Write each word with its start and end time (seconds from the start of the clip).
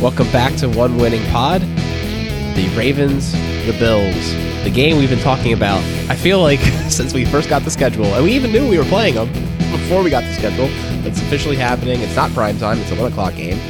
Welcome 0.00 0.32
back 0.32 0.56
to 0.56 0.68
One 0.70 0.96
Winning 0.96 1.22
Pod. 1.30 1.60
The 1.60 2.72
Ravens, 2.74 3.32
the 3.66 3.76
Bills, 3.78 4.32
the 4.64 4.70
game 4.70 4.96
we've 4.96 5.10
been 5.10 5.18
talking 5.18 5.52
about. 5.52 5.82
I 6.08 6.16
feel 6.16 6.40
like 6.40 6.58
since 6.88 7.12
we 7.12 7.26
first 7.26 7.50
got 7.50 7.64
the 7.64 7.70
schedule, 7.70 8.06
and 8.06 8.24
we 8.24 8.32
even 8.32 8.50
knew 8.50 8.66
we 8.66 8.78
were 8.78 8.84
playing 8.84 9.16
them 9.16 9.28
before 9.70 10.02
we 10.02 10.08
got 10.08 10.22
the 10.22 10.32
schedule. 10.32 10.68
It's 11.06 11.20
officially 11.20 11.56
happening. 11.56 12.00
It's 12.00 12.16
not 12.16 12.30
prime 12.30 12.56
time. 12.56 12.78
It's 12.78 12.90
a 12.90 12.94
one 12.94 13.12
o'clock 13.12 13.34
game, 13.34 13.60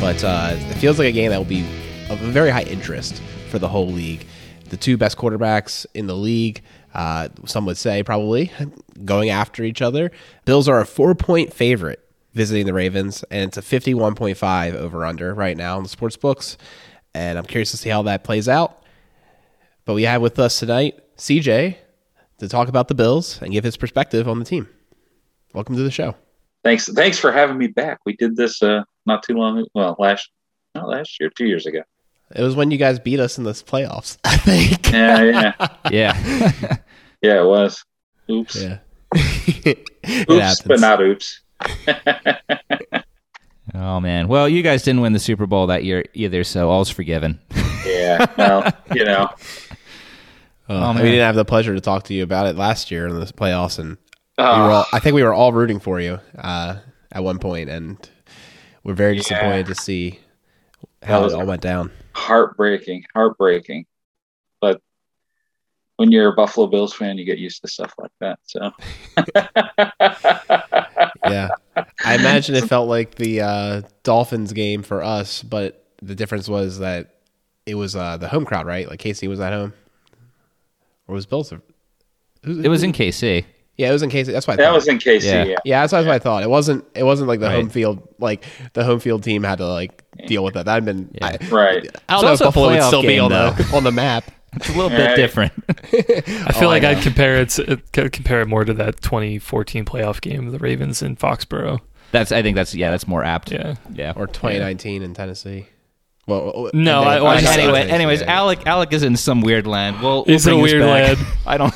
but 0.00 0.24
uh, 0.24 0.54
it 0.54 0.74
feels 0.76 0.98
like 0.98 1.08
a 1.08 1.12
game 1.12 1.28
that 1.32 1.36
will 1.36 1.44
be 1.44 1.60
of 2.08 2.18
very 2.20 2.48
high 2.48 2.62
interest 2.62 3.20
for 3.50 3.58
the 3.58 3.68
whole 3.68 3.88
league. 3.88 4.26
The 4.70 4.78
two 4.78 4.96
best 4.96 5.18
quarterbacks 5.18 5.84
in 5.92 6.06
the 6.06 6.16
league. 6.16 6.62
Uh, 6.94 7.28
some 7.44 7.66
would 7.66 7.76
say 7.76 8.02
probably 8.02 8.50
going 9.04 9.28
after 9.28 9.64
each 9.64 9.82
other. 9.82 10.12
Bills 10.46 10.66
are 10.66 10.80
a 10.80 10.86
four 10.86 11.14
point 11.14 11.52
favorite 11.52 12.07
visiting 12.38 12.66
the 12.66 12.72
Ravens, 12.72 13.24
and 13.32 13.48
it's 13.48 13.56
a 13.56 13.62
51.5 13.62 14.74
over 14.74 15.04
under 15.04 15.34
right 15.34 15.56
now 15.56 15.76
in 15.76 15.82
the 15.82 15.88
sports 15.88 16.16
books. 16.16 16.56
And 17.12 17.36
I'm 17.36 17.44
curious 17.44 17.72
to 17.72 17.76
see 17.76 17.90
how 17.90 18.02
that 18.02 18.22
plays 18.22 18.48
out. 18.48 18.84
But 19.84 19.94
we 19.94 20.04
have 20.04 20.22
with 20.22 20.38
us 20.38 20.60
tonight 20.60 21.00
CJ 21.16 21.76
to 22.38 22.48
talk 22.48 22.68
about 22.68 22.86
the 22.86 22.94
Bills 22.94 23.42
and 23.42 23.52
give 23.52 23.64
his 23.64 23.76
perspective 23.76 24.28
on 24.28 24.38
the 24.38 24.44
team. 24.44 24.68
Welcome 25.52 25.74
to 25.74 25.82
the 25.82 25.90
show. 25.90 26.14
Thanks, 26.62 26.86
thanks 26.86 27.18
for 27.18 27.32
having 27.32 27.58
me 27.58 27.66
back. 27.66 27.98
We 28.06 28.14
did 28.14 28.36
this 28.36 28.62
uh, 28.62 28.84
not 29.04 29.24
too 29.24 29.34
long, 29.34 29.66
well, 29.74 29.96
last 29.98 30.30
not 30.76 30.88
last 30.88 31.18
year, 31.18 31.30
two 31.36 31.46
years 31.46 31.66
ago. 31.66 31.82
It 32.36 32.42
was 32.42 32.54
when 32.54 32.70
you 32.70 32.78
guys 32.78 33.00
beat 33.00 33.18
us 33.18 33.36
in 33.36 33.42
the 33.42 33.50
playoffs, 33.50 34.16
I 34.24 34.36
think. 34.36 34.92
Yeah, 34.92 35.22
yeah, 35.22 35.52
Yeah. 35.90 36.76
yeah. 37.20 37.40
It 37.40 37.46
was. 37.46 37.84
Oops. 38.30 38.62
Yeah. 38.62 38.78
oops, 40.30 40.62
but 40.62 40.78
not 40.78 41.00
oops. 41.00 41.40
oh 43.74 44.00
man. 44.00 44.28
Well, 44.28 44.48
you 44.48 44.62
guys 44.62 44.82
didn't 44.82 45.00
win 45.00 45.12
the 45.12 45.18
Super 45.18 45.46
Bowl 45.46 45.66
that 45.68 45.84
year 45.84 46.04
either, 46.14 46.44
so 46.44 46.70
all's 46.70 46.90
forgiven. 46.90 47.40
yeah. 47.86 48.26
Well, 48.36 48.72
you 48.94 49.04
know. 49.04 49.28
Oh, 50.70 50.92
we 50.92 51.00
didn't 51.00 51.20
have 51.24 51.34
the 51.34 51.46
pleasure 51.46 51.74
to 51.74 51.80
talk 51.80 52.02
to 52.04 52.12
you 52.14 52.22
about 52.22 52.46
it 52.46 52.54
last 52.54 52.90
year 52.90 53.06
in 53.08 53.18
the 53.18 53.24
playoffs, 53.24 53.78
and 53.78 53.92
we 54.36 54.44
Oh, 54.44 54.64
were 54.66 54.70
all, 54.70 54.84
I 54.92 54.98
think 54.98 55.14
we 55.14 55.22
were 55.22 55.32
all 55.32 55.50
rooting 55.50 55.80
for 55.80 55.98
you 55.98 56.20
uh, 56.36 56.76
at 57.10 57.24
one 57.24 57.38
point, 57.38 57.70
and 57.70 57.96
we're 58.84 58.92
very 58.92 59.14
Yeah. 59.14 59.20
disappointed 59.22 59.66
to 59.68 59.74
see 59.74 60.20
how 61.02 61.24
it 61.24 61.32
all 61.32 61.46
went 61.46 61.62
down. 61.62 61.90
heartbreaking, 62.12 63.04
heartbreaking. 63.14 63.86
But 65.98 66.04
when 66.04 66.12
you're 66.12 66.28
a 66.28 66.32
Buffalo 66.34 66.68
Bills 66.68 66.94
fan, 66.94 67.18
you 67.18 67.24
get 67.24 67.38
used 67.38 67.60
to 67.62 67.68
stuff 67.68 67.92
like 67.98 68.12
that. 68.20 68.38
So. 68.44 68.70
Yeah, 71.24 71.48
I 72.04 72.14
imagine 72.14 72.54
it 72.54 72.68
felt 72.68 72.88
like 72.88 73.16
the 73.16 73.42
uh, 73.42 73.82
Dolphins 74.02 74.52
game 74.52 74.82
for 74.82 75.02
us, 75.02 75.42
but 75.42 75.84
the 76.00 76.14
difference 76.14 76.48
was 76.48 76.78
that 76.78 77.16
it 77.66 77.74
was 77.74 77.94
uh, 77.96 78.16
the 78.16 78.28
home 78.28 78.44
crowd, 78.46 78.66
right? 78.66 78.88
Like 78.88 79.00
KC 79.00 79.28
was 79.28 79.40
at 79.40 79.52
home, 79.52 79.74
or 81.06 81.14
was 81.14 81.26
Bills? 81.26 81.50
Who- 81.50 81.60
It 82.62 82.68
was 82.68 82.82
in 82.82 82.92
KC. 82.92 83.44
yeah, 83.76 83.90
it 83.90 83.92
was 83.92 84.02
in 84.02 84.10
KC. 84.10 84.26
That's 84.26 84.46
why 84.46 84.56
That 84.56 84.64
thought. 84.66 84.74
was 84.74 84.88
in 84.88 84.98
KC. 84.98 85.24
Yeah. 85.24 85.44
Yeah. 85.44 85.56
Yeah, 85.64 85.80
that's, 85.82 85.92
that's 85.92 86.06
what 86.06 86.14
I 86.14 86.18
thought. 86.18 86.42
It 86.42 86.50
wasn't. 86.50 86.84
It 86.94 87.02
wasn't 87.04 87.28
like 87.28 87.40
the 87.40 87.46
Right. 87.46 87.56
home 87.56 87.68
field. 87.68 88.06
Like 88.18 88.44
the 88.72 88.84
home 88.84 89.00
field 89.00 89.22
team 89.22 89.42
had 89.42 89.58
to 89.58 89.66
like 89.66 90.02
deal 90.26 90.44
with 90.44 90.54
that. 90.54 90.64
That'd 90.64 90.84
been. 90.84 91.10
Yeah. 91.14 91.26
I, 91.26 91.38
Right. 91.50 91.88
I 92.08 92.20
don't 92.20 92.32
It's 92.32 92.40
know 92.40 92.42
if 92.48 92.54
Buffalo 92.54 92.68
would 92.70 92.78
playoff 92.80 92.88
still 92.88 93.02
be 93.02 93.08
game, 93.08 93.24
on 93.24 93.30
the 93.30 93.70
on 93.74 93.84
the 93.84 93.92
map. 93.92 94.30
It's 94.54 94.68
a 94.68 94.72
little 94.72 94.90
Right. 94.90 95.08
bit 95.08 95.16
different. 95.16 95.52
I 95.68 96.52
feel 96.52 96.68
Oh, 96.68 96.70
like 96.72 96.82
know. 96.82 96.90
I'd 96.90 97.02
compare 97.02 97.36
it, 97.36 97.50
to, 97.50 97.74
uh, 97.74 97.76
compare 98.10 98.40
it 98.40 98.46
more 98.46 98.64
to 98.64 98.72
that 98.74 99.00
2014 99.02 99.84
playoff 99.84 100.20
game 100.20 100.46
of 100.46 100.52
the 100.52 100.58
Ravens 100.58 101.02
in 101.02 101.16
Foxborough. 101.16 101.80
That's 102.12 102.32
I 102.32 102.40
think 102.42 102.56
that's 102.56 102.74
yeah, 102.74 102.90
that's 102.90 103.06
more 103.06 103.22
apt. 103.22 103.52
Yeah. 103.52 103.74
Yeah. 103.92 104.14
Or 104.16 104.26
2019 104.26 105.02
in 105.02 105.12
Tennessee. 105.14 105.66
Well, 106.26 106.70
No, 106.74 107.02
I- 107.02 107.16
well, 107.20 107.26
I 107.28 107.40
just- 107.40 107.58
anyway, 107.58 107.88
anyways, 107.88 108.20
yeah. 108.22 108.32
Alec 108.34 108.66
Alec 108.66 108.92
is 108.92 109.02
in 109.02 109.16
some 109.16 109.40
weird 109.42 109.66
land. 109.66 110.00
We'll, 110.00 110.24
we'll 110.26 110.34
He's 110.34 110.46
in 110.46 110.54
a 110.54 110.58
weird 110.58 110.80
back. 110.82 111.18
land. 111.18 111.26
I 111.46 111.56
don't. 111.58 111.74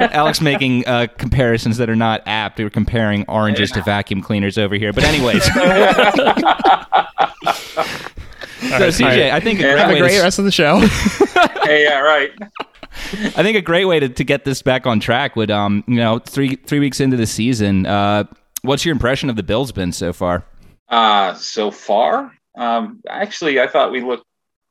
Alec's 0.14 0.40
making 0.42 0.86
uh, 0.86 1.06
comparisons 1.18 1.78
that 1.78 1.88
are 1.90 1.96
not 1.96 2.22
apt. 2.26 2.58
We 2.58 2.64
were 2.64 2.70
comparing 2.70 3.24
oranges 3.28 3.70
to 3.72 3.82
vacuum 3.82 4.20
cleaners 4.22 4.58
over 4.58 4.74
here. 4.76 4.92
But 4.92 5.04
anyways, 5.04 5.46
so 8.60 8.88
CJ, 8.88 9.30
I 9.30 9.40
think 9.40 9.60
a 9.60 9.62
Yeah, 9.62 9.72
great 9.72 9.78
Have 9.80 9.90
a 9.90 9.98
great 9.98 10.16
to, 10.16 10.22
rest 10.22 10.38
of 10.38 10.44
the 10.44 10.52
show. 10.52 10.78
hey, 11.64 11.84
yeah, 11.84 11.98
right. 12.00 12.30
I 13.12 13.42
think 13.42 13.56
a 13.56 13.62
great 13.62 13.84
way 13.86 14.00
to, 14.00 14.08
to 14.08 14.24
get 14.24 14.44
this 14.44 14.62
back 14.62 14.86
on 14.86 15.00
track 15.00 15.36
would 15.36 15.50
um 15.50 15.84
you 15.86 15.96
know 15.96 16.18
three 16.18 16.56
three 16.56 16.80
weeks 16.80 17.00
into 17.00 17.16
the 17.16 17.26
season. 17.26 17.86
Uh, 17.86 18.24
what's 18.62 18.84
your 18.84 18.92
impression 18.92 19.30
of 19.30 19.36
the 19.36 19.42
Bills 19.42 19.72
been 19.72 19.92
so 19.92 20.12
far? 20.12 20.44
Uh, 20.88 21.34
so 21.34 21.70
far, 21.70 22.32
um, 22.56 23.00
actually, 23.08 23.60
I 23.60 23.68
thought 23.68 23.92
we 23.92 24.00
looked, 24.00 24.24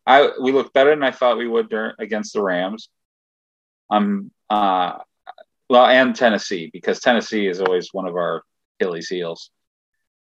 I 0.06 0.32
we 0.42 0.52
looked 0.52 0.74
better 0.74 0.90
than 0.90 1.04
I 1.04 1.12
thought 1.12 1.38
we 1.38 1.48
would 1.48 1.70
during, 1.70 1.94
against 1.98 2.34
the 2.34 2.42
Rams. 2.42 2.90
Um, 3.90 4.32
uh, 4.50 4.98
well, 5.70 5.86
and 5.86 6.16
Tennessee 6.16 6.70
because 6.72 7.00
Tennessee 7.00 7.48
is 7.48 7.62
always 7.62 7.94
one 7.94 8.06
of 8.06 8.16
our 8.16 8.44
Achilles 8.80 9.08
heels, 9.08 9.50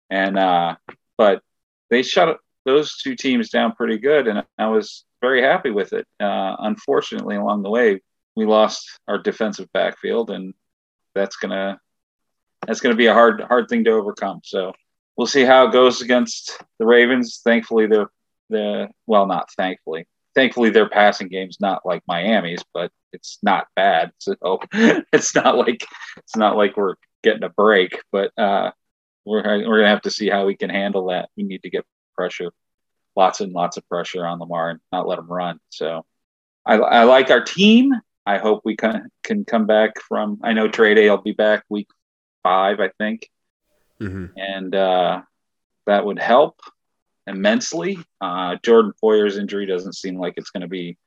and 0.10 0.38
uh, 0.38 0.76
but 1.18 1.42
they 1.90 2.02
shut 2.02 2.40
those 2.70 2.98
two 2.98 3.16
teams 3.16 3.50
down 3.50 3.74
pretty 3.74 3.98
good, 3.98 4.28
and 4.28 4.44
I 4.58 4.68
was 4.68 5.06
very 5.22 5.42
happy 5.42 5.72
with 5.72 5.94
it. 5.94 6.06
Uh, 6.20 6.56
unfortunately, 6.60 7.36
along 7.36 7.64
the 7.64 7.70
way, 7.70 8.02
we 8.36 8.46
lost 8.46 8.88
our 9.08 9.18
defensive 9.18 9.68
backfield, 9.74 10.30
and 10.30 10.54
that's 11.16 11.36
gonna 11.38 11.80
that's 12.66 12.80
gonna 12.80 12.96
be 12.96 13.08
a 13.08 13.14
hard 13.14 13.42
hard 13.42 13.68
thing 13.70 13.84
to 13.86 13.92
overcome. 13.92 14.42
So 14.44 14.74
we'll 15.18 15.28
see 15.28 15.44
how 15.44 15.68
it 15.68 15.74
goes 15.74 16.02
against 16.02 16.62
the 16.78 16.86
Ravens. 16.86 17.42
Thankfully, 17.44 17.88
they're 17.88 18.10
the 18.50 18.90
well, 19.08 19.26
not 19.26 19.52
thankfully. 19.58 20.08
Thankfully, 20.36 20.70
their 20.70 20.90
passing 20.90 21.28
game's 21.28 21.60
not 21.60 21.86
like 21.86 22.04
Miami's, 22.08 22.64
but 22.74 22.92
it's 23.12 23.40
not 23.42 23.68
bad. 23.76 24.12
So 24.20 24.36
it's 24.74 25.36
not 25.36 25.58
like 25.58 25.86
it's 26.18 26.36
not 26.36 26.56
like 26.56 26.78
we're 26.78 26.96
getting 27.24 27.44
a 27.44 27.50
break, 27.50 28.02
but 28.12 28.32
uh, 28.38 28.72
we're 29.26 29.44
we're 29.44 29.80
gonna 29.80 29.90
have 29.90 30.04
to 30.04 30.12
see 30.12 30.30
how 30.30 30.46
we 30.46 30.56
can 30.56 30.70
handle 30.70 31.08
that. 31.08 31.30
We 31.36 31.44
need 31.44 31.64
to 31.64 31.70
get 31.70 31.86
pressure, 32.20 32.52
lots 33.16 33.42
and 33.42 33.54
lots 33.54 33.78
of 33.78 33.88
pressure 33.90 34.26
on 34.26 34.40
Lamar 34.40 34.72
and 34.72 34.80
not 34.92 35.08
let 35.08 35.20
him 35.20 35.28
run. 35.28 35.60
So 35.70 36.06
I, 36.66 36.76
I 36.76 37.04
like 37.04 37.32
our 37.32 37.44
team. 37.44 37.94
I 38.26 38.38
hope 38.38 38.62
we 38.66 38.76
can 38.76 39.10
can 39.24 39.46
come 39.46 39.66
back 39.68 40.02
from. 40.08 40.40
I 40.44 40.54
know 40.54 40.68
Trey 40.68 40.96
Day 40.96 41.10
will 41.10 41.22
be 41.22 41.32
back 41.34 41.64
week 41.70 41.88
five, 42.44 42.80
I 42.80 42.90
think 43.00 43.30
hmm 44.00 44.26
and 44.38 44.76
uh, 44.76 45.22
that 45.88 46.06
would 46.06 46.20
help 46.20 46.60
immensely. 47.28 48.00
Uh, 48.22 48.56
Jordan 48.64 48.94
Poyer's 49.02 49.38
injury 49.38 49.66
doesn't 49.66 49.96
seem 49.96 50.20
like 50.20 50.36
it's 50.38 50.52
going 50.52 50.62
to 50.62 50.68
be 50.68 50.98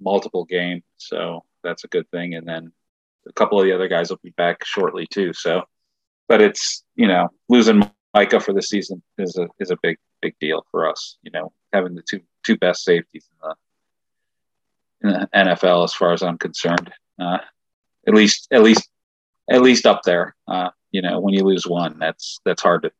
multiple 0.00 0.44
game, 0.44 0.82
so 0.98 1.44
that's 1.62 1.84
a 1.84 1.88
good 1.88 2.10
thing. 2.10 2.34
And 2.34 2.46
then 2.46 2.72
a 3.28 3.32
couple 3.34 3.58
of 3.58 3.64
the 3.64 3.72
other 3.72 3.88
guys 3.88 4.10
will 4.10 4.20
be 4.22 4.34
back 4.36 4.64
shortly 4.64 5.06
too. 5.10 5.32
So, 5.32 5.62
but 6.28 6.40
it's 6.40 6.84
you 6.96 7.08
know 7.08 7.28
losing 7.48 7.82
Micah 8.14 8.40
for 8.40 8.52
the 8.52 8.62
season 8.62 9.02
is 9.18 9.36
a 9.36 9.48
is 9.58 9.70
a 9.70 9.78
big 9.82 9.98
big 10.20 10.36
deal 10.40 10.64
for 10.70 10.88
us. 10.88 11.16
You 11.22 11.30
know, 11.30 11.52
having 11.72 11.94
the 11.94 12.02
two 12.02 12.20
two 12.44 12.56
best 12.56 12.84
safeties 12.84 13.28
in 13.30 13.48
the, 15.02 15.08
in 15.08 15.20
the 15.20 15.28
NFL, 15.34 15.84
as 15.84 15.94
far 15.94 16.12
as 16.12 16.22
I'm 16.22 16.38
concerned, 16.38 16.92
uh, 17.18 17.38
at 18.06 18.14
least 18.14 18.48
at 18.50 18.62
least 18.62 18.88
at 19.50 19.62
least 19.62 19.86
up 19.86 20.02
there. 20.04 20.34
Uh, 20.46 20.70
you 20.90 21.02
know, 21.02 21.20
when 21.20 21.34
you 21.34 21.44
lose 21.44 21.66
one, 21.66 21.98
that's 21.98 22.40
that's 22.44 22.62
hard 22.62 22.82
to 22.82 22.92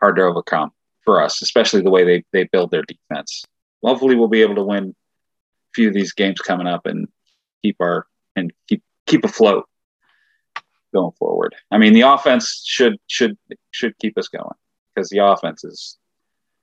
hard 0.00 0.16
to 0.16 0.22
overcome 0.22 0.72
for 1.04 1.22
us, 1.22 1.42
especially 1.42 1.82
the 1.82 1.90
way 1.90 2.04
they 2.04 2.24
they 2.32 2.44
build 2.44 2.70
their 2.70 2.82
defense. 2.82 3.44
Hopefully, 3.82 4.16
we'll 4.16 4.28
be 4.28 4.42
able 4.42 4.56
to 4.56 4.64
win 4.64 4.90
a 4.90 5.72
few 5.74 5.88
of 5.88 5.94
these 5.94 6.12
games 6.12 6.40
coming 6.40 6.66
up 6.66 6.86
and 6.86 7.08
keep 7.62 7.76
our 7.80 8.06
and 8.36 8.52
keep 8.68 8.82
keep 9.06 9.24
afloat 9.24 9.66
going 10.92 11.12
forward. 11.18 11.54
I 11.70 11.78
mean, 11.78 11.92
the 11.92 12.02
offense 12.02 12.62
should 12.64 12.96
should 13.06 13.36
should 13.70 13.98
keep 13.98 14.16
us 14.18 14.28
going 14.28 14.54
because 14.94 15.08
the 15.10 15.18
offense 15.18 15.64
is 15.64 15.97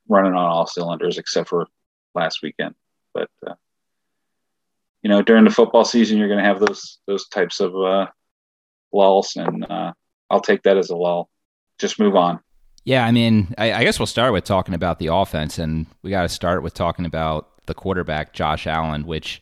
running 0.08 0.34
on 0.34 0.46
all 0.46 0.68
cylinders 0.68 1.18
except 1.18 1.50
for 1.50 1.68
last 2.14 2.40
weekend. 2.42 2.76
But 3.14 3.30
uh, 3.46 3.56
you 5.02 5.10
know, 5.10 5.22
during 5.22 5.44
the 5.44 5.52
football 5.52 5.86
season, 5.86 6.18
you're 6.18 6.28
going 6.28 6.40
to 6.40 6.46
have 6.46 6.60
those 6.60 7.00
those 7.08 7.28
types 7.28 7.60
of 7.60 7.76
uh, 7.76 8.08
lulls, 8.92 9.36
and 9.36 9.66
uh, 9.70 9.94
I'll 10.30 10.42
take 10.42 10.64
that 10.64 10.78
as 10.78 10.90
a 10.90 10.96
lull. 10.96 11.30
Just 11.80 12.00
move 12.00 12.16
on. 12.16 12.40
Yeah, 12.86 13.06
I 13.06 13.12
mean, 13.12 13.54
I, 13.58 13.74
I 13.74 13.84
guess 13.84 14.00
we'll 14.00 14.06
start 14.06 14.32
with 14.32 14.44
talking 14.44 14.76
about 14.76 15.00
the 15.00 15.08
offense, 15.08 15.60
and 15.60 15.88
we 16.02 16.12
got 16.12 16.24
to 16.24 16.30
start 16.30 16.64
with 16.64 16.74
talking 16.74 17.06
about 17.06 17.66
the 17.66 17.74
quarterback, 17.74 18.34
Josh 18.34 18.68
Allen, 18.68 19.06
which 19.06 19.42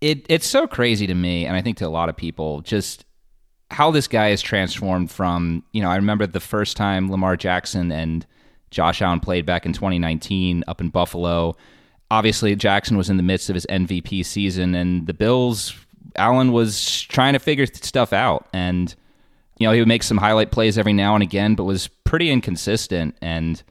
it 0.00 0.26
it's 0.28 0.46
so 0.46 0.66
crazy 0.66 1.06
to 1.06 1.14
me, 1.14 1.46
and 1.46 1.56
I 1.56 1.62
think 1.62 1.76
to 1.78 1.86
a 1.86 1.88
lot 1.88 2.08
of 2.08 2.16
people, 2.16 2.60
just 2.60 3.04
how 3.70 3.90
this 3.90 4.06
guy 4.06 4.28
is 4.28 4.42
transformed 4.42 5.10
from. 5.10 5.64
You 5.72 5.82
know, 5.82 5.90
I 5.90 5.96
remember 5.96 6.26
the 6.26 6.40
first 6.40 6.76
time 6.76 7.10
Lamar 7.10 7.36
Jackson 7.36 7.90
and 7.90 8.26
Josh 8.74 9.00
Allen 9.00 9.20
played 9.20 9.46
back 9.46 9.64
in 9.64 9.72
2019 9.72 10.64
up 10.66 10.80
in 10.80 10.90
Buffalo. 10.90 11.56
Obviously, 12.10 12.54
Jackson 12.56 12.96
was 12.96 13.08
in 13.08 13.16
the 13.16 13.22
midst 13.22 13.48
of 13.48 13.54
his 13.54 13.66
MVP 13.66 14.24
season, 14.26 14.74
and 14.74 15.06
the 15.06 15.14
Bills. 15.14 15.74
Allen 16.16 16.52
was 16.52 17.02
trying 17.02 17.32
to 17.32 17.38
figure 17.38 17.66
stuff 17.66 18.12
out, 18.12 18.48
and 18.52 18.94
you 19.58 19.66
know, 19.66 19.72
he 19.72 19.80
would 19.80 19.88
make 19.88 20.02
some 20.02 20.18
highlight 20.18 20.50
plays 20.50 20.76
every 20.76 20.92
now 20.92 21.14
and 21.14 21.22
again, 21.22 21.54
but 21.54 21.64
was 21.64 21.88
pretty 21.88 22.30
inconsistent. 22.30 23.16
And 23.22 23.62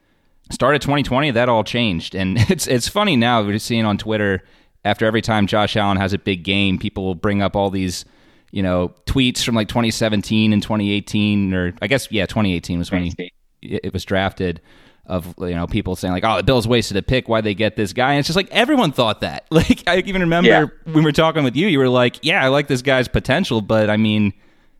started 0.50 0.81
2020, 0.81 1.31
that 1.31 1.49
all 1.49 1.63
changed, 1.63 2.15
and 2.15 2.38
it's 2.49 2.67
it's 2.67 2.88
funny 2.88 3.15
now 3.15 3.44
we're 3.44 3.59
seeing 3.59 3.85
on 3.85 3.97
Twitter 3.97 4.41
after 4.85 5.06
every 5.06 5.21
time 5.21 5.47
Josh 5.47 5.77
Allen 5.77 5.97
has 5.97 6.13
a 6.13 6.17
big 6.17 6.44
game, 6.44 6.77
people 6.77 7.06
will 7.06 7.15
bring 7.15 7.41
up 7.41 7.56
all 7.56 7.69
these 7.69 8.06
you 8.51 8.63
know 8.63 8.94
tweets 9.06 9.44
from 9.44 9.56
like 9.56 9.67
2017 9.67 10.53
and 10.53 10.61
2018, 10.61 11.53
or 11.53 11.73
I 11.81 11.88
guess 11.88 12.11
yeah, 12.11 12.25
2018 12.25 12.79
was 12.79 12.91
when 12.91 13.03
he, 13.03 13.31
it 13.61 13.94
was 13.94 14.06
drafted 14.06 14.61
of 15.05 15.33
you 15.39 15.53
know 15.55 15.67
people 15.67 15.95
saying 15.95 16.13
like, 16.13 16.23
"Oh, 16.23 16.38
the 16.38 16.44
Bills 16.44 16.67
wasted 16.67 16.97
a 16.97 17.01
pick. 17.01 17.27
Why 17.27 17.41
they 17.41 17.53
get 17.53 17.75
this 17.75 17.94
guy?" 17.94 18.11
And 18.13 18.19
it's 18.19 18.27
just 18.27 18.38
like 18.38 18.50
everyone 18.51 18.91
thought 18.91 19.21
that. 19.21 19.45
Like 19.51 19.83
I 19.88 19.97
even 20.00 20.21
remember 20.21 20.50
Yeah. 20.50 20.65
when 20.85 20.95
we 20.95 21.01
were 21.01 21.11
talking 21.11 21.44
with 21.44 21.55
you, 21.55 21.67
you 21.67 21.79
were 21.79 21.89
like, 21.89 22.19
"Yeah, 22.23 22.44
I 22.44 22.47
like 22.47 22.67
this 22.67 22.81
guy's 22.81 23.07
potential, 23.07 23.61
but 23.61 23.89
I 23.89 23.97
mean, 23.97 24.33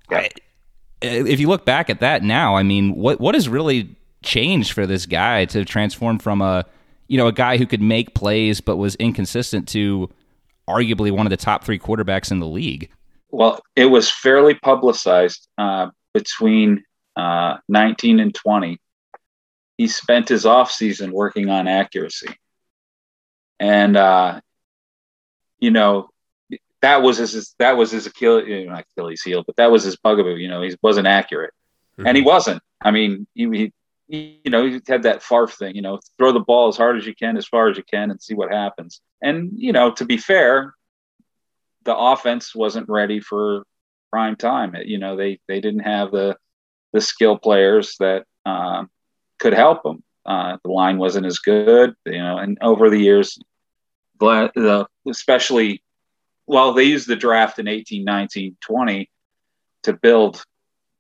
I, 0.10 0.30
if 1.02 1.40
you 1.40 1.48
look 1.48 1.66
back 1.66 1.90
at 1.90 2.00
that 2.00 2.24
now, 2.24 2.56
I 2.56 2.64
mean, 2.64 2.96
what 2.96 3.20
what 3.20 3.36
has 3.36 3.50
really 3.50 3.96
changed 4.24 4.72
for 4.72 4.86
this 4.88 5.06
guy 5.06 5.44
to 5.46 5.66
transform 5.66 6.18
from 6.20 6.42
a 6.42 6.66
you 7.08 7.18
know 7.18 7.28
a 7.28 7.34
guy 7.34 7.58
who 7.58 7.66
could 7.66 7.82
make 7.82 8.16
plays 8.16 8.62
but 8.62 8.78
was 8.78 8.96
inconsistent 8.96 9.68
to 9.70 10.10
arguably 10.70 11.12
one 11.12 11.26
of 11.26 11.30
the 11.32 11.38
top 11.38 11.64
three 11.66 11.78
quarterbacks 11.80 12.32
in 12.32 12.40
the 12.40 12.48
league?" 12.48 12.90
Well, 13.30 13.60
it 13.76 13.86
was 13.88 14.10
fairly 14.12 14.54
publicized 14.54 15.48
uh, 15.58 15.88
between 16.14 16.84
uh, 17.16 17.58
19 17.68 18.20
and 18.20 18.34
20. 18.34 18.78
He 19.78 19.88
spent 19.88 20.30
his 20.30 20.46
off 20.46 20.72
season 20.72 21.12
working 21.12 21.50
on 21.50 21.68
accuracy, 21.68 22.36
and 23.60 23.98
uh, 23.98 24.42
you 25.60 25.72
know 25.72 26.10
that 26.84 27.02
was 27.02 27.18
his 27.18 27.56
that 27.60 27.78
was 27.78 27.92
his 27.92 28.06
Achilles, 28.06 28.46
you 28.48 28.70
know, 28.70 28.76
Achilles 28.76 29.24
heel, 29.24 29.44
but 29.46 29.56
that 29.56 29.72
was 29.72 29.84
his 29.84 29.96
bugaboo. 29.96 30.36
You 30.36 30.50
know, 30.50 30.62
he 30.62 30.76
wasn't 30.82 31.08
accurate, 31.08 31.54
and 32.06 32.18
he 32.18 32.22
wasn't. 32.22 32.62
I 32.82 32.92
mean, 32.92 33.26
he, 33.34 33.72
he 34.08 34.40
you 34.44 34.52
know 34.52 34.66
he 34.66 34.82
had 34.88 35.04
that 35.04 35.24
Favre 35.24 35.48
thing. 35.48 35.76
You 35.76 35.82
know, 35.82 36.00
throw 36.18 36.34
the 36.34 36.42
ball 36.42 36.68
as 36.68 36.78
hard 36.78 36.98
as 36.98 37.08
you 37.08 37.16
can, 37.16 37.38
as 37.38 37.48
far 37.48 37.70
as 37.70 37.78
you 37.78 37.84
can, 37.84 38.12
and 38.12 38.22
see 38.22 38.34
what 38.34 38.52
happens. 38.52 39.02
And 39.22 39.52
you 39.56 39.72
know, 39.72 39.92
to 39.92 40.06
be 40.06 40.18
fair, 40.18 40.74
the 41.84 41.96
offense 41.96 42.54
wasn't 42.54 42.90
ready 42.90 43.22
for 43.22 43.64
prime 44.12 44.36
time. 44.36 44.76
You 44.84 45.00
know, 45.00 45.16
they 45.16 45.40
they 45.48 45.62
didn't 45.62 45.82
have 45.82 46.12
the 46.12 46.36
the 46.92 47.00
skill 47.00 47.38
players 47.38 47.96
that 48.02 48.26
um, 48.46 48.90
could 49.44 49.54
help 49.54 49.84
them. 49.84 50.02
Uh, 50.26 50.58
the 50.64 50.72
line 50.72 50.98
wasn't 50.98 51.26
as 51.26 51.38
good, 51.40 51.94
you 52.06 52.18
know, 52.18 52.38
and 52.38 52.58
over 52.62 52.90
the 52.90 52.98
years, 52.98 53.38
the, 54.22 54.88
especially, 55.06 55.84
well, 56.48 56.74
they 56.74 56.86
used 56.86 57.10
the 57.10 57.18
draft 57.18 57.60
in 57.60 57.68
18, 57.68 58.06
19, 58.06 58.56
20 58.62 59.10
to 59.84 59.94
build 59.94 60.42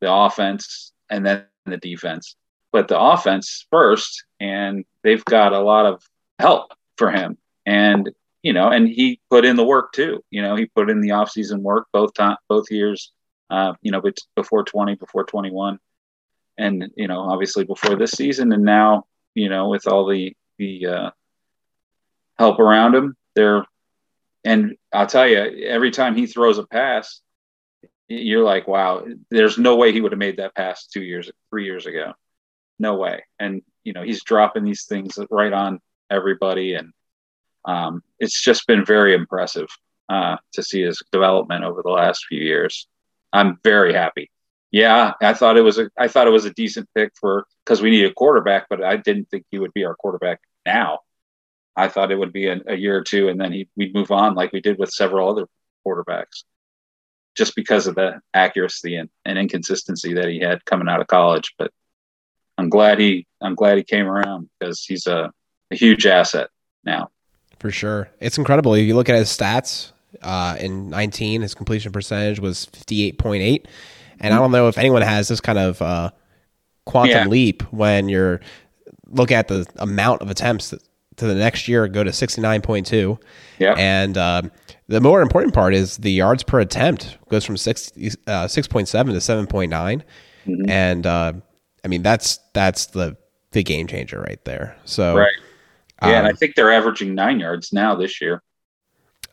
the 0.01 0.13
offense 0.13 0.91
and 1.09 1.25
then 1.25 1.45
the 1.65 1.77
defense. 1.77 2.35
But 2.73 2.89
the 2.89 2.99
offense 2.99 3.65
first, 3.71 4.25
and 4.41 4.83
they've 5.03 5.23
got 5.23 5.53
a 5.53 5.59
lot 5.59 5.85
of 5.85 6.03
help 6.37 6.73
for 6.97 7.11
him. 7.11 7.37
And 7.65 8.11
you 8.41 8.51
know, 8.51 8.67
and 8.67 8.89
he 8.89 9.21
put 9.29 9.45
in 9.45 9.55
the 9.55 9.63
work 9.63 9.93
too. 9.93 10.21
You 10.29 10.41
know, 10.41 10.57
he 10.57 10.65
put 10.65 10.89
in 10.89 10.99
the 10.99 11.09
offseason 11.09 11.61
work 11.61 11.87
both 11.93 12.13
time, 12.13 12.35
both 12.49 12.69
years. 12.69 13.13
Uh, 13.49 13.73
you 13.81 13.91
know, 13.91 14.01
before 14.35 14.65
twenty, 14.65 14.95
before 14.95 15.23
twenty 15.23 15.49
one, 15.49 15.79
and 16.57 16.91
you 16.95 17.07
know, 17.07 17.21
obviously 17.21 17.63
before 17.63 17.95
this 17.95 18.11
season, 18.11 18.51
and 18.51 18.63
now 18.63 19.05
you 19.35 19.49
know, 19.49 19.69
with 19.69 19.87
all 19.87 20.07
the 20.07 20.35
the 20.57 20.85
uh, 20.85 21.09
help 22.37 22.59
around 22.59 22.95
him, 22.95 23.15
they're. 23.35 23.65
And 24.45 24.75
I'll 24.91 25.07
tell 25.07 25.25
you, 25.25 25.37
every 25.37 25.91
time 25.91 26.17
he 26.17 26.27
throws 26.27 26.57
a 26.57 26.67
pass, 26.67 27.21
you're 28.09 28.43
like, 28.43 28.67
wow, 28.67 29.05
there's 29.31 29.57
no 29.57 29.77
way 29.77 29.93
he 29.93 30.01
would 30.01 30.11
have 30.11 30.19
made 30.19 30.35
that 30.37 30.53
pass 30.53 30.85
two 30.87 31.01
years, 31.01 31.31
three 31.49 31.63
years 31.63 31.85
ago. 31.85 32.11
No 32.77 32.95
way. 32.95 33.23
And 33.39 33.61
you 33.85 33.93
know, 33.93 34.03
he's 34.03 34.23
dropping 34.23 34.65
these 34.65 34.83
things 34.85 35.17
right 35.29 35.53
on 35.53 35.79
everybody, 36.09 36.73
and 36.73 36.91
um, 37.65 38.03
it's 38.19 38.39
just 38.39 38.67
been 38.67 38.85
very 38.85 39.13
impressive 39.13 39.67
uh, 40.09 40.37
to 40.53 40.63
see 40.63 40.81
his 40.81 41.01
development 41.11 41.63
over 41.63 41.81
the 41.81 41.91
last 41.91 42.25
few 42.27 42.41
years. 42.41 42.87
I'm 43.31 43.59
very 43.63 43.93
happy. 43.93 44.29
Yeah, 44.73 45.13
I 45.21 45.35
thought 45.35 45.55
it 45.55 45.61
was 45.61 45.77
a 45.77 45.91
I 45.99 46.07
thought 46.07 46.25
it 46.25 46.31
was 46.31 46.45
a 46.45 46.53
decent 46.53 46.89
pick 46.95 47.11
for 47.21 47.45
because 47.63 47.79
we 47.79 47.91
need 47.91 48.05
a 48.05 48.13
quarterback, 48.13 48.65
but 48.71 48.83
I 48.83 48.97
didn't 48.97 49.29
think 49.29 49.45
he 49.51 49.59
would 49.59 49.71
be 49.71 49.85
our 49.85 49.93
quarterback 49.93 50.39
now. 50.65 50.99
I 51.75 51.89
thought 51.89 52.11
it 52.11 52.17
would 52.17 52.33
be 52.33 52.47
a, 52.47 52.59
a 52.67 52.75
year 52.75 52.97
or 52.97 53.03
two, 53.03 53.29
and 53.29 53.39
then 53.39 53.51
he, 53.53 53.69
we'd 53.77 53.93
move 53.93 54.09
on 54.09 54.33
like 54.33 54.51
we 54.51 54.61
did 54.61 54.79
with 54.79 54.89
several 54.89 55.29
other 55.29 55.45
quarterbacks, 55.85 56.43
just 57.37 57.55
because 57.55 57.85
of 57.85 57.93
the 57.93 58.19
accuracy 58.33 58.95
and, 58.95 59.09
and 59.25 59.37
inconsistency 59.37 60.15
that 60.15 60.27
he 60.27 60.39
had 60.39 60.65
coming 60.65 60.89
out 60.89 61.01
of 61.01 61.07
college. 61.07 61.53
But 61.59 61.69
I'm 62.57 62.69
glad 62.69 62.97
he 62.97 63.27
I'm 63.41 63.53
glad 63.53 63.77
he 63.77 63.83
came 63.83 64.07
around 64.07 64.49
because 64.59 64.83
he's 64.83 65.05
a, 65.05 65.31
a 65.69 65.75
huge 65.75 66.07
asset 66.07 66.49
now. 66.83 67.11
For 67.59 67.69
sure. 67.69 68.09
It's 68.19 68.39
incredible. 68.39 68.73
If 68.73 68.87
you 68.87 68.95
look 68.95 69.07
at 69.07 69.15
his 69.17 69.29
stats, 69.29 69.91
uh, 70.23 70.57
in 70.59 70.89
19, 70.89 71.43
his 71.43 71.53
completion 71.53 71.91
percentage 71.91 72.39
was 72.39 72.65
58.8. 72.65 73.65
And 74.19 74.33
I 74.33 74.37
don't 74.37 74.51
know 74.51 74.67
if 74.67 74.77
anyone 74.77 75.01
has 75.01 75.27
this 75.27 75.41
kind 75.41 75.59
of 75.59 75.81
uh, 75.81 76.11
quantum 76.85 77.11
Yeah. 77.11 77.27
leap 77.27 77.63
when 77.73 78.09
you're 78.09 78.39
look 79.07 79.31
at 79.31 79.47
the 79.47 79.65
amount 79.77 80.21
of 80.21 80.29
attempts 80.29 80.73
to 81.17 81.27
the 81.27 81.35
next 81.35 81.67
year 81.67 81.87
go 81.87 82.03
to 82.03 82.09
69.2. 82.09 83.19
Yeah. 83.59 83.75
And 83.77 84.17
um, 84.17 84.51
the 84.87 84.99
more 84.99 85.21
important 85.21 85.53
part 85.53 85.73
is 85.73 85.97
the 85.97 86.11
yards 86.11 86.43
per 86.43 86.59
attempt 86.59 87.17
goes 87.29 87.45
from 87.45 87.57
six, 87.57 87.91
uh, 88.27 88.47
6.7 88.47 88.87
to 88.87 88.97
7.9. 88.97 89.69
Mm-hmm. 90.47 90.69
And 90.69 91.05
uh, 91.05 91.33
I 91.85 91.87
mean, 91.87 92.01
that's 92.01 92.39
that's 92.53 92.87
the, 92.87 93.15
the 93.51 93.63
game 93.63 93.87
changer 93.87 94.21
right 94.21 94.43
there. 94.45 94.75
So, 94.85 95.15
Right. 95.15 95.31
Yeah, 96.01 96.17
and 96.17 96.27
I 96.27 96.31
um, 96.31 96.35
think 96.35 96.55
they're 96.55 96.71
averaging 96.71 97.15
nine 97.15 97.39
yards 97.39 97.71
now 97.71 97.95
this 97.95 98.19
year. 98.19 98.41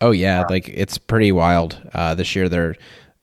Oh 0.00 0.12
yeah, 0.12 0.44
like 0.48 0.68
it's 0.68 0.98
pretty 0.98 1.32
wild. 1.32 1.80
Uh, 1.92 2.14
this 2.14 2.36
year, 2.36 2.48
they're 2.48 2.76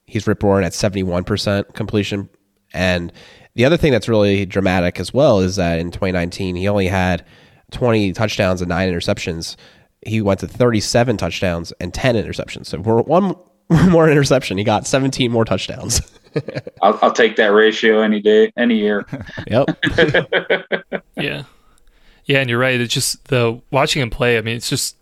he's 0.08 0.26
rip 0.26 0.42
roaring 0.42 0.64
at 0.64 0.74
seventy 0.74 1.02
one 1.02 1.22
percent 1.22 1.74
completion, 1.74 2.28
and 2.72 3.12
the 3.54 3.64
other 3.64 3.76
thing 3.76 3.92
that's 3.92 4.08
really 4.08 4.46
dramatic 4.46 4.98
as 4.98 5.12
well 5.14 5.40
is 5.40 5.56
that 5.56 5.78
in 5.78 5.90
twenty 5.92 6.12
nineteen 6.12 6.56
he 6.56 6.66
only 6.66 6.88
had 6.88 7.24
twenty 7.70 8.12
touchdowns 8.12 8.60
and 8.60 8.68
nine 8.68 8.90
interceptions. 8.92 9.56
He 10.06 10.20
went 10.20 10.40
to 10.40 10.48
thirty 10.48 10.80
seven 10.80 11.16
touchdowns 11.16 11.72
and 11.80 11.92
ten 11.94 12.16
interceptions. 12.16 12.66
So 12.66 12.82
for 12.82 13.02
one 13.02 13.36
more 13.90 14.10
interception, 14.10 14.58
he 14.58 14.64
got 14.64 14.86
seventeen 14.86 15.30
more 15.30 15.44
touchdowns. 15.44 16.00
I'll, 16.82 16.98
I'll 17.02 17.12
take 17.12 17.36
that 17.36 17.48
ratio 17.48 18.00
any 18.00 18.20
day, 18.20 18.52
any 18.56 18.76
year. 18.76 19.06
yep. 19.46 19.68
Yeah. 21.16 21.44
Yeah, 22.24 22.40
and 22.40 22.50
you're 22.50 22.58
right. 22.58 22.78
It's 22.78 22.92
just 22.92 23.24
the 23.28 23.60
watching 23.70 24.02
him 24.02 24.10
play. 24.10 24.36
I 24.36 24.42
mean, 24.42 24.56
it's 24.56 24.68
just 24.68 24.97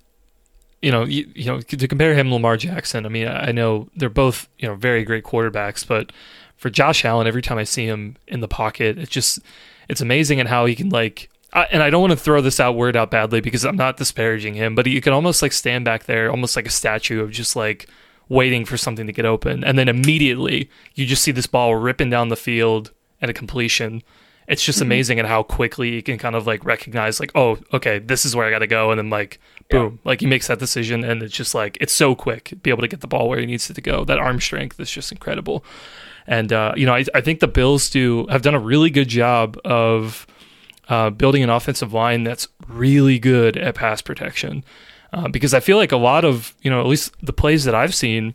you 0.86 0.92
know, 0.92 1.02
you, 1.02 1.28
you 1.34 1.46
know, 1.46 1.60
to 1.60 1.88
compare 1.88 2.14
him 2.14 2.28
to 2.28 2.34
Lamar 2.34 2.56
Jackson. 2.56 3.06
I 3.06 3.08
mean, 3.08 3.26
I 3.26 3.50
know 3.50 3.88
they're 3.96 4.08
both 4.08 4.48
you 4.60 4.68
know 4.68 4.76
very 4.76 5.02
great 5.02 5.24
quarterbacks, 5.24 5.84
but 5.84 6.12
for 6.56 6.70
Josh 6.70 7.04
Allen, 7.04 7.26
every 7.26 7.42
time 7.42 7.58
I 7.58 7.64
see 7.64 7.86
him 7.86 8.16
in 8.28 8.38
the 8.38 8.46
pocket, 8.46 8.96
it's 8.96 9.10
just 9.10 9.40
it's 9.88 10.00
amazing 10.00 10.38
at 10.38 10.46
how 10.46 10.64
he 10.64 10.76
can 10.76 10.90
like. 10.90 11.28
I, 11.52 11.64
and 11.72 11.82
I 11.82 11.90
don't 11.90 12.02
want 12.02 12.12
to 12.12 12.16
throw 12.16 12.40
this 12.40 12.60
out 12.60 12.76
word 12.76 12.94
out 12.94 13.10
badly 13.10 13.40
because 13.40 13.64
I'm 13.64 13.74
not 13.74 13.96
disparaging 13.96 14.54
him, 14.54 14.76
but 14.76 14.86
he 14.86 15.00
can 15.00 15.12
almost 15.12 15.42
like 15.42 15.52
stand 15.52 15.84
back 15.84 16.04
there, 16.04 16.30
almost 16.30 16.54
like 16.54 16.68
a 16.68 16.70
statue 16.70 17.20
of 17.20 17.32
just 17.32 17.56
like 17.56 17.88
waiting 18.28 18.64
for 18.64 18.76
something 18.76 19.08
to 19.08 19.12
get 19.12 19.24
open, 19.24 19.64
and 19.64 19.76
then 19.76 19.88
immediately 19.88 20.70
you 20.94 21.04
just 21.04 21.24
see 21.24 21.32
this 21.32 21.48
ball 21.48 21.74
ripping 21.74 22.10
down 22.10 22.28
the 22.28 22.36
field 22.36 22.92
at 23.20 23.28
a 23.28 23.32
completion. 23.32 24.04
It's 24.46 24.64
just 24.64 24.78
mm-hmm. 24.78 24.86
amazing 24.86 25.18
at 25.18 25.26
how 25.26 25.42
quickly 25.42 25.90
he 25.90 26.02
can 26.02 26.16
kind 26.16 26.36
of 26.36 26.46
like 26.46 26.64
recognize 26.64 27.18
like, 27.18 27.32
oh, 27.34 27.58
okay, 27.72 27.98
this 27.98 28.24
is 28.24 28.36
where 28.36 28.46
I 28.46 28.50
got 28.50 28.60
to 28.60 28.68
go, 28.68 28.92
and 28.92 28.98
then 29.00 29.10
like, 29.10 29.40
boom, 29.70 29.98
like 30.04 30.20
he 30.20 30.26
makes 30.26 30.46
that 30.48 30.58
decision, 30.58 31.04
and 31.04 31.22
it's 31.22 31.34
just 31.34 31.54
like 31.54 31.76
it's 31.80 31.92
so 31.92 32.14
quick, 32.14 32.54
be 32.62 32.70
able 32.70 32.82
to 32.82 32.88
get 32.88 33.00
the 33.00 33.06
ball 33.06 33.28
where 33.28 33.38
he 33.38 33.46
needs 33.46 33.68
it 33.70 33.74
to 33.74 33.80
go. 33.80 34.04
That 34.04 34.18
arm 34.18 34.40
strength 34.40 34.78
is 34.80 34.90
just 34.90 35.12
incredible, 35.12 35.64
and 36.26 36.52
uh, 36.52 36.72
you 36.76 36.86
know, 36.86 36.94
I, 36.94 37.04
I 37.14 37.20
think 37.20 37.40
the 37.40 37.48
Bills 37.48 37.90
do 37.90 38.26
have 38.28 38.42
done 38.42 38.54
a 38.54 38.60
really 38.60 38.90
good 38.90 39.08
job 39.08 39.58
of 39.64 40.26
uh, 40.88 41.10
building 41.10 41.42
an 41.42 41.50
offensive 41.50 41.92
line 41.92 42.24
that's 42.24 42.48
really 42.68 43.18
good 43.18 43.56
at 43.56 43.74
pass 43.74 44.02
protection. 44.02 44.64
Uh, 45.12 45.28
because 45.28 45.54
I 45.54 45.60
feel 45.60 45.76
like 45.76 45.92
a 45.92 45.96
lot 45.96 46.24
of, 46.24 46.54
you 46.62 46.70
know, 46.70 46.80
at 46.80 46.86
least 46.86 47.14
the 47.22 47.32
plays 47.32 47.64
that 47.64 47.74
I've 47.74 47.94
seen 47.94 48.34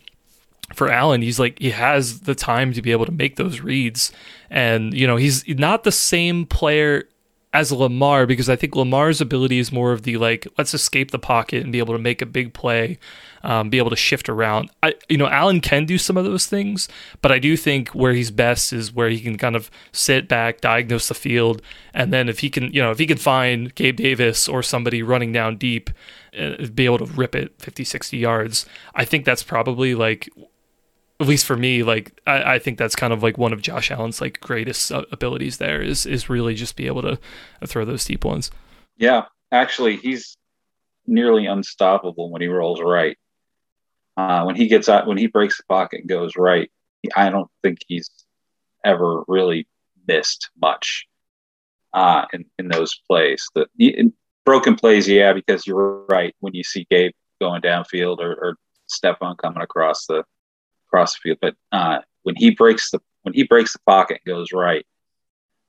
for 0.74 0.90
Allen, 0.90 1.22
he's 1.22 1.38
like, 1.38 1.60
he 1.60 1.72
has 1.72 2.22
the 2.22 2.34
time 2.34 2.72
to 2.74 2.82
be 2.82 2.92
able 2.92 3.06
to 3.06 3.12
make 3.12 3.36
those 3.36 3.60
reads. 3.60 4.12
And, 4.50 4.94
you 4.94 5.06
know, 5.06 5.18
he's 5.18 5.48
not 5.48 5.84
the 5.84 5.92
same 5.92 6.46
player 6.46 7.04
as 7.54 7.72
Lamar 7.72 8.26
because 8.26 8.50
I 8.50 8.56
think 8.56 8.76
Lamar's 8.76 9.20
ability 9.20 9.60
is 9.60 9.72
more 9.72 9.92
of 9.92 10.04
the 10.04 10.18
like, 10.18 10.48
let's 10.58 10.74
escape 10.74 11.12
the 11.12 11.20
pocket 11.20 11.64
and 11.64 11.72
be 11.72 11.80
able 11.80 11.94
to 11.94 12.00
make 12.00 12.22
a 12.22 12.26
big 12.26 12.54
play, 12.54 12.98
um, 13.44 13.70
be 13.70 13.78
able 13.78 13.90
to 13.90 13.96
shift 13.98 14.30
around. 14.30 14.72
I, 14.82 14.96
you 15.10 15.18
know, 15.18 15.28
Allen 15.28 15.60
can 15.60 15.86
do 15.86 15.98
some 15.98 16.16
of 16.16 16.24
those 16.24 16.46
things, 16.46 16.88
but 17.22 17.32
I 17.32 17.40
do 17.40 17.58
think 17.58 17.90
where 17.90 18.14
he's 18.14 18.32
best 18.32 18.72
is 18.72 18.94
where 18.94 19.10
he 19.10 19.20
can 19.20 19.38
kind 19.38 19.58
of 19.58 19.70
sit 19.92 20.30
back, 20.30 20.62
diagnose 20.62 21.10
the 21.10 21.14
field, 21.14 21.62
and 21.94 22.14
then 22.14 22.30
if 22.30 22.40
he 22.40 22.50
can, 22.50 22.72
you 22.72 22.82
know, 22.82 22.92
if 22.92 23.00
he 23.00 23.08
can 23.08 23.18
find 23.18 23.76
Gabe 23.76 23.98
Davis 23.98 24.48
or 24.48 24.64
somebody 24.64 25.04
running 25.04 25.34
down 25.34 25.58
deep, 25.58 25.90
uh, 26.40 26.68
be 26.74 26.86
able 26.86 27.00
to 27.00 27.06
rip 27.06 27.36
it 27.36 27.54
50, 27.60 27.84
60 27.84 28.18
yards. 28.18 28.66
I 28.96 29.04
think 29.04 29.26
that's 29.26 29.44
probably 29.44 29.94
like 29.94 30.30
at 31.22 31.28
least 31.28 31.46
for 31.46 31.56
me, 31.56 31.84
like 31.84 32.20
I, 32.26 32.56
I 32.56 32.60
think 32.60 32.80
that's 32.80 32.96
kind 32.96 33.14
of 33.14 33.22
like 33.22 33.38
one 33.38 33.54
of 33.54 33.62
Josh 33.62 33.92
Allen's 33.92 34.20
like 34.20 34.42
greatest 34.42 34.92
uh, 34.92 35.06
abilities. 35.12 35.58
There 35.58 35.82
is 35.82 36.06
is 36.06 36.30
really 36.30 36.56
just 36.56 36.76
be 36.76 36.88
able 36.88 37.04
to 37.04 37.20
uh, 37.62 37.66
throw 37.68 37.86
those 37.86 38.04
deep 38.04 38.26
ones. 38.26 38.50
Yeah, 38.98 39.26
actually, 39.52 39.98
he's 39.98 40.36
nearly 41.06 41.46
unstoppable 41.46 42.32
when 42.32 42.42
he 42.42 42.48
rolls 42.48 42.82
right. 42.82 43.18
Uh, 44.18 44.44
when 44.44 44.56
he 44.56 44.68
gets 44.68 44.90
out, 44.90 45.08
when 45.08 45.18
he 45.18 45.28
breaks 45.28 45.58
the 45.58 45.64
pocket 45.70 46.02
and 46.02 46.10
goes 46.10 46.36
right, 46.36 46.72
I 47.16 47.30
don't 47.30 47.50
think 47.62 47.80
he's 47.88 48.10
ever 48.84 49.24
really 49.28 49.68
missed 50.08 50.50
much 50.60 51.06
uh, 51.94 52.26
in 52.34 52.46
in 52.58 52.68
those 52.68 53.00
plays. 53.08 53.48
The 53.54 53.68
broken 54.44 54.76
plays, 54.76 55.08
yeah, 55.08 55.34
because 55.34 55.68
you're 55.68 56.04
right. 56.10 56.36
When 56.40 56.56
you 56.56 56.64
see 56.64 56.88
Gabe 56.90 57.12
going 57.40 57.62
downfield 57.62 58.20
or, 58.20 58.34
or 58.34 58.56
Stefon 58.90 59.38
coming 59.38 59.62
across 59.62 60.08
the 60.08 60.24
across 60.92 61.14
the 61.14 61.20
field, 61.24 61.38
but 61.42 61.56
uh, 61.72 62.00
when 62.24 62.36
he 62.36 62.52
breaks 62.52 62.92
the 62.92 63.00
when 63.24 63.34
he 63.34 63.44
breaks 63.44 63.74
the 63.74 63.80
pocket 63.86 64.20
and 64.26 64.36
goes 64.36 64.52
right, 64.52 64.86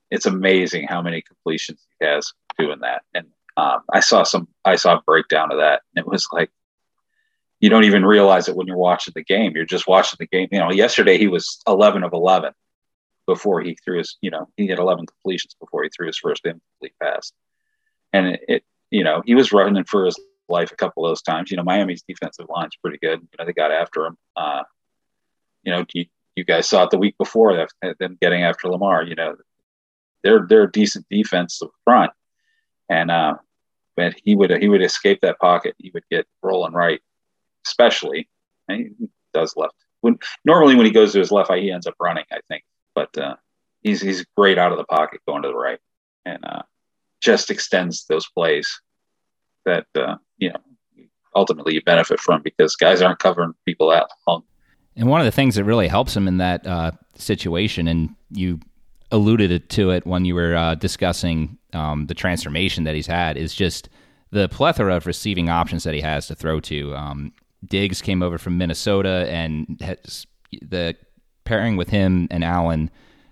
it's 0.09 0.25
amazing 0.25 0.87
how 0.87 1.01
many 1.01 1.21
completions 1.21 1.85
he 1.99 2.05
has 2.05 2.33
doing 2.57 2.79
that. 2.81 3.03
And 3.13 3.27
um, 3.57 3.81
I 3.91 3.99
saw 3.99 4.23
some 4.23 4.47
I 4.65 4.75
saw 4.75 4.97
a 4.97 5.01
breakdown 5.01 5.51
of 5.51 5.59
that, 5.59 5.81
and 5.95 6.03
it 6.03 6.09
was 6.09 6.27
like 6.31 6.49
you 7.59 7.69
don't 7.69 7.85
even 7.85 8.05
realize 8.05 8.49
it 8.49 8.55
when 8.55 8.67
you're 8.67 8.75
watching 8.75 9.13
the 9.15 9.23
game. 9.23 9.53
You're 9.55 9.65
just 9.65 9.87
watching 9.87 10.17
the 10.19 10.27
game. 10.27 10.49
You 10.51 10.59
know, 10.59 10.71
yesterday 10.71 11.17
he 11.17 11.27
was 11.27 11.61
11 11.65 12.03
of 12.03 12.11
11 12.11 12.51
before 13.25 13.61
he 13.61 13.75
threw 13.75 13.99
his, 13.99 14.17
you 14.19 14.31
know, 14.31 14.49
he 14.57 14.67
had 14.67 14.79
11 14.79 15.05
completions 15.05 15.55
before 15.57 15.83
he 15.83 15.89
threw 15.89 16.07
his 16.07 16.17
first 16.17 16.45
incomplete 16.45 16.93
pass. 17.01 17.31
And 18.11 18.27
it, 18.27 18.41
it 18.49 18.63
you 18.91 19.05
know, 19.05 19.23
he 19.25 19.33
was 19.33 19.53
running 19.53 19.85
for 19.85 20.03
his 20.03 20.19
life 20.49 20.73
a 20.73 20.75
couple 20.75 21.05
of 21.05 21.11
those 21.11 21.21
times. 21.21 21.51
You 21.51 21.55
know, 21.55 21.63
Miami's 21.63 22.03
defensive 22.05 22.47
line's 22.49 22.75
pretty 22.75 22.97
good. 22.97 23.21
You 23.21 23.27
know, 23.39 23.45
they 23.45 23.53
got 23.53 23.71
after 23.71 24.07
him. 24.07 24.17
Uh, 24.35 24.63
you 25.63 25.71
know, 25.71 25.85
you, 25.93 26.05
you 26.35 26.43
guys 26.43 26.67
saw 26.67 26.83
it 26.83 26.89
the 26.89 26.97
week 26.97 27.17
before 27.17 27.67
them 27.99 28.17
getting 28.21 28.43
after 28.43 28.67
Lamar. 28.69 29.03
You 29.03 29.15
know, 29.15 29.35
they're 30.23 30.45
they're 30.47 30.63
a 30.63 30.71
decent 30.71 31.05
defense 31.09 31.61
up 31.61 31.71
front, 31.83 32.11
and 32.89 33.11
uh, 33.11 33.35
but 33.95 34.15
he 34.23 34.35
would 34.35 34.51
he 34.61 34.67
would 34.67 34.81
escape 34.81 35.21
that 35.21 35.39
pocket. 35.39 35.75
He 35.77 35.91
would 35.93 36.03
get 36.09 36.27
rolling 36.41 36.73
right 36.73 37.01
especially. 37.65 38.29
he 38.67 38.89
does 39.33 39.55
left. 39.55 39.75
When 40.01 40.17
normally 40.45 40.75
when 40.75 40.85
he 40.85 40.91
goes 40.91 41.13
to 41.13 41.19
his 41.19 41.31
left 41.31 41.51
he 41.53 41.71
ends 41.71 41.87
up 41.87 41.95
running. 41.99 42.25
I 42.31 42.39
think, 42.47 42.63
but 42.93 43.17
uh, 43.17 43.35
he's 43.81 44.01
he's 44.01 44.25
great 44.35 44.57
out 44.57 44.71
of 44.71 44.77
the 44.77 44.83
pocket 44.85 45.21
going 45.27 45.43
to 45.43 45.49
the 45.49 45.55
right, 45.55 45.79
and 46.25 46.43
uh, 46.43 46.63
just 47.21 47.49
extends 47.49 48.05
those 48.05 48.27
plays 48.27 48.81
that 49.65 49.87
uh, 49.95 50.17
you 50.37 50.49
know 50.49 50.59
ultimately 51.35 51.73
you 51.73 51.81
benefit 51.81 52.19
from 52.19 52.41
because 52.41 52.75
guys 52.75 53.01
aren't 53.01 53.19
covering 53.19 53.53
people 53.65 53.89
that 53.89 54.07
long. 54.27 54.43
And 54.95 55.07
one 55.07 55.21
of 55.21 55.25
the 55.25 55.31
things 55.31 55.55
that 55.55 55.63
really 55.63 55.87
helps 55.87 56.15
him 56.15 56.27
in 56.27 56.37
that 56.37 56.65
uh, 56.67 56.91
situation, 57.15 57.87
and 57.87 58.15
you 58.29 58.59
alluded 59.11 59.69
to 59.69 59.91
it 59.91 60.05
when 60.05 60.25
you 60.25 60.35
were 60.35 60.55
uh, 60.55 60.75
discussing 60.75 61.57
um, 61.73 62.07
the 62.07 62.13
transformation 62.13 62.83
that 62.83 62.95
he's 62.95 63.07
had, 63.07 63.37
is 63.37 63.53
just 63.53 63.89
the 64.31 64.49
plethora 64.49 64.95
of 64.95 65.05
receiving 65.05 65.49
options 65.49 65.83
that 65.83 65.93
he 65.93 66.01
has 66.01 66.27
to 66.27 66.35
throw 66.35 66.59
to. 66.59 66.95
Um, 66.95 67.33
Diggs 67.65 68.01
came 68.01 68.21
over 68.21 68.37
from 68.37 68.57
Minnesota, 68.57 69.27
and 69.29 69.79
the 70.61 70.95
pairing 71.45 71.77
with 71.77 71.89
him 71.89 72.27
and 72.31 72.43
Allen. 72.43 72.89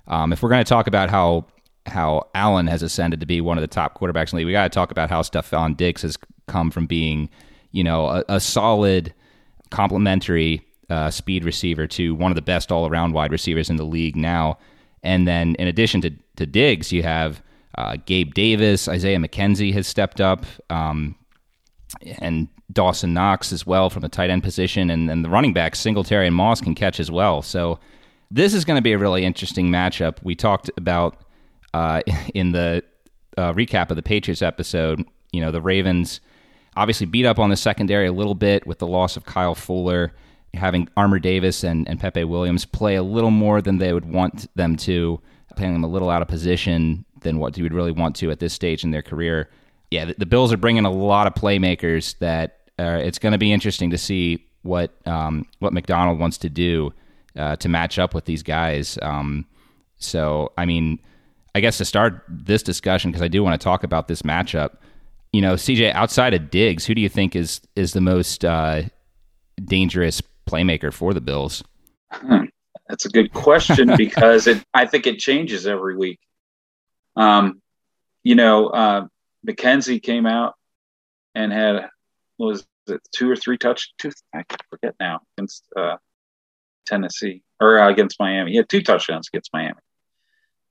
Um, 0.07 0.33
if 0.33 0.41
we're 0.41 0.49
going 0.49 0.63
to 0.63 0.69
talk 0.69 0.87
about 0.87 1.09
how 1.09 1.45
how 1.87 2.27
Allen 2.35 2.67
has 2.67 2.83
ascended 2.83 3.19
to 3.19 3.25
be 3.25 3.41
one 3.41 3.57
of 3.57 3.61
the 3.63 3.67
top 3.67 3.99
quarterbacks 3.99 4.31
in 4.31 4.37
the 4.37 4.37
league, 4.37 4.45
we 4.45 4.51
got 4.51 4.63
to 4.63 4.69
talk 4.69 4.91
about 4.91 5.09
how 5.09 5.21
Stefon 5.21 5.75
Diggs 5.75 6.03
has 6.03 6.15
come 6.47 6.69
from 6.69 6.85
being, 6.85 7.27
you 7.71 7.83
know, 7.83 8.05
a, 8.05 8.23
a 8.29 8.39
solid 8.39 9.13
complementary 9.71 10.61
uh, 10.91 11.09
speed 11.09 11.43
receiver 11.45 11.87
to 11.87 12.13
one 12.15 12.31
of 12.31 12.35
the 12.35 12.41
best 12.41 12.71
all 12.71 12.87
around 12.87 13.13
wide 13.13 13.31
receivers 13.31 13.69
in 13.69 13.77
the 13.77 13.85
league 13.85 14.15
now. 14.15 14.57
And 15.03 15.27
then 15.27 15.55
in 15.55 15.67
addition 15.67 16.01
to, 16.01 16.11
to 16.35 16.45
Diggs, 16.45 16.91
you 16.91 17.01
have 17.03 17.41
uh, 17.77 17.97
Gabe 18.05 18.33
Davis, 18.33 18.87
Isaiah 18.87 19.17
McKenzie 19.17 19.73
has 19.73 19.87
stepped 19.87 20.21
up. 20.21 20.45
Um, 20.69 21.15
and 22.19 22.47
Dawson 22.71 23.13
Knox 23.13 23.51
as 23.51 23.65
well 23.65 23.89
from 23.89 24.01
the 24.01 24.09
tight 24.09 24.29
end 24.29 24.43
position, 24.43 24.89
and 24.89 25.09
then 25.09 25.23
the 25.23 25.29
running 25.29 25.53
backs 25.53 25.79
Singletary 25.79 26.27
and 26.27 26.35
Moss 26.35 26.61
can 26.61 26.75
catch 26.75 26.99
as 26.99 27.11
well. 27.11 27.41
So 27.41 27.79
this 28.29 28.53
is 28.53 28.65
going 28.65 28.77
to 28.77 28.81
be 28.81 28.93
a 28.93 28.97
really 28.97 29.25
interesting 29.25 29.69
matchup. 29.69 30.17
We 30.23 30.35
talked 30.35 30.69
about 30.77 31.17
uh, 31.73 32.01
in 32.33 32.51
the 32.51 32.83
uh, 33.37 33.53
recap 33.53 33.89
of 33.89 33.95
the 33.95 34.03
Patriots 34.03 34.41
episode. 34.41 35.05
You 35.31 35.41
know, 35.41 35.51
the 35.51 35.61
Ravens 35.61 36.21
obviously 36.77 37.05
beat 37.05 37.25
up 37.25 37.39
on 37.39 37.49
the 37.49 37.57
secondary 37.57 38.07
a 38.07 38.13
little 38.13 38.35
bit 38.35 38.65
with 38.65 38.79
the 38.79 38.87
loss 38.87 39.17
of 39.17 39.25
Kyle 39.25 39.55
Fuller, 39.55 40.13
having 40.53 40.89
Armour 40.97 41.19
Davis 41.19 41.63
and, 41.63 41.87
and 41.87 41.99
Pepe 41.99 42.23
Williams 42.23 42.65
play 42.65 42.95
a 42.95 43.03
little 43.03 43.31
more 43.31 43.61
than 43.61 43.77
they 43.77 43.93
would 43.93 44.05
want 44.05 44.53
them 44.55 44.75
to, 44.77 45.19
playing 45.55 45.73
them 45.73 45.83
a 45.83 45.87
little 45.87 46.09
out 46.09 46.21
of 46.21 46.27
position 46.27 47.05
than 47.21 47.39
what 47.39 47.57
you 47.57 47.63
would 47.63 47.73
really 47.73 47.91
want 47.91 48.15
to 48.17 48.31
at 48.31 48.39
this 48.39 48.53
stage 48.53 48.83
in 48.83 48.91
their 48.91 49.01
career 49.01 49.49
yeah, 49.91 50.05
the, 50.05 50.15
the, 50.17 50.25
Bills 50.25 50.51
are 50.51 50.57
bringing 50.57 50.85
a 50.85 50.89
lot 50.89 51.27
of 51.27 51.35
playmakers 51.35 52.17
that 52.19 52.59
uh, 52.79 52.99
it's 53.03 53.19
going 53.19 53.33
to 53.33 53.37
be 53.37 53.51
interesting 53.51 53.91
to 53.91 53.97
see 53.97 54.47
what 54.63 54.95
um, 55.05 55.45
what 55.59 55.73
Macdonald 55.73 56.17
wants 56.17 56.37
to 56.39 56.49
do 56.49 56.93
uh, 57.35 57.57
to 57.57 57.69
match 57.69 57.99
up 57.99 58.15
with 58.15 58.25
these 58.25 58.41
guys. 58.41 58.97
Um, 59.01 59.45
so, 59.97 60.53
I 60.57 60.65
mean, 60.65 60.97
I 61.53 61.59
guess 61.59 61.77
to 61.77 61.85
start 61.85 62.23
this 62.29 62.63
discussion, 62.63 63.11
because 63.11 63.21
I 63.21 63.27
do 63.27 63.43
want 63.43 63.59
to 63.59 63.63
talk 63.63 63.83
about 63.83 64.07
this 64.07 64.21
matchup. 64.21 64.77
You 65.33 65.41
know, 65.41 65.55
CJ, 65.55 65.93
outside 65.93 66.33
of 66.33 66.49
Diggs, 66.49 66.85
who 66.85 66.95
do 66.95 67.01
you 67.01 67.09
think 67.09 67.35
is 67.35 67.59
is 67.75 67.91
the 67.91 68.01
most 68.01 68.45
uh, 68.45 68.83
dangerous 69.63 70.21
playmaker 70.45 70.93
for 70.93 71.13
the 71.13 71.21
Bills? 71.21 71.63
Hmm. 72.11 72.45
That's 72.87 73.05
a 73.05 73.09
good 73.09 73.31
question 73.31 73.93
because 73.97 74.47
it 74.47 74.63
I 74.73 74.85
think 74.85 75.07
it 75.07 75.19
changes 75.19 75.65
every 75.65 75.95
week. 75.95 76.19
Um, 77.15 77.61
you 78.23 78.35
know, 78.35 78.67
uh, 78.67 79.07
McKenzie 79.47 80.01
came 80.01 80.25
out 80.25 80.55
and 81.35 81.51
had 81.51 81.89
was 82.37 82.65
it 82.87 83.01
two 83.13 83.29
or 83.29 83.35
three 83.35 83.57
touch 83.57 83.93
two 83.97 84.11
I 84.33 84.43
forget 84.69 84.95
now 84.99 85.21
against 85.37 85.63
uh, 85.75 85.97
Tennessee 86.85 87.43
or 87.59 87.79
uh, 87.79 87.89
against 87.89 88.19
Miami. 88.19 88.51
He 88.51 88.57
had 88.57 88.69
two 88.69 88.81
touchdowns 88.81 89.29
against 89.31 89.53
Miami, 89.53 89.79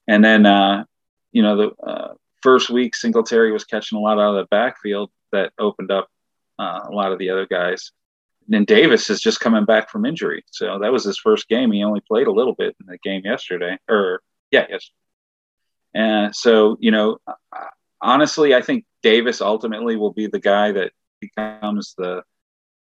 and 0.06 0.24
then 0.24 0.46
uh, 0.46 0.84
you 1.32 1.42
know 1.42 1.56
the 1.56 1.82
uh, 1.82 2.14
first 2.42 2.70
week 2.70 2.94
Singletary 2.94 3.52
was 3.52 3.64
catching 3.64 3.98
a 3.98 4.00
lot 4.00 4.18
out 4.18 4.36
of 4.36 4.36
the 4.36 4.48
backfield 4.50 5.10
that 5.32 5.52
opened 5.58 5.90
up 5.90 6.08
uh, 6.58 6.80
a 6.84 6.92
lot 6.92 7.12
of 7.12 7.18
the 7.18 7.30
other 7.30 7.46
guys. 7.46 7.92
And 8.52 8.66
Davis 8.66 9.10
is 9.10 9.20
just 9.20 9.40
coming 9.40 9.64
back 9.64 9.90
from 9.90 10.04
injury, 10.04 10.44
so 10.50 10.78
that 10.80 10.92
was 10.92 11.04
his 11.04 11.18
first 11.18 11.48
game. 11.48 11.70
He 11.70 11.84
only 11.84 12.00
played 12.00 12.26
a 12.26 12.32
little 12.32 12.54
bit 12.54 12.76
in 12.80 12.86
the 12.86 12.98
game 12.98 13.22
yesterday, 13.24 13.78
or 13.88 14.22
yeah, 14.50 14.66
yes. 14.68 14.90
And 15.94 16.34
so 16.34 16.76
you 16.80 16.90
know, 16.90 17.18
honestly, 18.00 18.54
I 18.54 18.62
think 18.62 18.84
Davis 19.02 19.40
ultimately 19.40 19.96
will 19.96 20.12
be 20.12 20.26
the 20.26 20.40
guy 20.40 20.72
that 20.72 20.92
becomes 21.20 21.94
the 21.96 22.22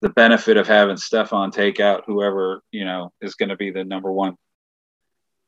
the 0.01 0.09
benefit 0.09 0.57
of 0.57 0.67
having 0.67 0.95
Stefon 0.95 1.51
take 1.51 1.79
out 1.79 2.03
whoever 2.07 2.61
you 2.71 2.85
know 2.85 3.11
is 3.21 3.35
going 3.35 3.49
to 3.49 3.57
be 3.57 3.71
the 3.71 3.83
number 3.83 4.11
one 4.11 4.35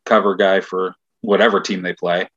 cover 0.05 0.35
guy 0.35 0.61
for 0.61 0.95
whatever 1.21 1.61
team 1.61 1.81
they 1.81 1.93
play, 1.93 2.27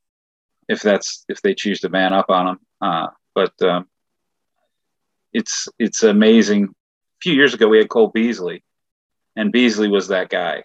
if 0.68 0.80
that's 0.80 1.24
if 1.28 1.42
they 1.42 1.54
choose 1.54 1.80
to 1.80 1.88
man 1.88 2.12
up 2.12 2.30
on 2.30 2.48
him. 2.48 2.58
Uh, 2.80 3.06
but 3.34 3.52
um, 3.62 3.86
it's 5.32 5.68
it's 5.78 6.02
amazing. 6.02 6.74
A 7.18 7.22
few 7.22 7.34
years 7.34 7.54
ago, 7.54 7.68
we 7.68 7.78
had 7.78 7.88
Cole 7.88 8.08
Beasley, 8.08 8.62
and 9.34 9.52
Beasley 9.52 9.88
was 9.88 10.08
that 10.08 10.28
guy. 10.28 10.64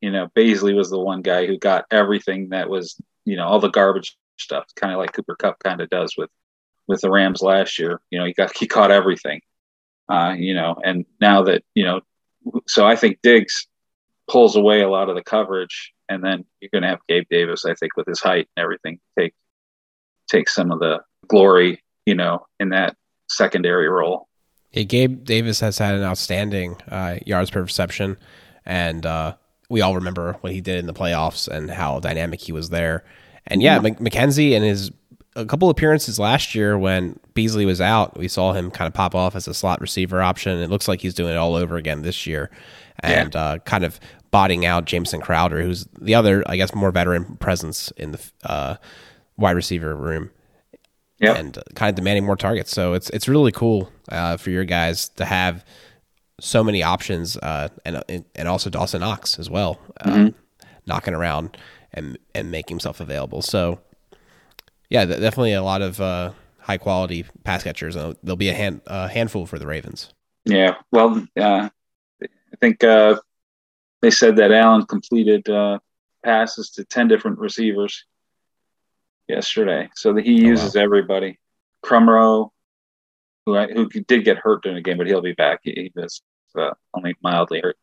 You 0.00 0.10
know, 0.10 0.28
Beasley 0.34 0.74
was 0.74 0.90
the 0.90 0.98
one 0.98 1.22
guy 1.22 1.46
who 1.46 1.58
got 1.58 1.84
everything 1.90 2.50
that 2.50 2.70
was, 2.70 2.96
you 3.24 3.36
know, 3.36 3.46
all 3.46 3.60
the 3.60 3.68
garbage 3.68 4.16
stuff, 4.38 4.64
kind 4.74 4.92
of 4.92 4.98
like 4.98 5.12
Cooper 5.12 5.36
Kupp 5.36 5.58
kind 5.58 5.80
of 5.80 5.90
does 5.90 6.14
with 6.16 6.30
with 6.86 7.00
the 7.02 7.10
Rams 7.10 7.42
last 7.42 7.78
year. 7.78 8.00
You 8.10 8.18
know, 8.18 8.24
he 8.24 8.32
got 8.32 8.56
he 8.56 8.66
caught 8.66 8.90
everything. 8.90 9.40
Uh, 10.08 10.34
you 10.36 10.54
know, 10.54 10.76
and 10.82 11.04
now 11.20 11.44
that 11.44 11.62
you 11.74 11.84
know, 11.84 12.00
so 12.66 12.86
I 12.86 12.96
think 12.96 13.20
Diggs 13.22 13.68
pulls 14.28 14.56
away 14.56 14.80
a 14.80 14.88
lot 14.88 15.08
of 15.08 15.14
the 15.14 15.22
coverage, 15.22 15.92
and 16.08 16.24
then 16.24 16.44
you're 16.60 16.70
going 16.72 16.82
to 16.82 16.88
have 16.88 17.06
Gabe 17.08 17.26
Davis. 17.30 17.64
I 17.64 17.74
think 17.74 17.96
with 17.96 18.06
his 18.06 18.20
height 18.20 18.48
and 18.56 18.62
everything, 18.62 18.98
take 19.18 19.34
take 20.28 20.48
some 20.48 20.72
of 20.72 20.80
the 20.80 21.00
glory, 21.28 21.82
you 22.06 22.14
know, 22.14 22.46
in 22.58 22.70
that 22.70 22.96
secondary 23.28 23.88
role. 23.88 24.28
Yeah, 24.72 24.84
Gabe 24.84 25.24
Davis 25.24 25.60
has 25.60 25.78
had 25.78 25.94
an 25.94 26.02
outstanding 26.02 26.76
uh, 26.88 27.16
yards 27.26 27.50
per 27.50 27.62
reception, 27.62 28.16
and 28.64 29.04
uh, 29.04 29.34
we 29.68 29.80
all 29.80 29.94
remember 29.94 30.34
what 30.40 30.52
he 30.52 30.60
did 30.60 30.78
in 30.78 30.86
the 30.86 30.94
playoffs 30.94 31.48
and 31.48 31.70
how 31.70 32.00
dynamic 32.00 32.40
he 32.40 32.52
was 32.52 32.70
there. 32.70 33.04
And 33.46 33.62
yeah, 33.62 33.80
yeah. 33.82 33.90
McKenzie 33.90 34.54
and 34.54 34.64
his 34.64 34.90
a 35.36 35.46
couple 35.46 35.70
appearances 35.70 36.18
last 36.18 36.54
year 36.54 36.76
when 36.76 37.18
Beasley 37.34 37.64
was 37.64 37.80
out, 37.80 38.18
we 38.18 38.28
saw 38.28 38.52
him 38.52 38.70
kind 38.70 38.88
of 38.88 38.94
pop 38.94 39.14
off 39.14 39.36
as 39.36 39.46
a 39.46 39.54
slot 39.54 39.80
receiver 39.80 40.20
option. 40.20 40.58
It 40.58 40.70
looks 40.70 40.88
like 40.88 41.00
he's 41.00 41.14
doing 41.14 41.32
it 41.32 41.36
all 41.36 41.54
over 41.54 41.76
again 41.76 42.02
this 42.02 42.26
year, 42.26 42.50
and 43.00 43.34
yeah. 43.34 43.40
uh, 43.40 43.58
kind 43.58 43.84
of 43.84 44.00
botting 44.30 44.64
out 44.66 44.84
Jamison 44.84 45.20
Crowder, 45.20 45.62
who's 45.62 45.86
the 46.00 46.14
other, 46.14 46.44
I 46.46 46.56
guess, 46.56 46.74
more 46.74 46.90
veteran 46.90 47.36
presence 47.36 47.90
in 47.96 48.12
the 48.12 48.30
uh, 48.44 48.76
wide 49.36 49.56
receiver 49.56 49.94
room. 49.94 50.30
Yep. 51.20 51.36
and 51.36 51.58
kind 51.74 51.90
of 51.90 51.96
demanding 51.96 52.24
more 52.24 52.36
targets. 52.36 52.70
So 52.70 52.94
it's 52.94 53.10
it's 53.10 53.28
really 53.28 53.52
cool 53.52 53.92
uh, 54.10 54.38
for 54.38 54.50
your 54.50 54.64
guys 54.64 55.10
to 55.10 55.26
have 55.26 55.64
so 56.40 56.64
many 56.64 56.82
options, 56.82 57.36
uh, 57.36 57.68
and 57.84 58.24
and 58.34 58.48
also 58.48 58.70
Dawson 58.70 59.00
Knox 59.00 59.38
as 59.38 59.50
well, 59.50 59.78
uh, 60.00 60.10
mm-hmm. 60.10 60.38
knocking 60.86 61.14
around 61.14 61.56
and 61.92 62.18
and 62.34 62.50
make 62.50 62.68
himself 62.68 63.00
available. 63.00 63.42
So 63.42 63.80
yeah, 64.88 65.04
definitely 65.04 65.52
a 65.52 65.62
lot 65.62 65.82
of 65.82 66.00
uh, 66.00 66.32
high 66.58 66.78
quality 66.78 67.24
pass 67.44 67.62
catchers. 67.62 67.96
Uh, 67.96 68.14
there'll 68.22 68.36
be 68.36 68.48
a 68.48 68.54
hand 68.54 68.80
a 68.86 69.08
handful 69.08 69.46
for 69.46 69.58
the 69.58 69.66
Ravens. 69.66 70.12
Yeah, 70.44 70.76
well, 70.90 71.26
uh, 71.38 71.68
I 72.22 72.56
think 72.60 72.82
uh, 72.82 73.20
they 74.00 74.10
said 74.10 74.36
that 74.36 74.52
Allen 74.52 74.86
completed 74.86 75.48
uh, 75.48 75.78
passes 76.24 76.70
to 76.70 76.84
ten 76.84 77.08
different 77.08 77.38
receivers 77.38 78.04
yesterday, 79.30 79.88
so 79.94 80.12
that 80.12 80.24
he 80.24 80.34
uses 80.34 80.76
oh, 80.76 80.80
wow. 80.80 80.84
everybody. 80.84 81.38
Kumerow, 81.84 82.50
who 83.46 83.56
I, 83.56 83.66
who 83.68 83.88
did 83.88 84.24
get 84.24 84.36
hurt 84.38 84.62
during 84.62 84.76
the 84.76 84.82
game, 84.82 84.98
but 84.98 85.06
he'll 85.06 85.22
be 85.22 85.32
back. 85.32 85.60
He, 85.62 85.72
he 85.72 85.92
was 85.94 86.22
uh, 86.58 86.72
only 86.94 87.14
mildly 87.22 87.60
hurt. 87.60 87.76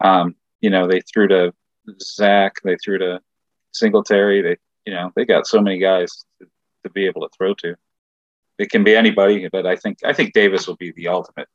Um, 0.00 0.36
you 0.60 0.70
know, 0.70 0.86
they 0.86 1.00
threw 1.00 1.28
to 1.28 1.52
Zach, 2.00 2.56
they 2.62 2.76
threw 2.76 2.98
to 2.98 3.20
Singletary. 3.72 4.42
They, 4.42 4.56
you 4.86 4.94
know, 4.94 5.10
they 5.16 5.24
got 5.24 5.46
so 5.46 5.60
many 5.60 5.78
guys 5.78 6.24
to, 6.40 6.46
to 6.84 6.90
be 6.90 7.06
able 7.06 7.22
to 7.22 7.28
throw 7.36 7.54
to. 7.54 7.74
It 8.58 8.70
can 8.70 8.84
be 8.84 8.94
anybody, 8.94 9.48
but 9.50 9.66
I 9.66 9.76
think 9.76 9.98
I 10.04 10.12
think 10.12 10.34
Davis 10.34 10.66
will 10.66 10.76
be 10.76 10.92
the 10.92 11.08
ultimate 11.08 11.48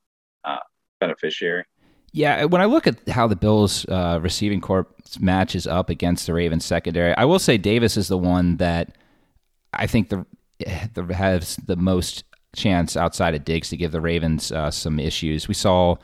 uh, 0.43 0.59
beneficiary. 0.99 1.63
Yeah, 2.11 2.45
when 2.45 2.61
I 2.61 2.65
look 2.65 2.87
at 2.87 3.07
how 3.09 3.27
the 3.27 3.35
Bills 3.35 3.85
uh, 3.85 4.19
receiving 4.21 4.61
corps 4.61 4.87
matches 5.19 5.67
up 5.67 5.89
against 5.89 6.25
the 6.25 6.33
Ravens 6.33 6.65
secondary, 6.65 7.15
I 7.15 7.25
will 7.25 7.39
say 7.39 7.57
Davis 7.57 7.97
is 7.97 8.07
the 8.07 8.17
one 8.17 8.57
that 8.57 8.97
I 9.73 9.87
think 9.87 10.09
the, 10.09 10.25
the 10.93 11.13
has 11.13 11.57
the 11.57 11.75
most 11.75 12.23
chance 12.55 12.97
outside 12.97 13.35
of 13.35 13.45
Diggs 13.45 13.69
to 13.69 13.77
give 13.77 13.91
the 13.91 14.01
Ravens 14.01 14.51
uh, 14.51 14.71
some 14.71 14.99
issues. 14.99 15.47
We 15.47 15.53
saw 15.53 15.95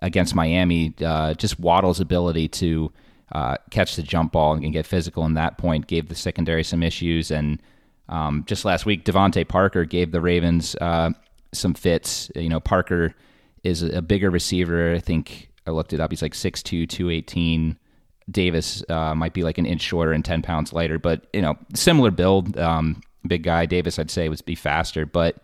against 0.00 0.34
Miami 0.34 0.94
uh, 1.04 1.34
just 1.34 1.58
Waddle's 1.58 2.00
ability 2.00 2.48
to 2.48 2.92
uh, 3.32 3.56
catch 3.70 3.96
the 3.96 4.02
jump 4.02 4.32
ball 4.32 4.54
and 4.54 4.72
get 4.72 4.86
physical 4.86 5.24
in 5.24 5.34
that 5.34 5.58
point 5.58 5.86
gave 5.86 6.08
the 6.08 6.14
secondary 6.14 6.64
some 6.64 6.82
issues. 6.82 7.30
And 7.30 7.60
um, 8.08 8.44
just 8.46 8.64
last 8.64 8.86
week, 8.86 9.04
DeVante 9.04 9.46
Parker 9.46 9.84
gave 9.84 10.12
the 10.12 10.20
Ravens 10.20 10.74
uh, 10.76 11.10
some 11.52 11.74
fits. 11.74 12.30
You 12.34 12.48
know, 12.48 12.60
Parker 12.60 13.14
is 13.64 13.82
a 13.82 14.00
bigger 14.00 14.30
receiver. 14.30 14.94
I 14.94 15.00
think 15.00 15.50
I 15.66 15.72
looked 15.72 15.92
it 15.92 16.00
up. 16.00 16.10
He's 16.10 16.22
like 16.22 16.32
6'2", 16.32 16.88
218. 16.88 17.76
Davis 18.30 18.84
uh, 18.90 19.14
might 19.14 19.32
be 19.32 19.42
like 19.42 19.58
an 19.58 19.66
inch 19.66 19.80
shorter 19.80 20.12
and 20.12 20.24
10 20.24 20.42
pounds 20.42 20.72
lighter, 20.72 20.98
but, 20.98 21.26
you 21.32 21.40
know, 21.40 21.56
similar 21.74 22.10
build. 22.10 22.58
Um, 22.58 23.00
big 23.28 23.42
guy. 23.42 23.66
Davis, 23.66 23.98
I'd 23.98 24.10
say, 24.10 24.28
would 24.28 24.44
be 24.44 24.54
faster. 24.54 25.06
But 25.06 25.36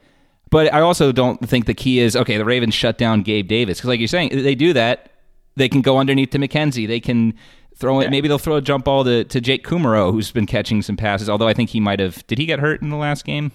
but 0.50 0.72
I 0.72 0.80
also 0.80 1.12
don't 1.12 1.48
think 1.48 1.66
the 1.66 1.74
key 1.74 2.00
is, 2.00 2.16
okay, 2.16 2.36
the 2.36 2.44
Ravens 2.44 2.74
shut 2.74 2.98
down 2.98 3.22
Gabe 3.22 3.48
Davis. 3.48 3.78
Because 3.78 3.88
like 3.88 4.00
you're 4.00 4.08
saying, 4.08 4.30
they 4.30 4.54
do 4.54 4.72
that. 4.72 5.10
They 5.56 5.68
can 5.68 5.82
go 5.82 5.98
underneath 5.98 6.30
to 6.30 6.38
McKenzie. 6.38 6.86
They 6.86 7.00
can 7.00 7.34
throw 7.76 8.00
it. 8.00 8.04
Yeah. 8.04 8.10
Maybe 8.10 8.28
they'll 8.28 8.38
throw 8.38 8.56
a 8.56 8.62
jump 8.62 8.84
ball 8.84 9.04
to, 9.04 9.24
to 9.24 9.40
Jake 9.40 9.64
Kumerow, 9.66 10.12
who's 10.12 10.30
been 10.30 10.46
catching 10.46 10.82
some 10.82 10.96
passes. 10.96 11.28
Although 11.28 11.48
I 11.48 11.54
think 11.54 11.70
he 11.70 11.80
might 11.80 12.00
have. 12.00 12.26
Did 12.26 12.38
he 12.38 12.46
get 12.46 12.58
hurt 12.58 12.82
in 12.82 12.90
the 12.90 12.96
last 12.96 13.24
game? 13.24 13.52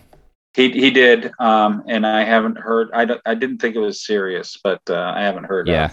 He 0.55 0.71
he 0.71 0.89
did, 0.89 1.31
um, 1.39 1.83
and 1.87 2.07
I 2.07 2.23
haven't 2.23 2.57
heard. 2.57 2.89
I, 2.93 3.07
I 3.25 3.35
didn't 3.35 3.59
think 3.59 3.75
it 3.75 3.79
was 3.79 4.03
serious, 4.03 4.57
but 4.61 4.81
uh, 4.89 5.13
I 5.15 5.21
haven't 5.21 5.43
heard. 5.43 5.67
Yeah. 5.67 5.91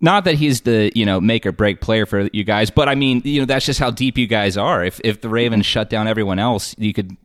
Not 0.00 0.24
that 0.24 0.34
he's 0.34 0.62
the 0.62 0.92
you 0.94 1.06
know 1.06 1.20
make 1.20 1.46
or 1.46 1.52
break 1.52 1.80
player 1.80 2.04
for 2.04 2.28
you 2.32 2.44
guys, 2.44 2.70
but 2.70 2.88
I 2.88 2.94
mean 2.94 3.22
you 3.24 3.40
know 3.40 3.46
that's 3.46 3.66
just 3.66 3.80
how 3.80 3.90
deep 3.90 4.18
you 4.18 4.26
guys 4.26 4.56
are. 4.56 4.84
If 4.84 5.00
if 5.04 5.20
the 5.20 5.28
Ravens 5.28 5.64
shut 5.64 5.90
down 5.90 6.08
everyone 6.08 6.38
else, 6.38 6.74
you 6.76 6.92
could 6.92 7.16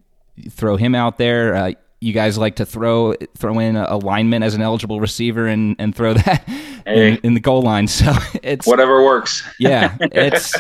throw 0.50 0.76
him 0.76 0.96
out 0.96 1.18
there. 1.18 1.56
Uh, 1.56 1.72
you 2.00 2.12
guys 2.12 2.38
like 2.38 2.58
to 2.58 2.66
throw 2.66 3.14
throw 3.38 3.60
in 3.60 3.78
a 3.78 3.98
lineman 3.98 4.44
as 4.44 4.56
an 4.56 4.62
eligible 4.62 5.00
receiver 5.00 5.48
and, 5.48 5.76
and 5.80 5.96
throw 5.96 6.14
that 6.26 6.44
hey. 6.86 7.14
in, 7.14 7.18
in, 7.24 7.34
the 7.34 7.40
goal 7.40 7.62
line. 7.62 7.88
So 7.94 8.14
it's 8.42 8.68
whatever 8.68 9.04
works. 9.04 9.48
yeah, 9.60 9.98
it's 10.02 10.54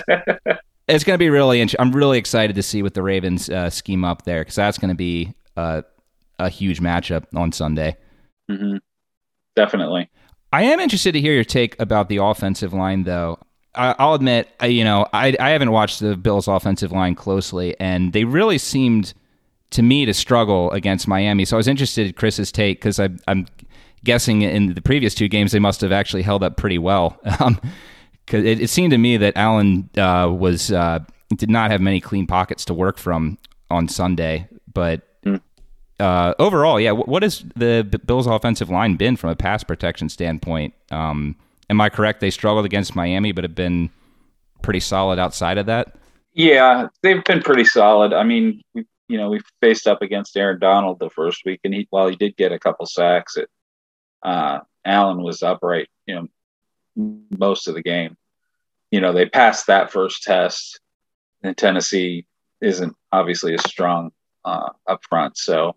it's 0.88 1.04
going 1.04 1.16
to 1.16 1.18
be 1.18 1.30
really. 1.30 1.62
Int- 1.62 1.76
I'm 1.80 1.92
really 1.92 2.18
excited 2.18 2.56
to 2.56 2.64
see 2.64 2.82
what 2.82 2.94
the 2.94 3.02
Ravens 3.02 3.50
uh, 3.50 3.70
scheme 3.70 4.06
up 4.06 4.24
there 4.24 4.42
because 4.42 4.56
that's 4.56 4.78
going 4.78 4.90
to 4.90 4.96
be 4.96 5.34
a, 5.58 5.84
a 6.40 6.50
huge 6.50 6.80
matchup 6.80 7.26
on 7.36 7.52
Sunday. 7.52 7.98
Mm-hmm. 8.50 8.78
Definitely. 9.56 10.10
I 10.52 10.64
am 10.64 10.80
interested 10.80 11.14
to 11.14 11.20
hear 11.20 11.34
your 11.34 11.44
take 11.44 11.80
about 11.80 12.10
the 12.10 12.18
offensive 12.18 12.74
line, 12.74 13.04
though. 13.04 13.40
I, 13.76 14.06
will 14.06 14.14
admit, 14.14 14.50
you 14.62 14.84
know, 14.84 15.08
I, 15.12 15.36
I 15.40 15.50
haven't 15.50 15.72
watched 15.72 16.00
the 16.00 16.16
Bills' 16.16 16.48
offensive 16.48 16.92
line 16.92 17.16
closely, 17.16 17.76
and 17.80 18.14
they 18.14 18.24
really 18.24 18.60
seemed 18.60 19.16
to 19.74 19.82
me 19.82 20.06
to 20.06 20.14
struggle 20.14 20.72
against 20.72 21.08
Miami. 21.08 21.46
So 21.46 21.56
I 21.56 21.60
was 21.60 21.68
interested 21.68 22.08
in 22.08 22.14
Chris's 22.14 22.52
take 22.52 22.80
because 22.80 23.00
I'm 23.00 23.48
guessing 24.04 24.42
in 24.42 24.74
the 24.74 24.82
previous 24.82 25.16
two 25.16 25.28
games 25.28 25.52
they 25.52 25.60
must 25.60 25.82
have 25.82 25.92
actually 25.92 26.24
held 26.24 26.44
up 26.44 26.58
pretty 26.58 26.78
well. 26.78 27.20
Um, 27.40 27.60
Cause 28.26 28.46
it, 28.46 28.62
it, 28.62 28.70
seemed 28.70 28.92
to 28.92 28.98
me 28.98 29.18
that 29.18 29.36
Allen 29.36 29.90
uh, 29.98 30.32
was 30.32 30.72
uh, 30.72 31.00
did 31.36 31.50
not 31.50 31.72
have 31.72 31.82
many 31.82 32.00
clean 32.00 32.26
pockets 32.26 32.64
to 32.66 32.74
work 32.74 32.98
from 32.98 33.38
on 33.70 33.90
Sunday, 33.90 34.48
but 34.74 35.02
uh, 36.00 36.34
overall, 36.40 36.80
yeah. 36.80 36.92
What 36.92 37.24
has 37.24 37.46
the 37.56 37.84
Bills' 38.06 38.28
offensive 38.28 38.70
line 38.70 38.96
been 38.96 39.16
from 39.16 39.30
a 39.30 39.36
pass 39.36 39.64
protection 39.64 40.10
standpoint? 40.10 40.74
Um, 40.92 41.36
am 41.70 41.80
I 41.80 41.90
correct? 41.90 42.20
They 42.20 42.30
struggled 42.30 42.66
against 42.66 42.96
Miami, 42.96 43.32
but 43.32 43.44
have 43.44 43.56
been 43.56 43.90
pretty 44.62 44.80
solid 44.80 45.20
outside 45.20 45.58
of 45.58 45.66
that. 45.68 45.96
Yeah, 46.34 46.88
they've 47.04 47.24
been 47.24 47.42
pretty 47.42 47.64
solid. 47.64 48.12
I 48.12 48.24
mean, 48.24 48.62
we, 48.74 48.86
you 49.08 49.18
know, 49.18 49.30
we 49.30 49.42
faced 49.62 49.88
up 49.88 50.02
against 50.02 50.36
Aaron 50.38 50.60
Donald 50.60 51.00
the 51.00 51.10
first 51.10 51.44
week, 51.46 51.60
and 51.64 51.74
he, 51.74 51.88
while 51.90 52.08
he 52.08 52.16
did 52.16 52.38
get 52.38 52.52
a 52.52 52.60
couple 52.60 52.86
sacks, 52.86 53.38
it 53.38 53.50
uh, 54.24 54.60
Allen 54.86 55.22
was 55.22 55.44
upright, 55.44 55.90
you 56.06 56.16
know, 56.16 57.18
most 57.38 57.68
of 57.68 57.76
the 57.76 57.82
game. 57.82 58.16
You 58.92 59.02
know, 59.02 59.12
they 59.12 59.26
passed 59.26 59.68
that 59.68 59.92
first 59.92 60.24
test, 60.24 60.80
and 61.42 61.58
Tennessee 61.58 62.26
isn't 62.62 62.96
obviously 63.12 63.54
as 63.54 63.64
strong 63.64 64.12
uh, 64.46 64.70
up 64.88 65.02
front, 65.04 65.38
so 65.38 65.76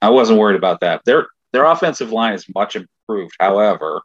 I 0.00 0.10
wasn't 0.10 0.38
worried 0.38 0.56
about 0.56 0.80
that. 0.80 1.04
Their 1.04 1.28
their 1.52 1.64
offensive 1.64 2.12
line 2.12 2.34
is 2.34 2.46
much 2.54 2.76
improved. 2.76 3.34
However, 3.40 4.02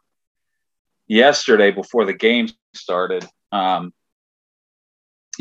yesterday 1.06 1.70
before 1.70 2.04
the 2.04 2.14
game 2.14 2.48
started, 2.74 3.26
um, 3.52 3.92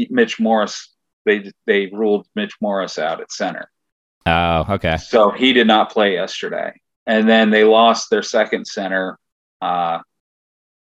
Mitch 0.09 0.39
Morse 0.39 0.90
they 1.25 1.51
they 1.65 1.87
ruled 1.87 2.27
Mitch 2.35 2.53
Morse 2.61 2.99
out 2.99 3.21
at 3.21 3.31
center. 3.31 3.69
Oh, 4.25 4.65
okay. 4.75 4.97
So 4.97 5.31
he 5.31 5.53
did 5.53 5.67
not 5.67 5.91
play 5.91 6.13
yesterday, 6.13 6.73
and 7.05 7.27
then 7.27 7.49
they 7.49 7.63
lost 7.63 8.09
their 8.09 8.23
second 8.23 8.65
center 8.65 9.17
uh, 9.61 9.99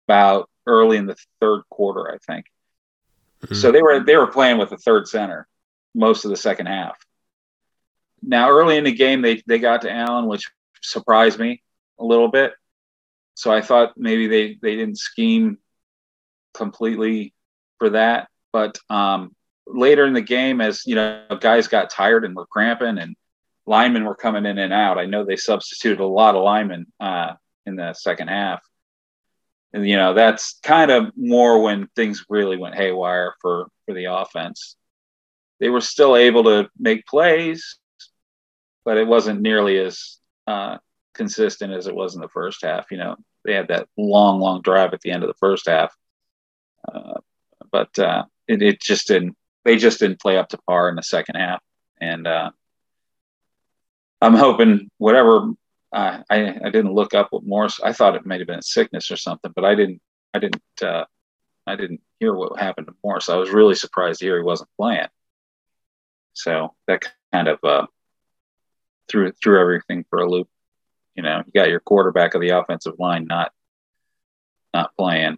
about 0.08 0.50
early 0.66 0.98
in 0.98 1.06
the 1.06 1.16
third 1.40 1.62
quarter, 1.70 2.12
I 2.12 2.18
think. 2.26 2.46
Mm-hmm. 3.44 3.56
So 3.56 3.72
they 3.72 3.82
were 3.82 4.04
they 4.04 4.18
were 4.18 4.28
playing 4.28 4.58
with 4.58 4.72
a 4.72 4.78
third 4.78 5.08
center 5.08 5.48
most 5.96 6.26
of 6.26 6.32
the 6.32 6.38
second 6.38 6.68
half. 6.68 6.98
Now, 8.22 8.50
early 8.50 8.78
in 8.78 8.84
the 8.84 8.94
game, 8.94 9.22
they 9.22 9.42
they 9.48 9.60
got 9.60 9.82
to 9.82 9.92
Allen, 9.92 10.28
which 10.28 10.50
surprised 10.82 11.40
me 11.40 11.62
a 12.00 12.04
little 12.04 12.30
bit. 12.30 12.54
So 13.36 13.52
I 13.52 13.62
thought 13.62 13.94
maybe 13.98 14.28
they 14.28 14.58
they 14.62 14.76
didn't 14.76 14.98
scheme 14.98 15.58
completely 16.54 17.34
for 17.80 17.90
that, 17.92 18.30
but 18.52 18.78
um, 18.90 19.36
later 19.68 20.06
in 20.06 20.14
the 20.14 20.22
game, 20.22 20.62
as 20.62 20.86
you 20.86 20.96
know, 20.96 21.26
guys 21.40 21.68
got 21.68 21.90
tired 21.90 22.26
and 22.26 22.36
were 22.36 22.46
cramping, 22.46 22.98
and 22.98 23.16
linemen 23.66 24.06
were 24.06 24.16
coming 24.16 24.46
in 24.46 24.58
and 24.58 24.74
out. 24.74 24.98
I 24.98 25.06
know 25.06 25.24
they 25.24 25.36
substituted 25.36 26.02
a 26.02 26.06
lot 26.06 26.36
of 26.36 26.44
linemen 26.44 26.88
uh, 27.00 27.34
in 27.66 27.76
the 27.76 27.94
second 27.94 28.28
half. 28.28 28.62
And, 29.74 29.88
you 29.88 29.96
know, 29.96 30.14
that's 30.14 30.60
kind 30.62 30.92
of 30.92 31.12
more 31.16 31.62
when 31.62 31.88
things 31.96 32.26
really 32.30 32.58
went 32.58 32.76
haywire 32.76 33.34
for 33.42 33.68
for 33.86 33.94
the 33.94 34.06
offense. 34.06 34.76
They 35.60 35.70
were 35.70 35.82
still 35.82 36.16
able 36.16 36.44
to 36.44 36.70
make 36.78 37.08
plays, 37.08 37.78
but 38.86 38.98
it 38.98 39.08
wasn't 39.08 39.42
nearly 39.42 39.80
as 39.80 40.18
uh, 40.46 40.78
consistent 41.14 41.74
as 41.74 41.88
it 41.88 41.96
was 41.96 42.16
in 42.16 42.22
the 42.22 42.28
first 42.28 42.64
half. 42.64 42.92
You 42.92 42.98
know, 42.98 43.16
they 43.46 43.54
had 43.54 43.70
that 43.70 43.88
long, 43.98 44.40
long 44.40 44.62
drive 44.62 44.94
at 44.94 45.02
the 45.02 45.12
end 45.12 45.24
of 45.24 45.28
the 45.28 45.36
first 45.36 45.68
half, 45.68 45.96
uh, 46.92 47.20
but 47.72 47.98
uh, 47.98 48.26
it, 48.48 48.62
it, 48.62 48.82
just 48.82 49.08
didn't. 49.08 49.36
They 49.64 49.78
just 49.78 50.00
didn't 50.00 50.22
play 50.22 50.38
up 50.38 50.50
to 50.50 50.58
par 50.68 50.90
in 50.90 50.96
the 50.96 51.04
second 51.04 51.36
half, 51.36 51.62
and 52.02 52.28
uh, 52.28 52.52
I'm 54.22 54.36
hoping 54.36 54.90
whatever. 54.98 55.54
I 55.92 56.24
I 56.30 56.70
didn't 56.70 56.94
look 56.94 57.14
up 57.14 57.28
what 57.32 57.46
Morse. 57.46 57.80
I 57.80 57.94
thought 57.94 58.16
it 58.16 58.26
might 58.26 58.40
have 58.40 58.48
been 58.48 58.60
a 58.60 58.64
sickness 58.64 59.12
or 59.12 59.18
something, 59.18 59.52
but 59.56 59.66
I 59.66 59.76
didn't. 59.76 60.02
I 60.34 60.40
didn't. 60.40 60.64
Uh, 60.82 61.06
I 61.66 61.76
didn't 61.76 62.02
hear 62.20 62.34
what 62.34 62.60
happened 62.60 62.88
to 62.88 62.96
Morse. 63.04 63.30
I 63.30 63.36
was 63.36 63.52
really 63.52 63.76
surprised 63.76 64.20
to 64.20 64.26
hear 64.26 64.38
he 64.38 64.44
wasn't 64.44 64.70
playing. 64.78 65.08
So 66.34 66.74
that 66.88 67.04
kind 67.32 67.48
of 67.48 67.60
uh, 67.64 67.88
threw 69.08 69.32
threw 69.32 69.60
everything 69.60 70.06
for 70.10 70.20
a 70.20 70.30
loop. 70.30 70.50
You 71.16 71.24
know, 71.24 71.44
you 71.46 71.52
got 71.54 71.70
your 71.70 71.80
quarterback 71.80 72.34
of 72.34 72.42
the 72.42 72.50
offensive 72.50 72.96
line 73.00 73.26
not 73.26 73.52
not 74.74 74.96
playing, 74.98 75.38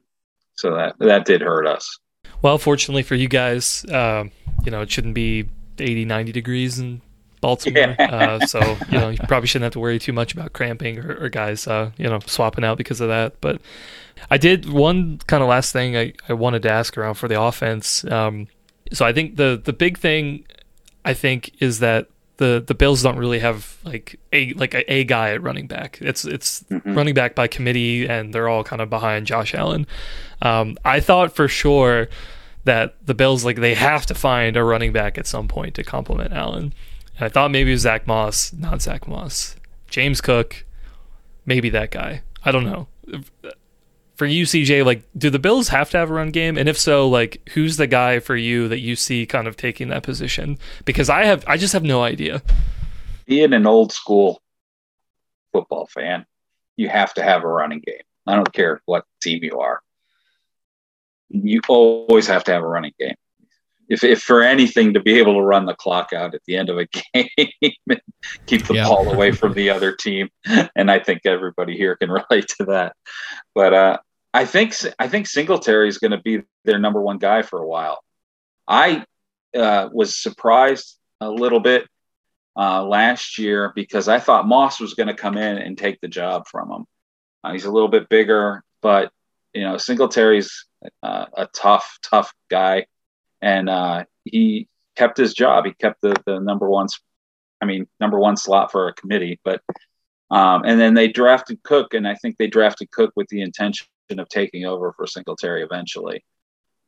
so 0.54 0.76
that 0.76 0.96
that 1.00 1.26
did 1.26 1.42
hurt 1.42 1.68
us. 1.68 2.00
Well, 2.46 2.60
fortunately 2.60 3.02
for 3.02 3.16
you 3.16 3.28
guys, 3.28 3.84
uh, 3.86 4.26
you 4.64 4.72
know, 4.72 4.82
it 4.82 4.92
shouldn't 4.92 5.16
be 5.16 5.50
80, 5.80 6.06
90 6.06 6.32
degrees 6.32 6.78
in 6.78 7.02
Baltimore. 7.42 7.96
Yeah. 7.98 8.38
uh, 8.40 8.46
so, 8.46 8.60
you 8.88 9.00
know, 9.00 9.10
you 9.10 9.18
probably 9.28 9.48
shouldn't 9.48 9.64
have 9.64 9.74
to 9.74 9.80
worry 9.80 9.98
too 9.98 10.14
much 10.14 10.32
about 10.32 10.54
cramping 10.54 11.00
or, 11.00 11.24
or 11.24 11.30
guys, 11.30 11.66
uh, 11.66 11.90
you 11.98 12.08
know, 12.08 12.20
swapping 12.28 12.64
out 12.64 12.78
because 12.78 13.02
of 13.02 13.08
that. 13.08 13.42
But 13.42 13.62
I 14.30 14.38
did 14.38 14.70
one 14.70 15.18
kind 15.26 15.42
of 15.42 15.50
last 15.50 15.74
thing 15.74 15.98
I, 15.98 16.14
I 16.30 16.34
wanted 16.34 16.62
to 16.62 16.72
ask 16.72 16.96
around 17.00 17.16
for 17.16 17.28
the 17.28 17.42
offense. 17.42 18.06
Um, 18.06 18.48
so 18.94 19.08
I 19.08 19.12
think 19.12 19.38
the, 19.38 19.60
the 19.66 19.74
big 19.74 19.98
thing 19.98 20.46
I 21.04 21.16
think 21.16 21.50
is 21.60 21.80
that 21.80 22.10
the 22.38 22.64
the 22.68 22.76
Bills 22.76 23.02
don't 23.02 23.18
really 23.18 23.40
have 23.40 23.78
like 23.86 24.20
a 24.34 24.54
like 24.54 24.76
a, 24.76 24.92
a 24.92 25.04
guy 25.06 25.32
at 25.32 25.42
running 25.42 25.66
back. 25.66 25.98
It's 26.00 26.26
it's 26.26 26.64
mm-hmm. 26.64 26.94
running 26.94 27.16
back 27.16 27.34
by 27.34 27.48
committee, 27.48 28.06
and 28.08 28.34
they're 28.34 28.50
all 28.50 28.64
kind 28.64 28.82
of 28.84 28.90
behind 28.90 29.26
Josh 29.26 29.56
Allen. 29.56 29.88
Um, 30.42 30.78
I 30.84 31.00
thought 31.00 31.34
for 31.34 31.48
sure 31.48 32.10
that 32.66 32.96
the 33.06 33.14
Bills 33.14 33.46
like 33.46 33.58
they 33.58 33.76
have 33.76 34.06
to 34.08 34.14
find 34.14 34.58
a 34.58 34.64
running 34.64 34.92
back 34.92 35.18
at 35.18 35.28
some 35.28 35.48
point 35.48 35.76
to 35.76 35.84
complement 35.84 36.34
Allen. 36.34 36.74
And 37.16 37.26
I 37.26 37.30
thought 37.30 37.52
maybe 37.52 37.72
it 37.72 37.76
was 37.76 37.82
Zach 37.82 38.06
Moss, 38.06 38.52
not 38.54 38.82
Zach 38.82 39.08
Moss, 39.08 39.56
James 39.88 40.20
Cook, 40.20 40.66
maybe 41.46 41.70
that 41.70 41.92
guy. 41.92 42.24
I 42.44 42.52
don't 42.52 42.66
know. 42.66 42.88
For 44.16 44.26
you, 44.26 44.46
CJ, 44.46 44.86
like, 44.86 45.04
do 45.18 45.30
the 45.30 45.40
Bills 45.40 45.70
have 45.70 45.90
to 45.92 45.98
have 45.98 46.10
a 46.10 46.14
run 46.14 46.32
game? 46.32 46.58
And 46.58 46.70
if 46.70 46.78
so, 46.78 47.08
like, 47.08 47.48
who's 47.54 47.78
the 47.78 47.88
guy 47.88 48.20
for 48.20 48.36
you 48.36 48.68
that 48.70 48.80
you 48.80 48.96
see 48.96 49.26
kind 49.26 49.48
of 49.48 49.58
taking 49.58 49.90
that 49.90 50.04
position? 50.04 50.58
Because 50.86 51.10
I 51.10 51.26
have, 51.26 51.44
I 51.48 51.58
just 51.58 51.74
have 51.74 51.84
no 51.84 52.02
idea. 52.02 52.42
Being 53.26 53.54
an 53.54 53.68
old 53.68 53.92
school 53.92 54.42
football 55.52 55.88
fan, 55.88 56.26
you 56.78 56.90
have 56.90 57.14
to 57.16 57.24
have 57.24 57.44
a 57.44 57.48
running 57.48 57.82
game. 57.86 58.02
I 58.26 58.36
don't 58.36 58.54
care 58.54 58.82
what 58.86 59.06
team 59.22 59.44
you 59.44 59.60
are. 59.60 59.82
You 61.30 61.62
always 61.68 62.28
have 62.28 62.44
to 62.46 62.52
have 62.54 62.64
a 62.64 62.68
running 62.68 62.94
game. 63.00 63.16
If, 63.88 64.04
if 64.04 64.22
for 64.22 64.42
anything 64.42 64.94
to 64.94 65.00
be 65.00 65.20
able 65.20 65.36
to 65.36 65.42
run 65.42 65.66
the 65.66 65.76
clock 65.76 66.12
out 66.12 66.34
at 66.34 66.42
the 66.48 66.56
end 66.56 66.70
of 66.70 66.78
a 66.78 66.86
game 67.14 67.30
and 67.90 68.02
keep 68.46 68.66
the 68.66 68.76
yeah. 68.76 68.86
ball 68.86 69.12
away 69.12 69.32
from 69.32 69.54
the 69.54 69.70
other 69.70 69.96
team 69.96 70.30
and 70.76 70.90
i 70.90 70.98
think 70.98 71.22
everybody 71.26 71.78
here 71.78 71.96
can 71.96 72.10
relate 72.30 72.48
to 72.58 72.66
that. 72.66 72.96
But 73.54 73.74
uh, 73.74 73.98
i 74.34 74.46
think 74.46 74.76
i 74.98 75.08
think 75.08 75.28
singletary 75.28 75.88
is 75.88 76.00
going 76.00 76.12
to 76.12 76.22
be 76.22 76.44
their 76.64 76.80
number 76.80 77.02
one 77.02 77.20
guy 77.20 77.42
for 77.42 77.60
a 77.60 77.68
while. 77.68 78.04
I 78.68 79.06
uh, 79.56 79.90
was 79.94 80.18
surprised 80.18 80.98
a 81.22 81.30
little 81.30 81.60
bit 81.60 81.88
uh, 82.58 82.84
last 82.84 83.38
year 83.38 83.72
because 83.76 84.08
i 84.08 84.20
thought 84.20 84.48
moss 84.48 84.80
was 84.80 84.96
going 84.96 85.08
to 85.08 85.14
come 85.14 85.38
in 85.38 85.58
and 85.58 85.78
take 85.78 86.02
the 86.02 86.08
job 86.08 86.48
from 86.48 86.72
him. 86.72 86.86
Uh, 87.44 87.52
he's 87.52 87.66
a 87.66 87.72
little 87.72 87.90
bit 87.90 88.10
bigger 88.10 88.64
but 88.82 89.12
you 89.54 89.62
know 89.62 89.78
singletary's 89.78 90.66
uh, 91.04 91.26
a 91.34 91.48
tough 91.48 92.00
tough 92.04 92.34
guy 92.50 92.86
and 93.42 93.70
uh, 93.70 94.04
he 94.24 94.68
kept 94.96 95.18
his 95.18 95.34
job. 95.34 95.66
He 95.66 95.74
kept 95.74 96.02
the 96.02 96.16
the 96.26 96.40
number 96.40 96.70
one, 96.70 96.88
I 97.62 97.66
mean, 97.66 97.88
number 98.00 98.20
one 98.20 98.38
slot 98.38 98.72
for 98.72 98.88
a 98.88 98.94
committee. 98.94 99.40
But 99.44 99.62
um, 100.32 100.64
and 100.66 100.80
then 100.80 100.96
they 100.96 101.08
drafted 101.08 101.62
Cook, 101.64 101.94
and 101.94 102.08
I 102.08 102.16
think 102.16 102.38
they 102.38 102.48
drafted 102.48 102.92
Cook 102.92 103.14
with 103.16 103.28
the 103.30 103.42
intention 103.42 103.88
of 104.18 104.28
taking 104.30 104.66
over 104.66 104.94
for 104.94 105.08
Singletary 105.08 105.64
eventually. 105.64 106.24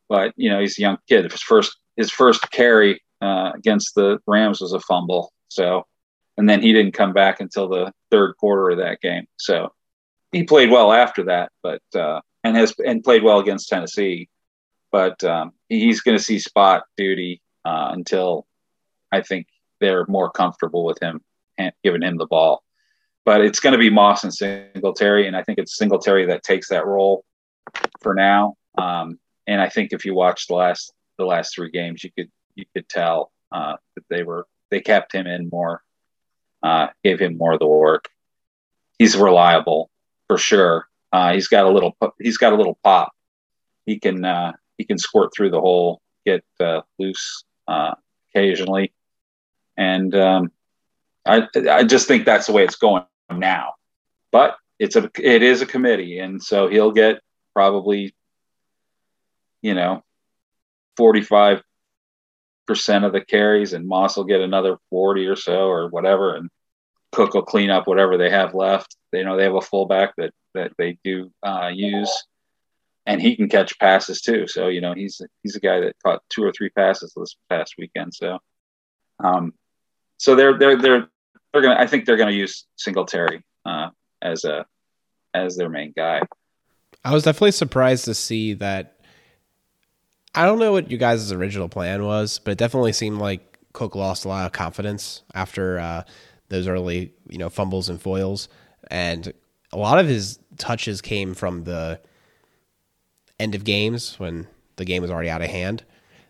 But 0.08 0.32
you 0.36 0.50
know, 0.50 0.60
he's 0.60 0.78
a 0.78 0.82
young 0.82 0.98
kid. 1.08 1.30
His 1.30 1.42
first 1.42 1.76
his 1.96 2.10
first 2.10 2.50
carry 2.50 3.02
uh, 3.20 3.52
against 3.54 3.94
the 3.94 4.18
Rams 4.26 4.60
was 4.60 4.72
a 4.72 4.80
fumble. 4.80 5.32
So, 5.48 5.86
and 6.36 6.48
then 6.48 6.60
he 6.60 6.72
didn't 6.72 6.92
come 6.92 7.12
back 7.12 7.40
until 7.40 7.68
the 7.68 7.92
third 8.10 8.36
quarter 8.36 8.70
of 8.70 8.78
that 8.78 9.00
game. 9.00 9.26
So 9.36 9.72
he 10.32 10.44
played 10.44 10.70
well 10.70 10.92
after 10.92 11.24
that, 11.24 11.52
but 11.62 11.82
uh, 11.94 12.20
and 12.48 12.56
has 12.56 12.74
and 12.84 13.04
played 13.04 13.22
well 13.22 13.38
against 13.38 13.68
Tennessee 13.68 14.28
but 14.90 15.22
um, 15.24 15.52
he's 15.68 16.00
going 16.00 16.16
to 16.16 16.22
see 16.22 16.38
spot 16.38 16.84
duty 16.96 17.42
uh, 17.64 17.90
until 17.92 18.46
I 19.12 19.22
think 19.22 19.46
they're 19.80 20.06
more 20.08 20.30
comfortable 20.30 20.84
with 20.84 21.00
him 21.00 21.20
and 21.56 21.72
giving 21.82 22.02
him 22.02 22.16
the 22.16 22.26
ball. 22.26 22.62
But 23.24 23.42
it's 23.42 23.60
going 23.60 23.72
to 23.72 23.78
be 23.78 23.90
Moss 23.90 24.24
and 24.24 24.32
Singletary, 24.32 25.26
and 25.26 25.36
I 25.36 25.42
think 25.42 25.58
it's 25.58 25.76
Singletary 25.76 26.26
that 26.26 26.42
takes 26.42 26.68
that 26.70 26.86
role 26.86 27.24
for 28.00 28.14
now. 28.14 28.54
Um, 28.76 29.18
and 29.46 29.60
I 29.60 29.68
think 29.68 29.92
if 29.92 30.04
you 30.04 30.14
watch 30.14 30.46
the 30.46 30.54
last 30.54 30.92
the 31.18 31.26
last 31.26 31.54
three 31.54 31.70
games, 31.70 32.02
you 32.02 32.10
could 32.16 32.30
you 32.54 32.64
could 32.74 32.88
tell 32.88 33.30
uh, 33.52 33.76
that 33.96 34.04
they 34.08 34.22
were 34.22 34.46
they 34.70 34.80
kept 34.80 35.12
him 35.12 35.26
in 35.26 35.50
more, 35.50 35.82
uh, 36.62 36.88
gave 37.04 37.20
him 37.20 37.36
more 37.36 37.52
of 37.52 37.58
the 37.58 37.66
work. 37.66 38.08
He's 38.98 39.16
reliable 39.16 39.90
for 40.28 40.38
sure. 40.38 40.88
Uh, 41.12 41.32
he's 41.32 41.48
got 41.48 41.64
a 41.64 41.70
little 41.70 41.96
he's 42.18 42.36
got 42.36 42.52
a 42.52 42.56
little 42.56 42.78
pop. 42.82 43.12
He 43.86 43.98
can 43.98 44.24
uh, 44.24 44.52
he 44.76 44.84
can 44.84 44.98
squirt 44.98 45.30
through 45.34 45.50
the 45.50 45.60
hole, 45.60 46.00
get 46.26 46.44
uh, 46.60 46.82
loose 46.98 47.44
uh, 47.66 47.94
occasionally, 48.30 48.92
and 49.76 50.14
um, 50.14 50.52
I 51.24 51.46
I 51.70 51.84
just 51.84 52.08
think 52.08 52.24
that's 52.24 52.46
the 52.46 52.52
way 52.52 52.64
it's 52.64 52.76
going 52.76 53.04
now. 53.30 53.74
But 54.30 54.56
it's 54.78 54.96
a 54.96 55.10
it 55.18 55.42
is 55.42 55.62
a 55.62 55.66
committee, 55.66 56.18
and 56.18 56.42
so 56.42 56.68
he'll 56.68 56.92
get 56.92 57.20
probably 57.54 58.14
you 59.62 59.74
know 59.74 60.04
forty 60.96 61.22
five 61.22 61.62
percent 62.66 63.04
of 63.04 63.12
the 63.12 63.22
carries, 63.22 63.72
and 63.72 63.88
Moss 63.88 64.16
will 64.16 64.24
get 64.24 64.42
another 64.42 64.76
forty 64.90 65.26
or 65.26 65.36
so 65.36 65.68
or 65.68 65.88
whatever, 65.88 66.34
and 66.34 66.50
Cook 67.12 67.34
will 67.34 67.42
clean 67.42 67.70
up 67.70 67.86
whatever 67.86 68.16
they 68.16 68.30
have 68.30 68.54
left. 68.54 68.96
They 69.12 69.22
know 69.22 69.36
they 69.36 69.44
have 69.44 69.54
a 69.54 69.60
fullback 69.60 70.14
that 70.16 70.32
that 70.54 70.72
they 70.78 70.98
do 71.04 71.30
uh, 71.42 71.70
use 71.72 72.24
and 73.08 73.22
he 73.22 73.34
can 73.34 73.48
catch 73.48 73.78
passes 73.78 74.20
too. 74.20 74.46
So 74.46 74.68
you 74.68 74.82
know 74.82 74.92
he's 74.92 75.20
he's 75.42 75.56
a 75.56 75.60
guy 75.60 75.80
that 75.80 75.96
caught 76.04 76.22
two 76.28 76.44
or 76.44 76.52
three 76.52 76.68
passes 76.68 77.12
this 77.16 77.36
past 77.48 77.74
weekend. 77.78 78.14
So, 78.14 78.38
um, 79.18 79.54
so 80.18 80.36
they're 80.36 80.56
they're 80.58 80.80
they're 80.80 81.08
they're 81.52 81.62
gonna 81.62 81.80
I 81.80 81.86
think 81.86 82.04
they're 82.04 82.18
gonna 82.18 82.32
use 82.32 82.66
Singletary 82.76 83.42
uh, 83.64 83.88
as 84.20 84.44
a 84.44 84.66
as 85.32 85.56
their 85.56 85.70
main 85.70 85.94
guy. 85.96 86.20
I 87.02 87.14
was 87.14 87.22
definitely 87.24 87.52
surprised 87.52 88.04
to 88.04 88.14
see 88.14 88.52
that. 88.54 89.00
I 90.34 90.44
don't 90.44 90.58
know 90.58 90.72
what 90.72 90.90
you 90.90 90.98
guys' 90.98 91.32
original 91.32 91.70
plan 91.70 92.04
was, 92.04 92.38
but 92.38 92.52
it 92.52 92.58
definitely 92.58 92.92
seemed 92.92 93.18
like 93.18 93.58
Cook 93.72 93.94
lost 93.94 94.26
a 94.26 94.28
lot 94.28 94.44
of 94.44 94.52
confidence 94.52 95.22
after 95.34 95.78
uh, 95.78 96.02
those 96.48 96.66
early, 96.66 97.12
you 97.28 97.38
know, 97.38 97.48
fumbles 97.48 97.88
and 97.88 98.00
foils, 98.00 98.48
and 98.90 99.32
a 99.72 99.76
lot 99.76 99.98
of 99.98 100.06
his 100.06 100.38
touches 100.56 101.00
came 101.00 101.34
from 101.34 101.64
the 101.64 102.00
end 103.38 103.54
of 103.54 103.64
games 103.64 104.18
when 104.18 104.46
the 104.76 104.84
game 104.84 105.02
was 105.02 105.10
already 105.10 105.30
out 105.30 105.42
of 105.42 105.50
hand. 105.50 105.84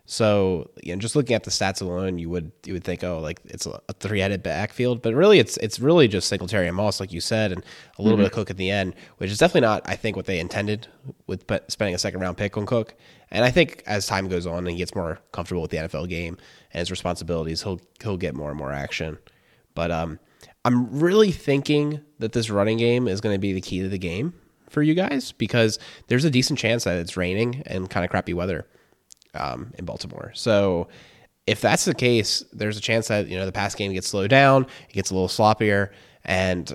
So, 0.05 0.71
you 0.81 0.95
know, 0.95 0.99
just 0.99 1.15
looking 1.15 1.35
at 1.35 1.43
the 1.43 1.51
stats 1.51 1.83
alone, 1.83 2.17
you 2.17 2.31
would 2.31 2.51
you 2.65 2.73
would 2.73 2.83
think, 2.83 3.03
oh, 3.03 3.19
like 3.19 3.39
it's 3.45 3.67
a 3.67 3.79
three-headed 3.99 4.41
backfield, 4.41 5.03
but 5.03 5.13
really, 5.13 5.37
it's 5.37 5.55
it's 5.57 5.79
really 5.79 6.07
just 6.07 6.27
Singletary 6.27 6.67
and 6.67 6.75
Moss, 6.75 6.99
like 6.99 7.13
you 7.13 7.21
said, 7.21 7.51
and 7.51 7.63
a 7.99 8.01
little 8.01 8.17
mm-hmm. 8.17 8.23
bit 8.23 8.31
of 8.31 8.35
Cook 8.35 8.49
at 8.49 8.57
the 8.57 8.71
end, 8.71 8.95
which 9.17 9.29
is 9.29 9.37
definitely 9.37 9.67
not, 9.67 9.83
I 9.85 9.95
think, 9.95 10.15
what 10.15 10.25
they 10.25 10.39
intended 10.39 10.87
with 11.27 11.45
spending 11.67 11.93
a 11.93 11.99
second-round 11.99 12.37
pick 12.37 12.57
on 12.57 12.65
Cook. 12.65 12.95
And 13.29 13.45
I 13.45 13.51
think 13.51 13.83
as 13.85 14.07
time 14.07 14.27
goes 14.27 14.47
on 14.47 14.57
and 14.57 14.71
he 14.71 14.77
gets 14.77 14.95
more 14.95 15.19
comfortable 15.31 15.61
with 15.61 15.69
the 15.69 15.77
NFL 15.77 16.09
game 16.09 16.37
and 16.73 16.79
his 16.79 16.89
responsibilities, 16.89 17.61
he'll 17.61 17.79
he'll 18.01 18.17
get 18.17 18.33
more 18.33 18.49
and 18.49 18.57
more 18.57 18.73
action. 18.73 19.19
But 19.75 19.91
um, 19.91 20.19
I'm 20.65 20.99
really 20.99 21.31
thinking 21.31 22.01
that 22.19 22.33
this 22.33 22.49
running 22.49 22.77
game 22.77 23.07
is 23.07 23.21
going 23.21 23.35
to 23.35 23.39
be 23.39 23.53
the 23.53 23.61
key 23.61 23.81
to 23.81 23.89
the 23.89 23.97
game 23.97 24.33
for 24.69 24.81
you 24.81 24.93
guys 24.93 25.31
because 25.31 25.79
there's 26.07 26.25
a 26.25 26.29
decent 26.29 26.59
chance 26.59 26.83
that 26.83 26.97
it's 26.97 27.17
raining 27.17 27.63
and 27.65 27.89
kind 27.89 28.03
of 28.03 28.11
crappy 28.11 28.33
weather 28.33 28.67
um, 29.33 29.73
in 29.77 29.85
Baltimore. 29.85 30.31
So 30.35 30.87
if 31.47 31.61
that's 31.61 31.85
the 31.85 31.95
case, 31.95 32.43
there's 32.53 32.77
a 32.77 32.81
chance 32.81 33.07
that 33.07 33.27
you 33.27 33.37
know 33.37 33.45
the 33.45 33.51
pass 33.51 33.73
game 33.75 33.93
gets 33.93 34.07
slowed 34.07 34.29
down, 34.29 34.67
it 34.89 34.93
gets 34.93 35.11
a 35.11 35.13
little 35.13 35.27
sloppier, 35.27 35.91
and 36.23 36.71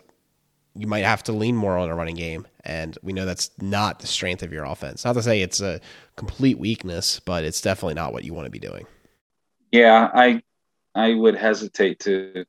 you 0.74 0.86
might 0.86 1.04
have 1.04 1.22
to 1.24 1.32
lean 1.32 1.54
more 1.54 1.78
on 1.78 1.88
a 1.88 1.94
running 1.94 2.16
game. 2.16 2.46
And 2.64 2.98
we 3.02 3.12
know 3.12 3.26
that's 3.26 3.50
not 3.60 4.00
the 4.00 4.06
strength 4.06 4.42
of 4.42 4.52
your 4.52 4.64
offense. 4.64 5.04
Not 5.04 5.12
to 5.12 5.22
say 5.22 5.42
it's 5.42 5.60
a 5.60 5.80
complete 6.16 6.58
weakness, 6.58 7.20
but 7.20 7.44
it's 7.44 7.60
definitely 7.60 7.94
not 7.94 8.12
what 8.12 8.24
you 8.24 8.34
want 8.34 8.46
to 8.46 8.50
be 8.50 8.58
doing. 8.58 8.86
Yeah, 9.70 10.10
I 10.12 10.42
I 10.94 11.14
would 11.14 11.36
hesitate 11.36 12.00
to 12.00 12.44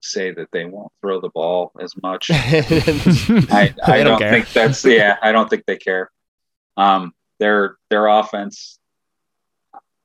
say 0.00 0.32
that 0.32 0.48
they 0.52 0.64
won't 0.64 0.92
throw 1.00 1.20
the 1.20 1.30
ball 1.30 1.72
as 1.80 1.94
much. 2.02 2.30
I, 2.32 3.74
I 3.86 4.02
don't, 4.02 4.20
don't 4.20 4.30
think 4.30 4.52
that's 4.52 4.84
yeah. 4.84 5.16
I 5.22 5.32
don't 5.32 5.48
think 5.48 5.64
they 5.66 5.76
care. 5.76 6.10
Um, 6.76 7.12
their 7.38 7.76
their 7.90 8.06
offense. 8.06 8.78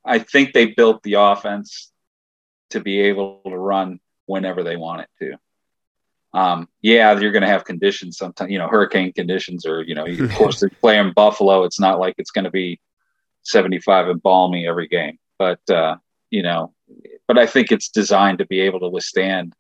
I 0.06 0.20
think 0.20 0.54
they 0.54 0.68
built 0.68 1.02
the 1.04 1.14
offense 1.14 1.92
to 2.72 2.80
be 2.80 3.00
able 3.02 3.42
to 3.46 3.58
run 3.58 4.00
whenever 4.26 4.64
they 4.64 4.76
want 4.76 5.02
it 5.02 5.10
to. 5.20 5.38
Um, 6.38 6.68
yeah, 6.82 7.18
you're 7.18 7.32
going 7.32 7.44
to 7.44 7.48
have 7.48 7.64
conditions 7.64 8.18
sometimes. 8.18 8.52
You 8.52 8.58
know, 8.58 8.68
hurricane 8.68 9.14
conditions, 9.14 9.66
or 9.66 9.84
you 9.84 9.96
know, 9.96 10.06
of 10.06 10.32
course, 10.32 10.60
they 10.60 10.68
play 10.68 10.98
in 10.98 11.14
Buffalo. 11.14 11.64
It's 11.64 11.80
not 11.80 12.00
like 12.00 12.16
it's 12.18 12.32
going 12.32 12.46
to 12.46 12.52
be 12.52 12.80
75 13.44 14.10
and 14.10 14.24
balmy 14.24 14.68
every 14.68 14.88
game, 14.88 15.20
but 15.38 15.60
uh, 15.70 15.98
you 16.32 16.42
know, 16.42 16.74
but 17.28 17.38
I 17.38 17.46
think 17.46 17.72
it's 17.72 17.90
designed 17.90 18.40
to 18.40 18.48
be 18.48 18.62
able 18.62 18.80
to 18.80 18.90
withstand 18.90 19.54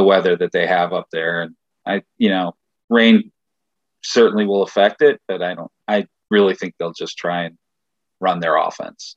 the 0.00 0.04
weather 0.04 0.34
that 0.34 0.50
they 0.52 0.66
have 0.66 0.94
up 0.94 1.08
there. 1.12 1.42
And 1.42 1.54
I, 1.84 2.02
you 2.16 2.30
know, 2.30 2.54
rain 2.88 3.30
certainly 4.02 4.46
will 4.46 4.62
affect 4.62 5.02
it, 5.02 5.20
but 5.28 5.42
I 5.42 5.54
don't, 5.54 5.70
I 5.86 6.06
really 6.30 6.54
think 6.54 6.74
they'll 6.78 6.94
just 6.94 7.18
try 7.18 7.42
and 7.44 7.58
run 8.18 8.40
their 8.40 8.56
offense. 8.56 9.16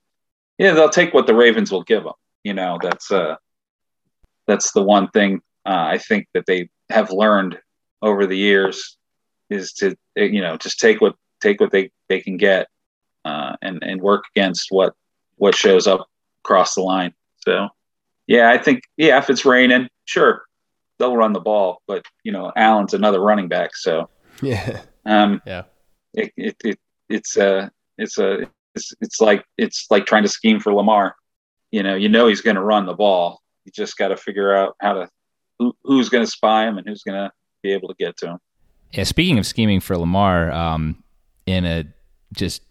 Yeah, 0.57 0.73
they'll 0.73 0.89
take 0.89 1.13
what 1.13 1.25
the 1.25 1.35
Ravens 1.35 1.71
will 1.71 1.83
give 1.83 2.03
them. 2.03 2.13
You 2.43 2.53
know, 2.53 2.77
that's 2.81 3.09
uh, 3.11 3.37
that's 4.45 4.73
the 4.73 4.83
one 4.83 5.07
thing 5.11 5.41
uh, 5.65 5.85
I 5.93 5.97
think 5.97 6.27
that 6.33 6.45
they 6.47 6.69
have 6.89 7.11
learned 7.11 7.57
over 8.01 8.27
the 8.27 8.37
years 8.37 8.97
is 9.49 9.71
to 9.73 9.95
you 10.17 10.41
know 10.41 10.57
just 10.57 10.79
take 10.79 10.99
what 10.99 11.15
take 11.41 11.61
what 11.61 11.71
they 11.71 11.91
they 12.09 12.19
can 12.19 12.35
get 12.35 12.67
uh, 13.23 13.55
and 13.61 13.81
and 13.83 14.01
work 14.01 14.25
against 14.35 14.67
what 14.69 14.93
what 15.37 15.55
shows 15.55 15.87
up 15.87 16.07
across 16.43 16.75
the 16.75 16.81
line. 16.81 17.13
So 17.47 17.69
yeah, 18.27 18.51
I 18.51 18.57
think 18.57 18.83
yeah, 18.97 19.17
if 19.17 19.29
it's 19.29 19.45
raining, 19.45 19.87
sure, 20.05 20.43
they'll 21.03 21.17
run 21.17 21.33
the 21.33 21.39
ball. 21.41 21.81
But 21.87 22.05
you 22.23 22.31
know, 22.31 22.51
Allen's 22.55 22.93
another 22.93 23.19
running 23.19 23.47
back, 23.49 23.75
so 23.75 24.09
Yeah. 24.41 24.81
um, 25.05 25.41
Yeah. 25.45 25.63
it, 26.13 26.31
it, 26.37 26.55
it 26.63 26.79
it's 27.09 27.35
a 27.37 27.69
it's 27.97 28.17
a 28.17 28.49
it's, 28.75 28.93
it's 29.01 29.19
like 29.21 29.43
it's 29.57 29.85
like 29.91 30.05
trying 30.05 30.23
to 30.23 30.29
scheme 30.29 30.59
for 30.59 30.73
Lamar. 30.73 31.15
You 31.71 31.83
know, 31.83 31.95
you 31.95 32.07
know 32.09 32.27
he's 32.27 32.41
going 32.41 32.55
to 32.55 32.61
run 32.63 32.85
the 32.85 32.93
ball. 32.93 33.41
You 33.65 33.71
just 33.71 33.97
got 33.97 34.07
to 34.09 34.17
figure 34.17 34.55
out 34.55 34.75
how 34.81 34.93
to 34.93 35.09
who, 35.59 35.73
who's 35.83 36.09
going 36.09 36.23
to 36.25 36.31
spy 36.31 36.67
him 36.67 36.77
and 36.77 36.87
who's 36.87 37.03
going 37.03 37.19
to 37.19 37.31
be 37.61 37.71
able 37.73 37.87
to 37.89 37.95
get 37.99 38.15
to 38.17 38.27
him. 38.31 38.37
Yeah, 38.91 39.03
speaking 39.03 39.37
of 39.39 39.45
scheming 39.45 39.79
for 39.79 39.97
Lamar, 39.97 40.51
um, 40.51 41.03
in 41.45 41.65
a 41.65 41.85
just 42.33 42.61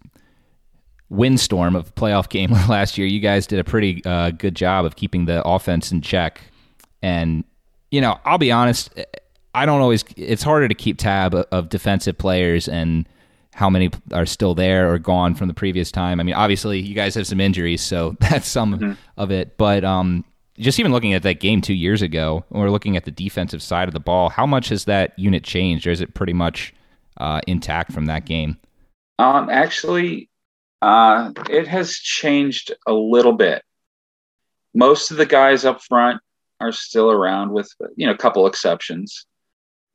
windstorm 1.08 1.76
of 1.76 1.94
playoff 1.94 2.28
game 2.28 2.50
last 2.68 2.96
year, 2.96 3.06
you 3.06 3.20
guys 3.20 3.46
did 3.46 3.58
a 3.58 3.64
pretty 3.64 4.04
uh, 4.04 4.30
good 4.30 4.54
job 4.54 4.84
of 4.84 4.96
keeping 4.96 5.26
the 5.26 5.42
offense 5.44 5.92
in 5.92 6.00
check. 6.00 6.40
And 7.02 7.44
you 7.92 8.00
know, 8.00 8.18
I'll 8.24 8.38
be 8.38 8.50
honest, 8.50 8.90
I 9.54 9.66
don't 9.66 9.80
always. 9.80 10.04
It's 10.16 10.42
harder 10.42 10.66
to 10.66 10.74
keep 10.74 10.98
tab 10.98 11.34
of 11.52 11.68
defensive 11.68 12.18
players 12.18 12.66
and 12.66 13.06
how 13.54 13.68
many 13.68 13.90
are 14.12 14.24
still 14.26 14.54
there 14.54 14.90
or 14.92 14.98
gone 14.98 15.34
from 15.34 15.46
the 15.46 15.54
previous 15.54 15.92
time. 15.92 16.18
I 16.18 16.22
mean, 16.22 16.34
obviously, 16.34 16.80
you 16.80 16.94
guys 16.94 17.14
have 17.14 17.26
some 17.26 17.38
injuries, 17.40 17.82
so 17.82 18.16
that's 18.20 18.48
some 18.48 18.78
Mm-hmm. 18.78 18.92
of 19.18 19.30
it. 19.30 19.58
But 19.58 19.84
um, 19.84 20.24
just 20.58 20.80
even 20.80 20.90
looking 20.90 21.12
at 21.12 21.22
that 21.24 21.38
game 21.38 21.60
two 21.60 21.74
years 21.74 22.00
ago, 22.00 22.44
or 22.50 22.70
looking 22.70 22.96
at 22.96 23.04
the 23.04 23.10
defensive 23.10 23.62
side 23.62 23.88
of 23.88 23.94
the 23.94 24.00
ball, 24.00 24.30
how 24.30 24.46
much 24.46 24.70
has 24.70 24.86
that 24.86 25.16
unit 25.18 25.44
changed, 25.44 25.86
or 25.86 25.90
is 25.90 26.00
it 26.00 26.14
pretty 26.14 26.32
much 26.32 26.74
uh, 27.18 27.42
intact 27.46 27.92
from 27.92 28.06
that 28.06 28.24
game? 28.24 28.56
Um, 29.18 29.50
actually, 29.50 30.30
uh, 30.80 31.32
it 31.50 31.68
has 31.68 31.92
changed 31.96 32.72
a 32.86 32.92
little 32.94 33.34
bit. 33.34 33.62
Most 34.74 35.10
of 35.10 35.18
the 35.18 35.26
guys 35.26 35.66
up 35.66 35.82
front 35.82 36.22
are 36.62 36.72
still 36.72 37.10
around, 37.10 37.52
with 37.52 37.70
you 37.96 38.06
know 38.06 38.12
a 38.12 38.18
couple 38.18 38.46
exceptions, 38.46 39.26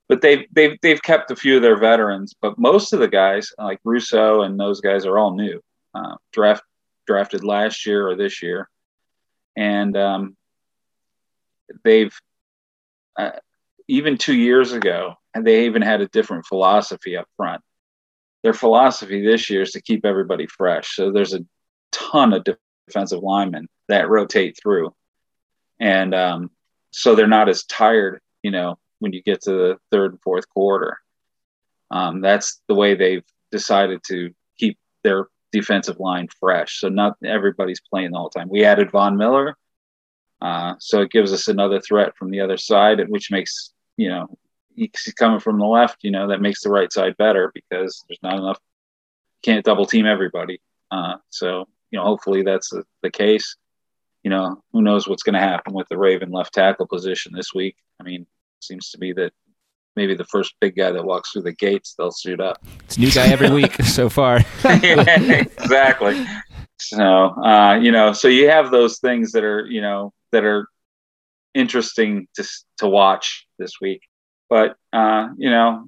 but 0.10 0.22
they've 0.22 0.46
they've 0.52 0.78
they've 0.82 1.02
kept 1.02 1.32
a 1.32 1.36
few 1.36 1.58
of 1.58 1.62
their 1.62 1.78
veterans. 1.78 2.36
But 2.40 2.60
most 2.60 2.94
of 2.94 3.00
the 3.00 3.08
guys, 3.08 3.52
like 3.58 3.80
Rousseau 3.84 4.42
and 4.44 4.60
those 4.60 4.82
guys, 4.82 5.06
are 5.06 5.18
all 5.18 5.36
new, 5.36 5.62
uh, 5.96 6.16
draft 6.32 6.64
drafted 7.06 7.44
last 7.44 7.86
year 7.86 8.08
or 8.08 8.16
this 8.16 8.44
year, 8.44 8.70
and 9.56 9.96
um, 9.98 10.38
they've 11.84 12.14
uh, 13.18 13.32
even 13.88 14.18
two 14.18 14.36
years 14.36 14.74
ago, 14.74 15.16
and 15.34 15.48
they 15.48 15.66
even 15.66 15.82
had 15.82 16.02
a 16.02 16.08
different 16.10 16.46
philosophy 16.46 17.18
up 17.18 17.28
front 17.38 17.62
their 18.44 18.54
philosophy 18.54 19.22
this 19.26 19.50
year 19.50 19.64
is 19.64 19.72
to 19.72 19.82
keep 19.82 20.06
everybody 20.06 20.48
fresh. 20.48 20.96
So 20.96 21.12
there's 21.12 21.34
a 21.34 21.46
ton 21.92 22.34
of 22.34 22.46
defensive 22.88 23.22
linemen 23.22 23.68
that 23.90 24.10
rotate 24.10 24.58
through, 24.62 24.94
and 25.80 26.14
um, 26.14 26.52
so 26.92 27.16
they're 27.16 27.28
not 27.28 27.50
as 27.50 27.64
tired. 27.64 28.22
You 28.44 28.52
know, 28.52 28.80
when 29.00 29.14
you 29.14 29.22
get 29.22 29.42
to 29.44 29.52
the 29.52 29.78
third 29.92 30.12
and 30.12 30.22
fourth 30.22 30.48
quarter, 30.50 31.00
um, 31.92 32.22
that's 32.22 32.62
the 32.68 32.76
way 32.76 32.96
they've 32.96 33.26
decided 33.52 34.02
to 34.08 34.34
keep 34.58 34.78
their 35.04 35.28
defensive 35.52 36.00
line 36.00 36.28
fresh. 36.40 36.80
So 36.80 36.90
not 36.90 37.18
everybody's 37.24 37.82
playing 37.82 38.14
all 38.14 38.30
the 38.30 38.40
time. 38.40 38.50
We 38.50 38.64
added 38.64 38.92
Von 38.92 39.18
Miller, 39.18 39.58
uh, 40.42 40.76
so 40.80 41.02
it 41.02 41.12
gives 41.12 41.34
us 41.34 41.48
another 41.48 41.80
threat 41.80 42.16
from 42.16 42.30
the 42.32 42.42
other 42.42 42.58
side, 42.58 43.00
which 43.10 43.32
makes 43.32 43.74
you 43.98 44.10
know 44.10 44.28
he's 44.78 45.14
coming 45.18 45.40
from 45.40 45.58
the 45.58 45.66
left, 45.66 46.04
you 46.04 46.12
know, 46.12 46.28
that 46.28 46.42
makes 46.42 46.62
the 46.62 46.70
right 46.70 46.94
side 46.94 47.18
better 47.18 47.52
because 47.54 48.06
there's 48.08 48.20
not 48.22 48.38
enough. 48.38 48.60
Can't 49.44 49.66
double 49.66 49.86
team 49.86 50.06
everybody. 50.06 50.62
Uh, 50.92 51.16
so 51.30 51.68
you 51.92 52.00
know, 52.00 52.06
hopefully 52.06 52.44
that's 52.44 52.70
the, 52.70 52.84
the 53.02 53.12
case. 53.12 53.56
You 54.28 54.32
know, 54.32 54.62
who 54.74 54.82
knows 54.82 55.08
what's 55.08 55.24
going 55.24 55.36
to 55.36 55.40
happen 55.40 55.74
with 55.74 55.88
the 55.88 55.98
Raven 55.98 56.32
left 56.32 56.54
tackle 56.54 56.86
position 56.86 57.32
this 57.34 57.54
week? 57.54 57.78
I 57.98 58.04
mean, 58.04 58.28
seems 58.60 58.90
to 58.90 58.98
be 58.98 59.14
that 59.14 59.32
maybe 59.96 60.16
the 60.16 60.26
first 60.26 60.54
big 60.60 60.76
guy 60.76 60.92
that 60.92 61.06
walks 61.06 61.32
through 61.32 61.44
the 61.44 61.54
gates, 61.54 61.96
they'll 61.98 62.12
suit 62.12 62.42
up. 62.42 62.58
It's 62.84 62.98
a 62.98 63.00
new 63.00 63.10
guy 63.10 63.30
every 63.30 63.50
week 63.50 63.76
so 63.86 64.10
far. 64.10 64.42
exactly. 64.66 66.26
So 66.78 67.02
uh, 67.42 67.80
you 67.82 67.94
know, 67.94 68.12
so 68.12 68.28
you 68.28 68.50
have 68.50 68.70
those 68.70 69.00
things 69.00 69.32
that 69.32 69.46
are 69.46 69.66
you 69.66 69.80
know 69.80 70.12
that 70.34 70.44
are 70.44 70.68
interesting 71.54 72.28
to 72.36 72.44
to 72.80 72.90
watch 72.90 73.48
this 73.58 73.80
week. 73.80 74.02
But 74.50 74.76
uh, 74.92 75.30
you 75.38 75.50
know, 75.50 75.88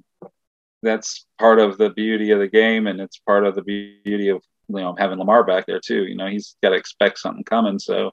that's 0.82 1.26
part 1.38 1.58
of 1.58 1.76
the 1.76 1.90
beauty 1.90 2.30
of 2.30 2.38
the 2.38 2.48
game, 2.48 2.86
and 2.86 3.02
it's 3.02 3.18
part 3.18 3.44
of 3.44 3.54
the 3.54 3.60
beauty 3.62 4.30
of 4.30 4.42
you 4.68 4.76
know 4.76 4.96
having 4.98 5.18
Lamar 5.18 5.44
back 5.44 5.66
there 5.66 5.78
too. 5.78 6.06
You 6.06 6.16
know, 6.16 6.28
he's 6.28 6.56
got 6.62 6.70
to 6.70 6.76
expect 6.76 7.18
something 7.18 7.44
coming, 7.44 7.78
so 7.78 8.12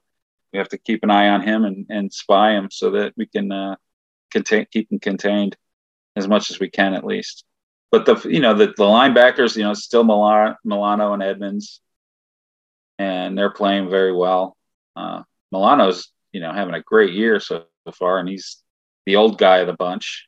we 0.52 0.58
have 0.58 0.68
to 0.70 0.78
keep 0.78 1.02
an 1.02 1.10
eye 1.10 1.28
on 1.28 1.42
him 1.42 1.64
and, 1.64 1.86
and 1.88 2.12
spy 2.12 2.52
him 2.52 2.68
so 2.70 2.92
that 2.92 3.12
we 3.16 3.26
can 3.26 3.52
uh, 3.52 3.76
contain 4.30 4.66
keep 4.72 4.90
him 4.90 4.98
contained 4.98 5.56
as 6.16 6.28
much 6.28 6.50
as 6.50 6.58
we 6.58 6.68
can 6.68 6.94
at 6.94 7.04
least. 7.04 7.44
But 7.90 8.06
the 8.06 8.16
you 8.28 8.40
know 8.40 8.54
the, 8.54 8.66
the 8.66 8.84
linebackers, 8.84 9.56
you 9.56 9.62
know, 9.62 9.74
still 9.74 10.04
Milano, 10.04 10.56
Milano 10.64 11.12
and 11.12 11.22
Edmunds, 11.22 11.80
and 12.98 13.36
they're 13.36 13.50
playing 13.50 13.88
very 13.88 14.12
well. 14.12 14.56
Uh, 14.96 15.22
Milano's 15.52 16.10
you 16.32 16.40
know 16.40 16.52
having 16.52 16.74
a 16.74 16.82
great 16.82 17.14
year 17.14 17.40
so, 17.40 17.64
far, 17.92 18.18
and 18.18 18.28
he's 18.28 18.62
the 19.06 19.16
old 19.16 19.38
guy 19.38 19.58
of 19.58 19.66
the 19.66 19.72
bunch. 19.72 20.26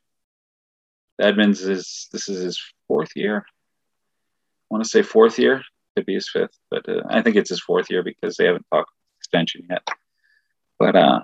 Edmunds 1.19 1.61
is 1.61 2.07
this 2.11 2.29
is 2.29 2.41
his 2.41 2.61
fourth 2.87 3.11
year. 3.15 3.45
I 3.47 4.73
want 4.73 4.83
to 4.83 4.89
say 4.89 5.03
fourth 5.03 5.37
year, 5.37 5.61
could 5.95 6.05
be 6.05 6.15
his 6.15 6.29
fifth, 6.29 6.57
but 6.71 6.87
uh, 6.89 7.03
I 7.09 7.21
think 7.21 7.35
it's 7.35 7.49
his 7.49 7.61
fourth 7.61 7.91
year 7.91 8.01
because 8.01 8.37
they 8.37 8.45
haven't 8.45 8.65
talked 8.71 8.91
extension 9.19 9.67
yet. 9.69 9.87
But 10.81 10.95
uh, 10.95 11.21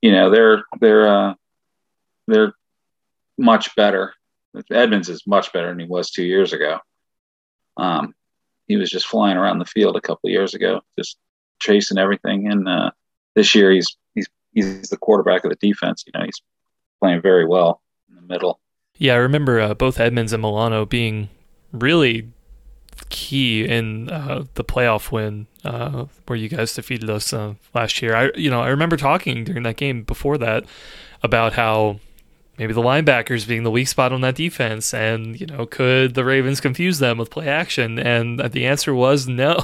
you 0.00 0.12
know 0.12 0.30
they're 0.30 0.64
they're 0.80 1.06
uh, 1.06 1.34
they're 2.26 2.54
much 3.36 3.76
better. 3.76 4.14
Edmunds 4.70 5.10
is 5.10 5.26
much 5.26 5.52
better 5.52 5.68
than 5.68 5.78
he 5.78 5.84
was 5.84 6.10
two 6.10 6.24
years 6.24 6.54
ago. 6.54 6.78
Um, 7.76 8.14
he 8.68 8.76
was 8.76 8.90
just 8.90 9.06
flying 9.06 9.36
around 9.36 9.58
the 9.58 9.66
field 9.66 9.96
a 9.96 10.00
couple 10.00 10.30
years 10.30 10.54
ago, 10.54 10.80
just 10.98 11.18
chasing 11.60 11.98
everything. 11.98 12.50
And 12.50 12.66
uh, 12.66 12.92
this 13.34 13.54
year 13.54 13.70
he's 13.72 13.94
he's 14.14 14.26
he's 14.54 14.88
the 14.88 14.96
quarterback 14.96 15.44
of 15.44 15.50
the 15.50 15.56
defense. 15.56 16.04
You 16.06 16.18
know, 16.18 16.24
he's 16.24 16.40
playing 16.98 17.20
very 17.20 17.44
well 17.44 17.82
in 18.08 18.16
the 18.16 18.22
middle. 18.22 18.58
Yeah, 18.96 19.14
I 19.14 19.18
remember 19.18 19.60
uh, 19.60 19.74
both 19.74 20.00
Edmonds 20.00 20.32
and 20.32 20.40
Milano 20.40 20.86
being 20.86 21.28
really 21.72 22.32
key 23.08 23.64
in 23.64 24.10
uh, 24.10 24.44
the 24.54 24.64
playoff 24.64 25.10
win 25.10 25.46
uh, 25.64 26.06
where 26.26 26.36
you 26.36 26.48
guys 26.48 26.74
defeated 26.74 27.08
us 27.10 27.32
uh, 27.32 27.54
last 27.74 28.02
year. 28.02 28.14
I, 28.14 28.30
you 28.34 28.50
know, 28.50 28.60
I 28.60 28.68
remember 28.68 28.96
talking 28.96 29.44
during 29.44 29.62
that 29.64 29.76
game 29.76 30.02
before 30.02 30.38
that 30.38 30.64
about 31.22 31.54
how 31.54 32.00
maybe 32.58 32.72
the 32.72 32.82
linebackers 32.82 33.46
being 33.46 33.62
the 33.62 33.70
weak 33.70 33.88
spot 33.88 34.12
on 34.12 34.20
that 34.22 34.34
defense, 34.34 34.92
and 34.92 35.40
you 35.40 35.46
know, 35.46 35.66
could 35.66 36.14
the 36.14 36.24
Ravens 36.24 36.60
confuse 36.60 36.98
them 36.98 37.18
with 37.18 37.30
play 37.30 37.48
action? 37.48 37.98
And 37.98 38.38
the 38.40 38.66
answer 38.66 38.94
was 38.94 39.28
no. 39.28 39.54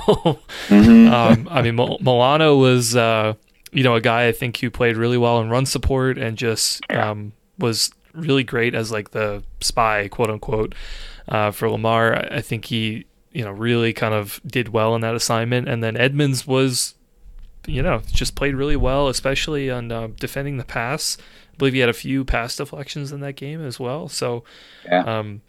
Mm-hmm. 0.68 1.12
um, 1.12 1.48
I 1.50 1.62
mean, 1.62 1.76
Mil- 1.76 1.98
Milano 2.00 2.56
was. 2.56 2.96
Uh, 2.96 3.34
you 3.70 3.84
know, 3.84 3.94
a 3.94 4.00
guy 4.00 4.28
I 4.28 4.32
think 4.32 4.56
who 4.56 4.70
played 4.70 4.96
really 4.96 5.18
well 5.18 5.40
in 5.40 5.50
run 5.50 5.66
support 5.66 6.16
and 6.16 6.38
just 6.38 6.80
um, 6.90 7.32
was 7.58 7.90
really 8.14 8.44
great 8.44 8.74
as 8.74 8.90
like 8.90 9.10
the 9.10 9.42
spy, 9.60 10.08
quote 10.08 10.30
unquote, 10.30 10.74
uh, 11.28 11.50
for 11.50 11.68
Lamar. 11.70 12.26
I 12.32 12.40
think 12.40 12.66
he, 12.66 13.04
you 13.32 13.44
know, 13.44 13.50
really 13.50 13.92
kind 13.92 14.14
of 14.14 14.40
did 14.46 14.68
well 14.68 14.94
in 14.94 15.00
that 15.02 15.14
assignment. 15.14 15.68
And 15.68 15.82
then 15.82 15.96
Edmunds 15.96 16.46
was, 16.46 16.94
you 17.66 17.82
know, 17.82 18.02
just 18.06 18.34
played 18.34 18.54
really 18.54 18.76
well, 18.76 19.08
especially 19.08 19.70
on 19.70 19.92
uh, 19.92 20.08
defending 20.18 20.56
the 20.56 20.64
pass. 20.64 21.16
I 21.52 21.56
believe 21.58 21.74
he 21.74 21.80
had 21.80 21.88
a 21.88 21.92
few 21.94 22.24
pass 22.24 22.56
deflections 22.56 23.12
in 23.12 23.20
that 23.20 23.34
game 23.34 23.64
as 23.64 23.78
well. 23.78 24.08
So, 24.08 24.44
Yeah. 24.84 25.02
um, 25.18 25.42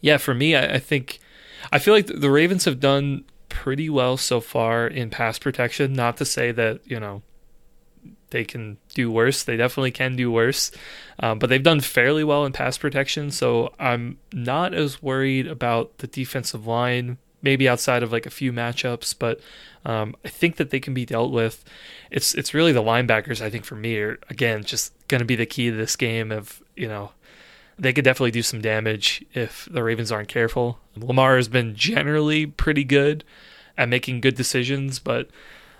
yeah, 0.00 0.16
for 0.16 0.34
me, 0.34 0.56
I, 0.56 0.74
I 0.74 0.78
think 0.78 1.18
I 1.70 1.78
feel 1.78 1.94
like 1.94 2.06
the 2.06 2.30
Ravens 2.30 2.64
have 2.64 2.80
done 2.80 3.24
pretty 3.48 3.88
well 3.90 4.16
so 4.16 4.40
far 4.40 4.86
in 4.86 5.10
pass 5.10 5.38
protection. 5.38 5.92
Not 5.92 6.16
to 6.16 6.24
say 6.24 6.50
that 6.52 6.80
you 6.84 6.98
know 6.98 7.22
they 8.30 8.44
can 8.44 8.78
do 8.92 9.10
worse. 9.10 9.42
They 9.42 9.56
definitely 9.56 9.90
can 9.90 10.16
do 10.16 10.30
worse, 10.30 10.70
um, 11.20 11.38
but 11.38 11.48
they've 11.48 11.62
done 11.62 11.80
fairly 11.80 12.24
well 12.24 12.44
in 12.44 12.52
pass 12.52 12.78
protection. 12.78 13.30
So 13.30 13.72
I'm 13.78 14.18
not 14.32 14.74
as 14.74 15.02
worried 15.02 15.46
about 15.46 15.98
the 15.98 16.06
defensive 16.06 16.66
line. 16.66 17.18
Maybe 17.44 17.68
outside 17.68 18.04
of 18.04 18.12
like 18.12 18.24
a 18.24 18.30
few 18.30 18.52
matchups, 18.52 19.16
but 19.18 19.40
um, 19.84 20.14
I 20.24 20.28
think 20.28 20.56
that 20.56 20.70
they 20.70 20.78
can 20.78 20.94
be 20.94 21.04
dealt 21.04 21.32
with. 21.32 21.64
It's 22.10 22.34
it's 22.34 22.54
really 22.54 22.70
the 22.70 22.82
linebackers. 22.82 23.40
I 23.40 23.50
think 23.50 23.64
for 23.64 23.74
me 23.74 23.98
are 23.98 24.18
again 24.30 24.62
just 24.62 24.92
going 25.08 25.18
to 25.18 25.24
be 25.24 25.34
the 25.34 25.46
key 25.46 25.70
to 25.70 25.76
this 25.76 25.96
game. 25.96 26.30
Of 26.30 26.62
you 26.76 26.86
know 26.86 27.10
they 27.78 27.92
could 27.92 28.04
definitely 28.04 28.30
do 28.30 28.42
some 28.42 28.60
damage 28.60 29.24
if 29.34 29.68
the 29.70 29.82
Ravens 29.82 30.12
aren't 30.12 30.28
careful. 30.28 30.78
Lamar 30.96 31.36
has 31.36 31.48
been 31.48 31.74
generally 31.74 32.46
pretty 32.46 32.84
good 32.84 33.24
at 33.76 33.88
making 33.88 34.20
good 34.20 34.36
decisions, 34.36 34.98
but 34.98 35.28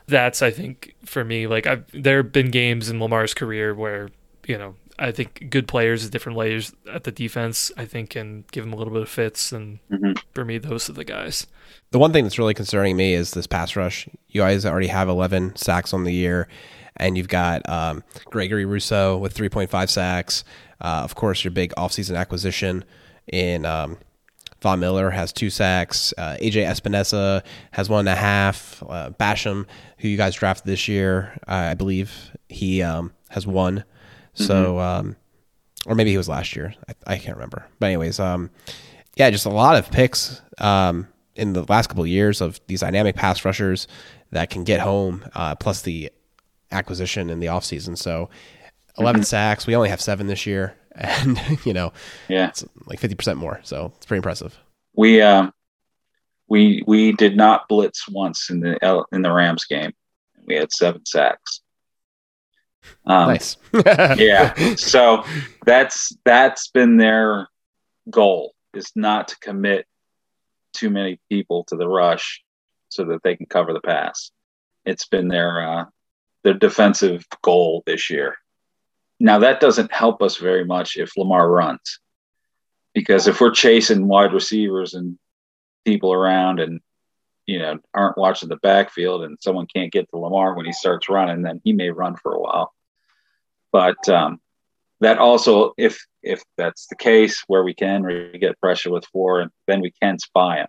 that's 0.07 0.43
I 0.43 0.51
think 0.51 0.95
for 1.05 1.25
me 1.25 1.47
like 1.47 1.67
I've, 1.67 1.85
there 1.93 2.19
have 2.19 2.33
been 2.33 2.51
games 2.51 2.89
in 2.89 3.01
Lamar's 3.01 3.35
career 3.35 3.75
where 3.75 4.11
you 4.47 4.59
know 4.59 4.75
I 4.99 5.11
think 5.11 5.47
good 5.51 5.67
players 5.67 6.05
at 6.05 6.13
different 6.13 6.37
layers 6.39 6.73
at 6.93 7.05
the 7.05 7.11
defense 7.13 7.73
I 7.77 7.85
think 7.87 8.11
can 8.11 8.45
give 8.53 8.65
him 8.65 8.73
a 8.73 8.77
little 8.77 8.93
bit 8.93 9.03
of 9.03 9.09
fits, 9.09 9.51
and 9.53 9.79
Mhm. 9.91 10.19
for 10.35 10.45
me 10.45 10.59
those 10.59 10.89
are 10.91 10.93
the 10.93 11.05
guys. 11.05 11.47
The 11.91 11.99
one 11.99 12.13
thing 12.13 12.25
that's 12.25 12.39
really 12.39 12.55
concerning 12.55 12.97
me 12.97 13.15
is 13.15 13.33
this 13.33 13.47
pass 13.47 13.75
rush. 13.77 14.09
You 14.29 14.41
guys 14.43 14.65
already 14.65 14.87
have 14.89 15.09
11 15.09 15.57
sacks 15.57 15.93
on 15.93 16.05
the 16.05 16.13
year. 16.13 16.49
and 16.97 17.17
you've 17.17 17.29
got 17.29 17.67
um, 17.71 18.05
Gregory 18.27 18.67
Rousseau 18.67 19.17
with 19.17 19.33
3.5 19.35 19.89
sacks. 19.89 20.45
Uh, 20.79 21.01
of 21.03 21.15
course, 21.15 21.43
your 21.43 21.51
big 21.51 21.73
offseason 21.77 22.17
acquisition 22.19 22.85
in 23.33 23.65
um, 23.65 23.97
Von 24.63 24.81
Miller 24.81 25.11
has 25.11 25.33
two 25.33 25.51
sacks. 25.51 26.15
Uh, 26.17 26.37
AJ 26.41 26.65
Epenesa 26.65 27.45
has 27.73 27.89
one 27.89 28.01
and 28.01 28.09
a 28.09 28.15
half. 28.15 28.83
Uh, 28.89 29.11
Basham, 29.11 29.67
who 29.99 30.09
you 30.09 30.17
guys 30.17 30.35
drafted 30.35 30.67
this 30.67 30.89
year, 30.89 31.37
I 31.47 31.75
believe 31.75 32.31
he 32.49 32.83
um, 32.83 33.13
has 33.29 33.47
one. 33.47 33.85
So, 34.35 34.75
mm-hmm. 34.75 34.79
um, 34.79 35.17
or 35.87 35.95
maybe 35.95 36.11
he 36.11 36.17
was 36.17 36.29
last 36.29 36.55
year. 36.55 36.75
I, 36.89 37.15
I 37.15 37.19
can't 37.19 37.37
remember. 37.37 37.67
But 37.81 37.87
anyways, 37.87 38.21
um, 38.21 38.51
yeah, 39.17 39.29
just 39.31 39.47
a 39.47 39.51
lot 39.51 39.77
of 39.77 39.91
picks 39.91 40.41
um, 40.59 41.09
in 41.35 41.53
the 41.53 41.65
last 41.65 41.89
couple 41.89 42.05
of 42.05 42.09
years 42.09 42.41
of 42.41 42.61
these 42.69 42.81
dynamic 42.81 43.17
pass 43.17 43.45
rushers 43.45 43.89
that 44.31 44.49
can 44.49 44.65
get 44.65 44.81
home, 44.81 45.25
uh, 45.35 45.57
plus 45.57 45.83
the 45.83 46.11
acquisition 46.71 47.31
in 47.31 47.41
the 47.41 47.49
offseason. 47.49 47.99
So 47.99 48.31
11 48.99 49.21
mm-hmm. 49.21 49.25
sacks. 49.25 49.67
We 49.67 49.75
only 49.75 49.89
have 49.89 50.01
seven 50.01 50.29
this 50.29 50.47
year. 50.47 50.77
And, 50.95 51.41
you 51.65 51.73
know, 51.73 51.93
yeah, 52.29 52.49
it's 52.49 52.65
like 52.87 53.01
50% 53.01 53.37
more. 53.37 53.61
So 53.63 53.93
it's 53.97 54.07
pretty 54.07 54.19
impressive. 54.19 54.59
We, 54.95 55.23
uh, 55.23 55.51
we, 56.49 56.83
we 56.87 57.13
did 57.13 57.37
not 57.37 57.69
blitz 57.69 58.09
once 58.09 58.51
in 58.51 58.61
the, 58.61 58.79
L, 58.83 59.07
in 59.13 59.23
the 59.23 59.33
Rams 59.33 59.65
game. 59.65 59.93
We 60.47 60.55
had 60.55 60.73
seven 60.73 61.07
sacks. 61.07 61.61
Um, 63.07 63.29
nice. 63.29 63.57
yeah. 64.19 64.75
So 64.75 65.25
that's, 65.65 66.13
that's 66.25 66.69
been 66.69 66.97
their 66.97 67.49
goal 68.11 68.55
is 68.75 68.93
not 68.95 69.29
to 69.29 69.39
commit 69.39 69.87
too 70.73 70.91
many 70.91 71.21
people 71.31 71.65
to 71.65 71.77
the 71.77 71.89
rush 71.89 72.43
so 72.89 73.05
that 73.05 73.23
they 73.23 73.37
can 73.37 73.47
cover 73.47 73.73
the 73.73 73.81
pass. 73.81 74.31
It's 74.85 75.07
been 75.07 75.29
their 75.29 75.67
uh, 75.67 75.85
their 76.43 76.55
defensive 76.55 77.25
goal 77.43 77.83
this 77.87 78.11
year. 78.11 78.37
Now 79.23 79.39
that 79.39 79.61
doesn't 79.61 79.93
help 79.93 80.21
us 80.21 80.37
very 80.37 80.65
much 80.65 80.97
if 80.97 81.17
Lamar 81.17 81.49
runs, 81.49 82.01
because 82.93 83.29
if 83.29 83.41
we're 83.41 83.53
chasing 83.53 84.09
wide 84.09 84.33
receivers 84.33 84.95
and 84.95 85.17
people 85.85 86.13
around 86.13 86.59
and 86.59 86.81
you 87.47 87.61
know 87.61 87.79
aren't 87.95 88.19
watching 88.19 88.49
the 88.49 88.57
backfield 88.57 89.23
and 89.23 89.39
someone 89.41 89.69
can't 89.73 89.93
get 89.93 90.11
to 90.11 90.19
Lamar 90.19 90.55
when 90.55 90.67
he 90.67 90.73
starts 90.73 91.09
running, 91.09 91.43
then 91.43 91.61
he 91.63 91.73
may 91.73 91.91
run 91.91 92.17
for 92.17 92.33
a 92.33 92.41
while. 92.41 92.75
But 93.71 94.09
um, 94.09 94.41
that 94.99 95.19
also, 95.19 95.73
if 95.79 96.05
if 96.25 96.43
that's 96.57 96.89
the 96.89 96.97
case, 96.97 97.45
where 97.47 97.63
we 97.63 97.75
can 97.75 98.05
we 98.05 98.37
get 98.41 98.61
pressure 98.61 98.91
with 98.91 99.07
four, 99.07 99.53
then 99.69 99.81
we 99.81 99.93
can 100.03 100.19
spy 100.19 100.57
him. 100.57 100.69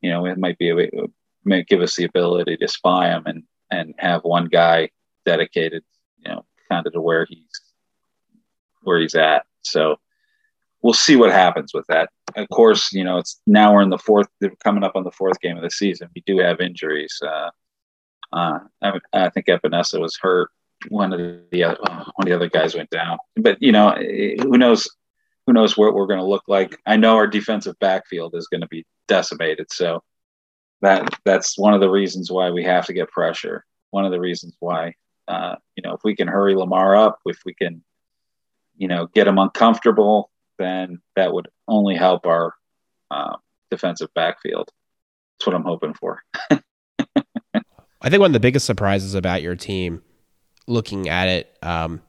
You 0.00 0.08
know, 0.08 0.24
it 0.24 0.38
might 0.38 0.56
be 0.56 0.70
a 0.70 0.90
may 1.44 1.64
give 1.64 1.82
us 1.82 1.96
the 1.96 2.04
ability 2.04 2.56
to 2.56 2.68
spy 2.68 3.10
him 3.10 3.24
and 3.26 3.42
and 3.70 3.94
have 3.98 4.24
one 4.24 4.46
guy 4.46 4.88
dedicated, 5.26 5.84
kind 6.70 6.86
of 6.86 6.92
to 6.92 7.00
where 7.00 7.26
he's 7.28 7.60
where 8.82 9.00
he's 9.00 9.14
at. 9.14 9.44
So 9.62 9.96
we'll 10.82 10.94
see 10.94 11.16
what 11.16 11.32
happens 11.32 11.72
with 11.74 11.86
that. 11.88 12.10
Of 12.36 12.48
course, 12.50 12.92
you 12.92 13.04
know, 13.04 13.18
it's 13.18 13.40
now 13.46 13.74
we're 13.74 13.82
in 13.82 13.90
the 13.90 13.98
fourth, 13.98 14.28
coming 14.62 14.84
up 14.84 14.96
on 14.96 15.04
the 15.04 15.10
fourth 15.10 15.40
game 15.40 15.56
of 15.56 15.62
the 15.62 15.70
season. 15.70 16.08
We 16.14 16.22
do 16.26 16.38
have 16.38 16.60
injuries. 16.60 17.20
Uh, 17.22 17.50
uh, 18.32 18.58
I, 18.82 18.92
I, 19.12 19.28
think 19.30 19.46
Epenesa 19.46 20.00
was 20.00 20.18
hurt. 20.20 20.50
One 20.90 21.12
of 21.12 21.18
the 21.50 21.64
uh, 21.64 21.74
one 21.78 22.10
of 22.20 22.26
the 22.26 22.34
other 22.34 22.48
guys 22.48 22.74
went 22.74 22.90
down, 22.90 23.18
but 23.36 23.60
you 23.60 23.72
know, 23.72 23.90
who 23.92 24.58
knows? 24.58 24.88
Who 25.46 25.54
knows 25.54 25.78
what 25.78 25.94
we're 25.94 26.06
going 26.06 26.20
to 26.20 26.26
look 26.26 26.44
like? 26.46 26.78
I 26.84 26.96
know 26.96 27.16
our 27.16 27.26
defensive 27.26 27.74
backfield 27.80 28.34
is 28.34 28.48
going 28.48 28.60
to 28.60 28.68
be 28.68 28.84
decimated. 29.08 29.72
So 29.72 30.02
that 30.82 31.08
that's 31.24 31.58
one 31.58 31.74
of 31.74 31.80
the 31.80 31.88
reasons 31.88 32.30
why 32.30 32.50
we 32.50 32.64
have 32.64 32.86
to 32.86 32.92
get 32.92 33.08
pressure. 33.08 33.64
One 33.90 34.04
of 34.04 34.12
the 34.12 34.20
reasons 34.20 34.54
why, 34.60 34.94
uh, 35.28 35.56
you 35.76 35.82
know, 35.82 35.94
if 35.94 36.00
we 36.04 36.16
can 36.16 36.26
hurry 36.26 36.54
Lamar 36.54 36.96
up, 36.96 37.20
if 37.26 37.38
we 37.44 37.54
can, 37.54 37.82
you 38.76 38.88
know, 38.88 39.06
get 39.14 39.26
him 39.26 39.38
uncomfortable, 39.38 40.30
then 40.58 41.00
that 41.16 41.32
would 41.32 41.48
only 41.68 41.94
help 41.94 42.26
our 42.26 42.54
uh, 43.10 43.36
defensive 43.70 44.08
backfield. 44.14 44.70
That's 45.38 45.46
what 45.46 45.54
I'm 45.54 45.64
hoping 45.64 45.94
for. 45.94 46.22
I 46.50 48.10
think 48.10 48.20
one 48.20 48.30
of 48.30 48.32
the 48.32 48.40
biggest 48.40 48.66
surprises 48.66 49.14
about 49.14 49.42
your 49.42 49.56
team, 49.56 50.02
looking 50.66 51.08
at 51.08 51.28
it, 51.28 51.58
um, 51.62 52.00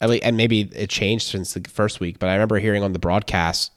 and 0.00 0.36
maybe 0.36 0.62
it 0.74 0.90
changed 0.90 1.28
since 1.28 1.54
the 1.54 1.68
first 1.68 2.00
week, 2.00 2.18
but 2.18 2.28
I 2.28 2.32
remember 2.32 2.58
hearing 2.58 2.82
on 2.82 2.92
the 2.92 2.98
broadcast 2.98 3.70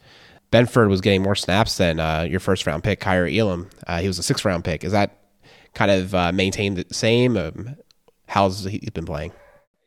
Benford 0.52 0.90
was 0.90 1.02
getting 1.02 1.22
more 1.22 1.36
snaps 1.36 1.78
than 1.78 2.00
uh, 2.00 2.26
your 2.30 2.40
first 2.40 2.66
round 2.66 2.84
pick, 2.84 3.00
Kaiir 3.02 3.28
Elam. 3.28 3.70
Uh, 3.88 4.00
he 4.00 4.08
was 4.08 4.20
a 4.20 4.24
sixth 4.24 4.46
round 4.46 4.64
pick. 4.64 4.84
Is 4.84 4.92
that 4.92 5.20
kind 5.74 5.92
of 5.92 6.16
uh, 6.16 6.32
maintained 6.32 6.78
the 6.78 6.94
same? 6.94 7.36
Um, 7.36 7.76
how's 8.28 8.64
he 8.64 8.80
been 8.94 9.06
playing? 9.06 9.32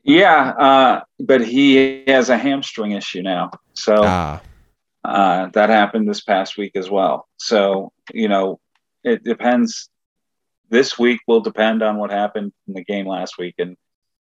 Yeah, 0.03 0.51
uh, 0.51 1.01
but 1.21 1.47
he 1.47 2.05
has 2.07 2.31
a 2.31 2.39
hamstring 2.39 2.93
issue 2.93 3.23
now. 3.23 3.51
So 3.75 4.03
ah. 4.05 4.41
Uh, 5.05 5.47
that 5.55 5.71
happened 5.71 6.09
this 6.09 6.21
past 6.21 6.59
week 6.59 6.73
as 6.75 6.91
well. 6.91 7.29
So, 7.39 7.93
you 8.13 8.29
know, 8.29 8.61
it 9.05 9.23
depends. 9.23 9.89
This 10.69 10.99
week 10.99 11.21
will 11.27 11.41
depend 11.41 11.83
on 11.83 11.97
what 11.97 12.11
happened 12.11 12.53
in 12.67 12.75
the 12.75 12.85
game 12.85 13.07
last 13.07 13.39
week. 13.39 13.55
And 13.59 13.77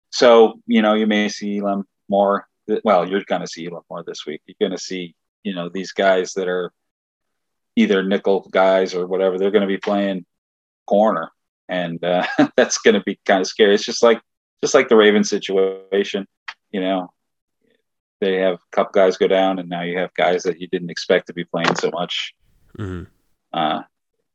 so, 0.09 0.61
you 0.65 0.81
know, 0.81 0.93
you 0.93 1.05
may 1.05 1.29
see 1.29 1.59
Elam 1.59 1.83
more. 2.09 2.47
Well, 2.83 3.07
you're 3.07 3.23
going 3.25 3.41
to 3.41 3.47
see 3.47 3.67
Elam 3.67 3.83
more 3.89 4.03
this 4.03 4.25
week. 4.25 4.41
You're 4.47 4.55
going 4.67 4.75
to 4.75 4.83
see 4.83 5.15
you 5.43 5.53
know 5.53 5.69
these 5.69 5.91
guys 5.91 6.33
that 6.33 6.47
are 6.47 6.71
either 7.75 8.03
nickel 8.03 8.47
guys 8.51 8.93
or 8.93 9.07
whatever 9.07 9.37
they're 9.37 9.51
going 9.51 9.61
to 9.61 9.67
be 9.67 9.77
playing 9.77 10.25
corner 10.85 11.31
and 11.69 12.03
uh, 12.03 12.25
that's 12.55 12.77
going 12.79 12.95
to 12.95 13.01
be 13.01 13.19
kind 13.25 13.41
of 13.41 13.47
scary 13.47 13.73
it's 13.73 13.83
just 13.83 14.03
like 14.03 14.21
just 14.61 14.73
like 14.73 14.89
the 14.89 14.95
raven 14.95 15.23
situation 15.23 16.25
you 16.71 16.81
know 16.81 17.11
they 18.21 18.37
have 18.37 18.55
a 18.55 18.75
couple 18.75 18.91
guys 18.93 19.17
go 19.17 19.27
down 19.27 19.59
and 19.59 19.69
now 19.69 19.81
you 19.81 19.97
have 19.97 20.13
guys 20.13 20.43
that 20.43 20.59
you 20.59 20.67
didn't 20.67 20.89
expect 20.89 21.27
to 21.27 21.33
be 21.33 21.43
playing 21.43 21.75
so 21.75 21.89
much 21.91 22.33
mm-hmm. 22.77 23.03
uh, 23.51 23.81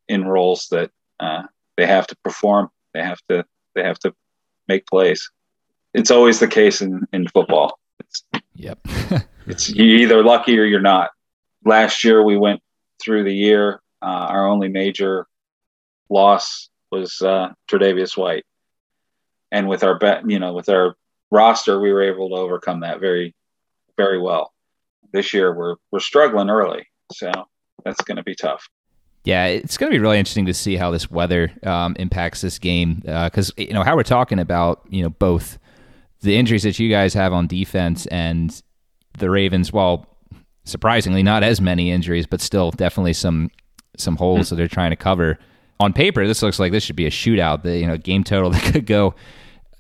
in 0.09 0.27
roles 0.27 0.69
that 0.71 0.91
uh, 1.21 1.43
they 1.77 1.87
have 1.87 2.07
to 2.07 2.17
perform 2.23 2.69
they 2.95 3.03
have 3.03 3.21
to 3.29 3.45
they 3.75 3.83
have 3.83 3.99
to 3.99 4.15
make 4.69 4.87
plays 4.87 5.31
it's 5.95 6.11
always 6.11 6.39
the 6.39 6.49
case 6.49 6.83
in, 6.83 7.07
in 7.13 7.27
football 7.29 7.79
it's, 8.01 8.25
yep 8.55 8.79
it's 9.49 9.71
you're 9.71 9.87
either 9.87 10.23
lucky 10.23 10.59
or 10.59 10.65
you're 10.65 10.81
not. 10.81 11.11
Last 11.65 12.05
year 12.05 12.23
we 12.23 12.37
went 12.37 12.61
through 13.03 13.25
the 13.25 13.35
year. 13.35 13.81
Uh, 14.01 14.27
our 14.31 14.47
only 14.47 14.69
major 14.69 15.27
loss 16.09 16.68
was 16.91 17.21
uh, 17.23 17.51
Tre'Davious 17.71 18.17
White, 18.17 18.45
and 19.51 19.69
with 19.69 19.83
our 19.83 19.99
bet, 19.99 20.29
you 20.29 20.39
know, 20.39 20.53
with 20.53 20.69
our 20.69 20.95
roster, 21.31 21.81
we 21.81 21.93
were 21.93 22.03
able 22.03 22.31
to 22.31 22.37
overcome 22.37 22.81
that 22.81 23.01
very, 23.01 23.35
very 23.97 24.21
well. 24.21 24.53
This 25.13 25.33
year 25.33 25.55
we're 25.55 25.77
we're 25.91 26.01
struggling 26.01 26.51
early, 26.51 26.87
so 27.13 27.31
that's 27.85 28.01
going 28.03 28.17
to 28.17 28.23
be 28.23 28.35
tough. 28.35 28.69
Yeah, 29.25 29.47
it's 29.47 29.77
going 29.77 29.91
to 29.91 29.95
be 29.95 30.01
really 30.01 30.19
interesting 30.19 30.47
to 30.47 30.55
see 30.55 30.77
how 30.77 30.91
this 30.91 31.11
weather 31.11 31.53
um, 31.63 31.97
impacts 31.99 32.41
this 32.41 32.59
game 32.59 33.03
because 33.05 33.51
uh, 33.51 33.63
you 33.63 33.73
know 33.73 33.83
how 33.83 33.97
we're 33.97 34.03
talking 34.03 34.39
about 34.39 34.85
you 34.89 35.03
know 35.03 35.11
both 35.11 35.59
the 36.21 36.37
injuries 36.37 36.63
that 36.65 36.79
you 36.79 36.91
guys 36.91 37.15
have 37.15 37.33
on 37.33 37.47
defense 37.47 38.07
and 38.07 38.63
the 39.19 39.31
Ravens, 39.31 39.73
while 39.73 40.07
surprisingly 40.65 41.23
not 41.23 41.43
as 41.43 41.61
many 41.61 41.91
injuries, 41.91 42.27
but 42.27 42.41
still 42.41 42.71
definitely 42.71 43.13
some 43.13 43.51
some 43.97 44.17
holes 44.17 44.47
mm-hmm. 44.47 44.55
that 44.55 44.57
they're 44.57 44.69
trying 44.69 44.91
to 44.91 44.97
cover. 44.97 45.39
On 45.81 45.93
paper, 45.93 46.27
this 46.27 46.43
looks 46.43 46.59
like 46.59 46.73
this 46.73 46.83
should 46.83 46.97
be 46.97 47.07
a 47.07 47.11
shootout. 47.11 47.63
The 47.63 47.79
you 47.79 47.87
know 47.87 47.97
game 47.97 48.25
total 48.25 48.51
that 48.53 48.73
could 48.73 48.87
go 48.87 49.15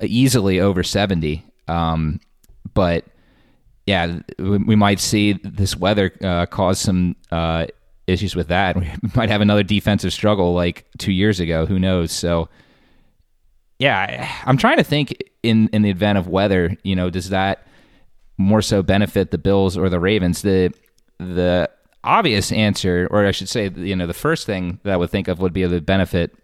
easily 0.00 0.60
over 0.60 0.82
seventy. 0.82 1.44
Um, 1.66 2.20
but 2.74 3.04
yeah, 3.86 4.20
we, 4.38 4.58
we, 4.58 4.76
might 4.76 5.00
see 5.00 5.32
this 5.42 5.76
weather 5.76 6.12
uh, 6.22 6.46
cause 6.46 6.78
some 6.78 7.16
uh, 7.30 7.66
issues 8.06 8.36
with 8.36 8.48
that. 8.48 8.76
We 8.76 8.90
might 9.14 9.30
have 9.30 9.40
another 9.40 9.62
defensive 9.62 10.12
struggle 10.12 10.54
like 10.54 10.86
two 10.98 11.12
years 11.12 11.40
ago. 11.40 11.66
Who 11.66 11.78
knows? 11.78 12.12
So 12.12 12.48
yeah, 13.78 14.28
I'm 14.44 14.56
trying 14.56 14.78
to 14.78 14.84
think 14.84 15.16
in 15.42 15.68
in 15.72 15.82
the 15.82 15.90
event 15.90 16.18
of 16.18 16.28
weather. 16.28 16.76
You 16.82 16.96
know, 16.96 17.10
does 17.10 17.30
that 17.30 17.66
more 18.36 18.62
so 18.62 18.82
benefit 18.82 19.30
the 19.30 19.38
Bills 19.38 19.76
or 19.76 19.88
the 19.88 20.00
Ravens? 20.00 20.42
The 20.42 20.72
the 21.18 21.70
obvious 22.08 22.50
answer, 22.50 23.06
or 23.10 23.26
I 23.26 23.30
should 23.30 23.48
say, 23.48 23.70
you 23.76 23.94
know, 23.94 24.06
the 24.06 24.14
first 24.14 24.46
thing 24.46 24.80
that 24.82 24.94
I 24.94 24.96
would 24.96 25.10
think 25.10 25.28
of 25.28 25.38
would 25.40 25.52
be 25.52 25.64
the 25.66 25.80
benefit 25.80 26.34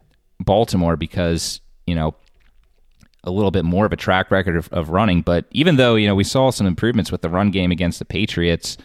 Baltimore 0.40 0.96
because 0.96 1.60
you 1.86 1.94
know 1.94 2.14
a 3.24 3.30
little 3.30 3.50
bit 3.50 3.64
more 3.64 3.86
of 3.86 3.92
a 3.92 3.96
track 3.96 4.30
record 4.30 4.56
of, 4.56 4.68
of 4.72 4.90
running. 4.90 5.22
But 5.22 5.46
even 5.50 5.76
though 5.76 5.94
you 5.94 6.06
know 6.06 6.14
we 6.14 6.24
saw 6.24 6.50
some 6.50 6.66
improvements 6.66 7.10
with 7.10 7.22
the 7.22 7.28
run 7.28 7.50
game 7.50 7.72
against 7.72 7.98
the 7.98 8.04
Patriots, 8.04 8.76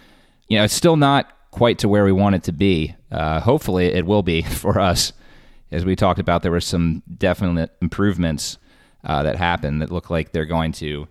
you 0.47 0.57
know 0.57 0.63
it's 0.63 0.73
still 0.73 0.95
not 0.95 1.32
quite 1.51 1.80
to 1.80 1.89
where 1.89 2.05
we 2.05 2.11
want 2.11 2.36
it 2.36 2.43
to 2.43 2.51
be. 2.51 2.95
Uh, 3.11 3.39
hopefully, 3.39 3.88
it 3.88 4.05
will 4.05 4.23
be 4.23 4.41
for 4.63 4.80
us. 4.80 5.13
As 5.71 5.86
we 5.86 5.95
talked 5.95 6.19
about, 6.19 6.41
there 6.41 6.51
were 6.51 6.61
some 6.61 7.03
definite 7.15 7.71
improvements 7.80 8.57
uh, 9.03 9.21
that 9.21 9.36
happened 9.36 9.84
that 9.84 9.91
look 9.91 10.09
like 10.09 10.32
they're 10.32 10.45
going 10.45 10.71
to 10.73 11.07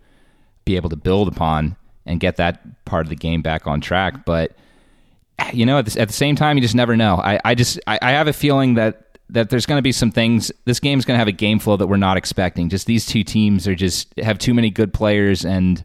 be 0.65 0.75
able 0.75 0.91
to 0.91 0.97
build 0.97 1.29
upon 1.29 1.77
and 2.05 2.19
get 2.19 2.37
that 2.37 2.85
part 2.85 3.07
of 3.07 3.09
the 3.09 3.15
game 3.15 3.41
back 3.41 3.69
on 3.69 3.81
track. 3.81 4.25
But 4.25 4.57
you 5.53 5.67
know, 5.67 5.79
at 5.79 5.87
the, 5.87 6.01
at 6.01 6.09
the 6.09 6.15
same 6.15 6.37
time, 6.37 6.57
you 6.57 6.61
just 6.61 6.75
never 6.75 6.97
know. 6.97 7.17
I, 7.17 7.41
I 7.45 7.55
just 7.55 7.81
I, 7.87 7.99
I 8.01 8.11
have 8.13 8.29
a 8.29 8.33
feeling 8.33 8.75
that 8.75 9.17
that 9.31 9.51
there's 9.51 9.67
going 9.67 9.79
to 9.79 9.83
be 9.83 9.93
some 9.93 10.11
things. 10.11 10.51
This 10.65 10.81
game's 10.81 11.05
going 11.05 11.15
to 11.15 11.19
have 11.19 11.29
a 11.29 11.33
game 11.33 11.59
flow 11.59 11.77
that 11.77 11.87
we're 11.87 11.97
not 11.97 12.17
expecting. 12.17 12.69
Just 12.69 12.87
these 12.87 13.07
two 13.07 13.23
teams 13.23 13.69
are 13.69 13.75
just 13.75 14.13
have 14.19 14.39
too 14.39 14.55
many 14.55 14.71
good 14.71 14.93
players 14.93 15.45
and 15.45 15.85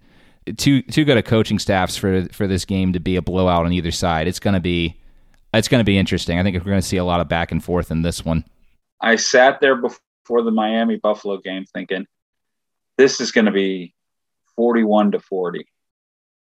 too 0.57 0.81
too 0.81 1.05
good 1.05 1.17
at 1.17 1.25
coaching 1.25 1.59
staffs 1.59 1.95
for 1.95 2.25
for 2.29 2.47
this 2.47 2.65
game 2.65 2.93
to 2.93 2.99
be 2.99 3.15
a 3.15 3.21
blowout 3.21 3.65
on 3.65 3.73
either 3.73 3.91
side. 3.91 4.27
It's 4.27 4.39
going 4.39 4.55
to 4.55 4.59
be 4.59 4.97
it's 5.53 5.67
going 5.67 5.79
to 5.79 5.85
be 5.85 5.97
interesting. 5.97 6.39
I 6.39 6.43
think 6.43 6.57
we're 6.57 6.71
going 6.71 6.81
to 6.81 6.87
see 6.87 6.97
a 6.97 7.05
lot 7.05 7.19
of 7.19 7.27
back 7.27 7.51
and 7.51 7.63
forth 7.63 7.91
in 7.91 8.01
this 8.01 8.25
one. 8.25 8.45
I 9.01 9.17
sat 9.17 9.59
there 9.59 9.75
before 9.75 10.41
the 10.41 10.51
Miami 10.51 10.95
Buffalo 10.95 11.37
game 11.37 11.65
thinking 11.73 12.07
this 12.97 13.19
is 13.19 13.31
going 13.31 13.45
to 13.45 13.51
be 13.51 13.93
41 14.55 15.11
to 15.11 15.19
40 15.19 15.67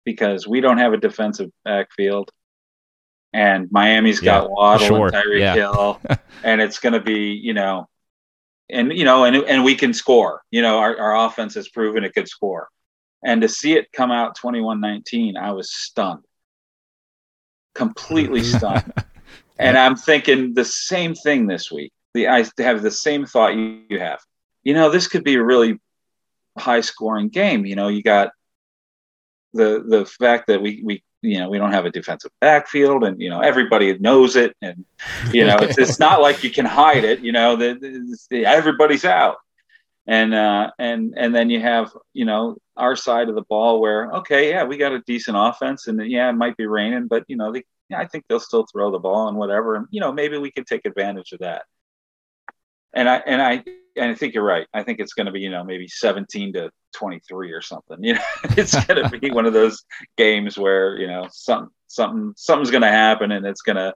because 0.05 0.49
we 0.49 0.61
don't 0.61 0.79
have 0.79 0.93
a 0.93 0.97
defensive 0.97 1.51
backfield 1.65 2.31
and 3.33 3.71
Miami's 3.71 4.21
got 4.21 4.45
yeah, 4.45 4.49
Waddle 4.51 4.87
sure. 4.87 5.07
and 5.07 5.15
Tyreek 5.15 5.41
yeah. 5.41 5.55
Hill, 5.55 6.01
and 6.45 6.61
it's 6.61 6.79
going 6.79 6.95
to 6.95 7.01
be, 7.01 7.33
you 7.33 7.55
know, 7.55 7.89
and 8.71 8.93
you 8.93 9.05
know, 9.05 9.25
and 9.25 9.37
and 9.37 9.65
we 9.65 9.75
can 9.75 9.93
score. 9.93 10.43
You 10.51 10.63
know, 10.63 10.79
our, 10.79 10.99
our 10.99 11.27
offense 11.27 11.55
has 11.55 11.69
proven 11.69 12.05
it 12.05 12.15
could 12.15 12.29
score, 12.29 12.69
and 13.25 13.43
to 13.43 13.49
see 13.49 13.75
it 13.75 13.93
come 13.93 14.11
out 14.11 14.37
21-19, 14.39 15.37
I 15.37 15.53
was 15.53 15.73
stunned, 15.73 16.25
completely 17.75 18.41
mm-hmm. 18.41 18.59
stunned. 18.59 18.93
and 19.59 19.77
I'm 19.77 19.97
thinking 19.97 20.55
the 20.55 20.65
same 20.65 21.15
thing 21.15 21.47
this 21.47 21.71
week. 21.71 21.93
The 22.15 22.29
I 22.29 22.45
have 22.59 22.83
the 22.83 22.91
same 22.91 23.27
thought 23.27 23.55
you, 23.55 23.83
you 23.89 23.99
have. 23.99 24.21
You 24.63 24.75
know, 24.75 24.91
this 24.91 25.09
could 25.09 25.25
be 25.25 25.35
a 25.35 25.43
really 25.43 25.79
high 26.59 26.81
scoring 26.81 27.29
game. 27.29 27.67
You 27.67 27.77
know, 27.77 27.89
you 27.89 28.03
got 28.03 28.31
the 29.53 29.85
the 29.87 30.07
fact 30.07 30.49
that 30.49 30.61
we 30.61 30.83
we 30.85 31.03
you 31.23 31.39
know 31.39 31.49
we 31.49 31.59
don't 31.59 31.73
have 31.73 31.85
a 31.85 31.91
defensive 31.91 32.31
backfield 32.41 33.05
and 33.05 33.21
you 33.21 33.29
know 33.29 33.41
everybody 33.41 33.97
knows 33.99 34.37
it 34.37 34.55
and 34.63 34.85
you 35.33 35.45
know 35.45 35.57
it's, 35.57 35.79
it's 35.79 35.99
not 35.99 36.21
like 36.21 36.45
you 36.45 36.51
can 36.51 36.65
hide 36.65 37.05
it 37.05 37.21
you 37.21 37.33
know 37.33 37.57
the, 37.57 38.17
the, 38.31 38.47
everybody's 38.47 39.05
out. 39.05 39.37
And 40.07 40.33
uh 40.33 40.71
and 40.79 41.13
and 41.19 41.35
then 41.35 41.51
you 41.51 41.61
have 41.61 41.93
you 42.15 42.25
know 42.25 42.57
our 42.79 42.97
side 42.97 43.29
of 43.29 43.35
the 43.35 43.43
ball 43.43 43.79
where 43.79 44.11
okay 44.13 44.49
yeah 44.49 44.65
we 44.65 44.79
got 44.79 44.93
a 44.93 45.01
decent 45.01 45.37
offense 45.39 45.87
and 45.87 46.01
yeah 46.11 46.31
it 46.31 46.33
might 46.33 46.57
be 46.57 46.65
raining 46.65 47.09
but 47.09 47.25
you 47.29 47.37
know 47.37 47.53
they, 47.53 47.63
i 47.95 48.07
think 48.07 48.25
they'll 48.27 48.41
still 48.41 48.65
throw 48.73 48.91
the 48.91 48.99
ball 48.99 49.29
and 49.29 49.37
whatever. 49.37 49.75
And 49.75 49.87
you 49.91 50.01
know 50.01 50.11
maybe 50.11 50.39
we 50.39 50.51
can 50.51 50.65
take 50.65 50.87
advantage 50.87 51.33
of 51.33 51.41
that 51.41 51.65
and 52.95 53.09
i 53.09 53.17
and 53.27 53.43
i 53.43 53.65
and 53.99 54.11
I 54.11 54.15
think 54.15 54.35
you're 54.35 54.45
right. 54.45 54.67
I 54.73 54.83
think 54.83 55.01
it's 55.01 55.13
going 55.13 55.27
to 55.27 55.33
be, 55.33 55.41
you 55.41 55.51
know, 55.51 55.65
maybe 55.65 55.89
17 55.89 56.55
to 56.55 56.71
23 56.95 57.53
or 57.53 57.61
something. 57.61 57.99
You 58.01 58.15
know, 58.15 58.21
it's 58.57 58.75
going 58.87 59.03
to 59.03 59.19
be 59.19 59.31
one 59.31 59.47
of 59.47 59.53
those 59.53 59.85
games 60.17 60.57
where, 60.57 60.97
you 60.99 61.07
know, 61.07 61.27
something, 61.31 61.71
something, 61.89 62.33
something's 62.37 62.71
going 62.71 62.83
to 62.83 62.89
happen 62.89 63.33
and 63.33 63.45
it's 63.45 63.63
going 63.63 63.77
to, 63.77 63.95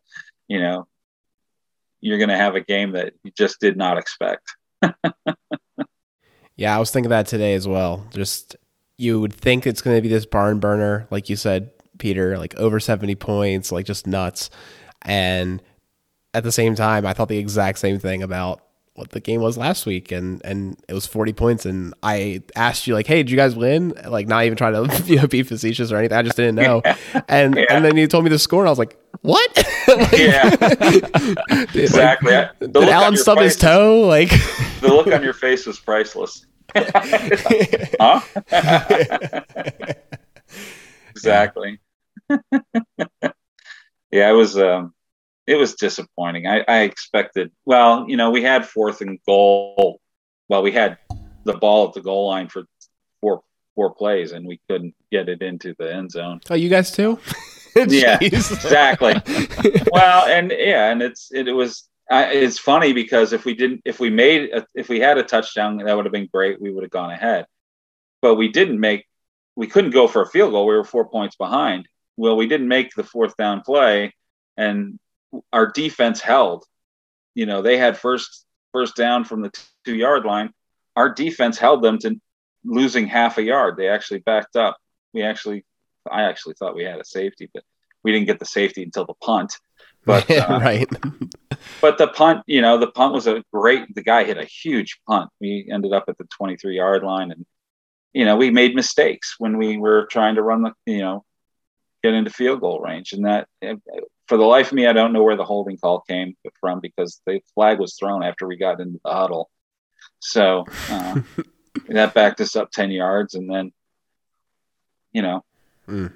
you 0.49 0.61
know, 0.61 0.86
you're 2.01 2.18
going 2.18 2.30
to 2.30 2.36
have 2.36 2.57
a 2.57 2.61
game 2.61 2.93
that 2.93 3.14
you 3.22 3.30
just 3.36 3.61
did 3.61 3.76
not 3.76 3.97
expect. 3.97 4.57
yeah, 6.57 6.74
I 6.74 6.78
was 6.78 6.90
thinking 6.90 7.11
that 7.11 7.28
today 7.28 7.55
as 7.55 7.68
well. 7.68 8.05
Just 8.11 8.57
you 8.99 9.20
would 9.20 9.32
think 9.32 9.66
it's 9.66 9.80
going 9.80 9.97
to 9.97 10.03
be 10.03 10.09
this 10.09 10.26
barn 10.26 10.59
burner, 10.59 11.07
like 11.11 11.30
you 11.30 11.36
said, 11.36 11.70
Peter, 11.99 12.36
like 12.38 12.57
over 12.57 12.80
70 12.80 13.14
points, 13.14 13.70
like 13.70 13.86
just 13.86 14.07
nuts. 14.07 14.51
And 15.03 15.62
at 16.34 16.43
the 16.43 16.53
same 16.53 16.74
time, 16.74 17.07
I 17.07 17.12
thought 17.12 17.28
the 17.28 17.38
exact 17.38 17.78
same 17.78 18.01
thing 18.01 18.22
about 18.22 18.62
what 18.95 19.11
the 19.12 19.20
game 19.20 19.40
was 19.40 19.57
last 19.57 19.86
week 19.86 20.12
and 20.12 20.45
and 20.45 20.76
it 20.86 20.93
was 20.93 21.07
40 21.07 21.32
points 21.32 21.64
and 21.64 21.95
I 22.03 22.43
asked 22.55 22.86
you 22.86 22.93
like 22.93 23.07
hey 23.07 23.22
did 23.22 23.30
you 23.30 23.36
guys 23.36 23.57
win? 23.57 23.95
Like 24.07 24.28
not 24.28 24.45
even 24.45 24.57
trying 24.57 24.74
to 24.74 25.03
you 25.07 25.16
know, 25.16 25.26
be 25.26 25.43
facetious 25.43 25.90
or 25.90 25.97
anything 25.97 26.16
I 26.16 26.22
just 26.22 26.36
didn't 26.36 26.57
know. 26.57 26.82
And 27.28 27.57
yeah. 27.57 27.64
and 27.70 27.84
then 27.84 27.97
you 27.97 28.07
told 28.07 28.24
me 28.24 28.30
the 28.30 28.38
score 28.38 28.61
and 28.61 28.68
I 28.68 28.70
was 28.70 28.78
like 28.78 28.99
what? 29.22 29.51
Like, 29.88 30.12
yeah. 30.12 30.55
Exactly. 31.74 32.32
Like, 32.32 32.59
did 32.61 32.76
Allen 32.88 33.16
stub 33.16 33.38
his 33.38 33.57
toe? 33.57 34.03
Like 34.03 34.30
the 34.80 34.88
look 34.88 35.09
on 35.09 35.22
your 35.22 35.32
face 35.32 35.66
was 35.66 35.78
priceless. 35.80 36.47
Huh? 36.74 38.20
Exactly. 41.11 41.80
Yeah 44.11 44.28
I 44.28 44.32
was 44.32 44.57
um 44.57 44.95
it 45.47 45.57
was 45.57 45.74
disappointing. 45.74 46.47
I, 46.47 46.64
I 46.68 46.78
expected, 46.82 47.51
well, 47.64 48.07
you 48.09 48.16
know, 48.16 48.30
we 48.30 48.43
had 48.43 48.66
fourth 48.66 49.01
and 49.01 49.18
goal. 49.26 50.01
Well, 50.49 50.62
we 50.62 50.72
had 50.72 50.99
the 51.45 51.55
ball 51.55 51.88
at 51.88 51.95
the 51.95 52.01
goal 52.01 52.28
line 52.28 52.49
for 52.49 52.64
four 53.20 53.43
four 53.74 53.95
plays, 53.95 54.32
and 54.32 54.47
we 54.47 54.61
couldn't 54.68 54.95
get 55.11 55.28
it 55.28 55.43
into 55.43 55.74
the 55.78 55.93
end 55.93 56.11
zone. 56.11 56.40
Oh, 56.51 56.55
you 56.55 56.68
guys 56.68 56.90
too? 56.90 57.18
yeah, 57.76 58.18
exactly. 58.20 59.14
well, 59.93 60.26
and 60.26 60.53
yeah, 60.57 60.90
and 60.90 61.03
it's 61.03 61.32
it, 61.32 61.49
it 61.49 61.53
was 61.53 61.88
I, 62.11 62.26
it's 62.26 62.59
funny 62.59 62.93
because 62.93 63.32
if 63.32 63.45
we 63.45 63.55
didn't, 63.55 63.82
if 63.84 63.99
we 63.99 64.11
made, 64.11 64.51
a, 64.53 64.66
if 64.74 64.88
we 64.88 65.01
had 65.01 65.18
a 65.18 65.22
touchdown, 65.22 65.78
that 65.78 65.97
would 65.97 66.05
have 66.05 66.12
been 66.12 66.28
great. 66.32 66.61
We 66.61 66.70
would 66.70 66.82
have 66.82 66.90
gone 66.90 67.11
ahead, 67.11 67.47
but 68.20 68.34
we 68.34 68.49
didn't 68.49 68.78
make. 68.78 69.07
We 69.57 69.66
couldn't 69.66 69.90
go 69.90 70.07
for 70.07 70.22
a 70.22 70.26
field 70.26 70.53
goal. 70.53 70.66
We 70.66 70.74
were 70.74 70.84
four 70.84 71.09
points 71.09 71.36
behind. 71.36 71.88
Well, 72.16 72.36
we 72.36 72.47
didn't 72.47 72.68
make 72.68 72.95
the 72.95 73.05
fourth 73.05 73.36
down 73.36 73.62
play, 73.62 74.14
and 74.57 74.99
our 75.53 75.66
defense 75.66 76.20
held. 76.20 76.64
You 77.35 77.47
know, 77.47 77.62
they 77.62 77.78
had 77.78 77.97
first 77.97 78.45
first 78.72 78.97
down 78.97 79.24
from 79.24 79.43
the 79.43 79.51
two 79.85 79.95
yard 79.95 80.24
line. 80.24 80.51
Our 80.97 81.09
defense 81.11 81.59
held 81.59 81.83
them 81.83 81.99
to 81.99 82.20
losing 82.64 83.07
half 83.07 83.39
a 83.39 83.43
yard. 83.43 83.76
They 83.76 83.89
actually 83.89 84.20
backed 84.20 84.57
up. 84.57 84.76
We 85.12 85.22
actually, 85.22 85.64
I 86.11 86.22
actually 86.22 86.55
thought 86.55 86.74
we 86.74 86.85
had 86.85 87.01
a 87.01 87.05
safety, 87.05 87.51
but 87.53 87.64
we 88.03 88.12
didn't 88.12 88.26
get 88.26 88.39
the 88.39 88.47
safety 88.47 88.83
until 88.83 89.07
the 89.07 89.14
punt. 89.14 89.55
But 90.05 90.30
uh, 90.30 90.59
right. 90.61 90.89
but 91.80 91.99
the 91.99 92.09
punt, 92.09 92.43
you 92.47 92.61
know, 92.61 92.78
the 92.78 92.91
punt 92.91 93.14
was 93.14 93.26
a 93.26 93.43
great. 93.53 93.95
The 93.95 94.03
guy 94.03 94.24
hit 94.24 94.39
a 94.39 94.45
huge 94.45 95.01
punt. 95.07 95.30
We 95.41 95.68
ended 95.70 95.93
up 95.93 96.05
at 96.09 96.18
the 96.18 96.24
23 96.24 96.76
yard 96.76 97.03
line, 97.03 97.30
and 97.30 97.47
you 98.12 98.24
know, 98.24 98.37
we 98.37 98.51
made 98.51 98.74
mistakes 98.74 99.37
when 99.39 99.57
we 99.57 99.76
were 99.76 100.07
trying 100.11 100.35
to 100.35 100.43
run 100.43 100.62
the, 100.62 100.72
you 100.87 100.99
know, 100.99 101.24
get 102.03 102.14
into 102.14 102.30
field 102.30 102.61
goal 102.61 102.80
range, 102.80 103.12
and 103.12 103.24
that 103.26 103.49
for 104.33 104.39
the 104.39 104.45
life 104.45 104.68
of 104.68 104.72
me, 104.72 104.87
I 104.87 104.95
don't 104.95 105.12
know 105.12 105.22
where 105.22 105.37
the 105.37 105.45
holding 105.45 105.76
call 105.76 106.01
came 106.09 106.35
from 106.59 106.80
because 106.80 107.20
the 107.26 107.43
flag 107.55 107.78
was 107.78 107.97
thrown 107.97 108.22
after 108.22 108.47
we 108.47 108.57
got 108.57 108.80
into 108.80 108.99
the 109.05 109.12
huddle. 109.12 109.51
So 110.20 110.64
uh, 110.89 111.20
that 111.91 112.14
backed 112.14 112.41
us 112.41 112.57
up 112.57 112.70
ten 112.70 112.91
yards, 112.91 113.35
and 113.35 113.53
then 113.53 113.72
you 115.12 115.20
know 115.20 115.45
mm. 115.87 116.11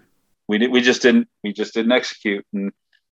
we 0.48 0.56
did 0.56 0.70
we 0.70 0.80
just 0.80 1.02
didn't 1.02 1.28
we 1.44 1.52
just 1.52 1.74
didn't 1.74 1.92
execute, 1.92 2.46
and 2.54 2.72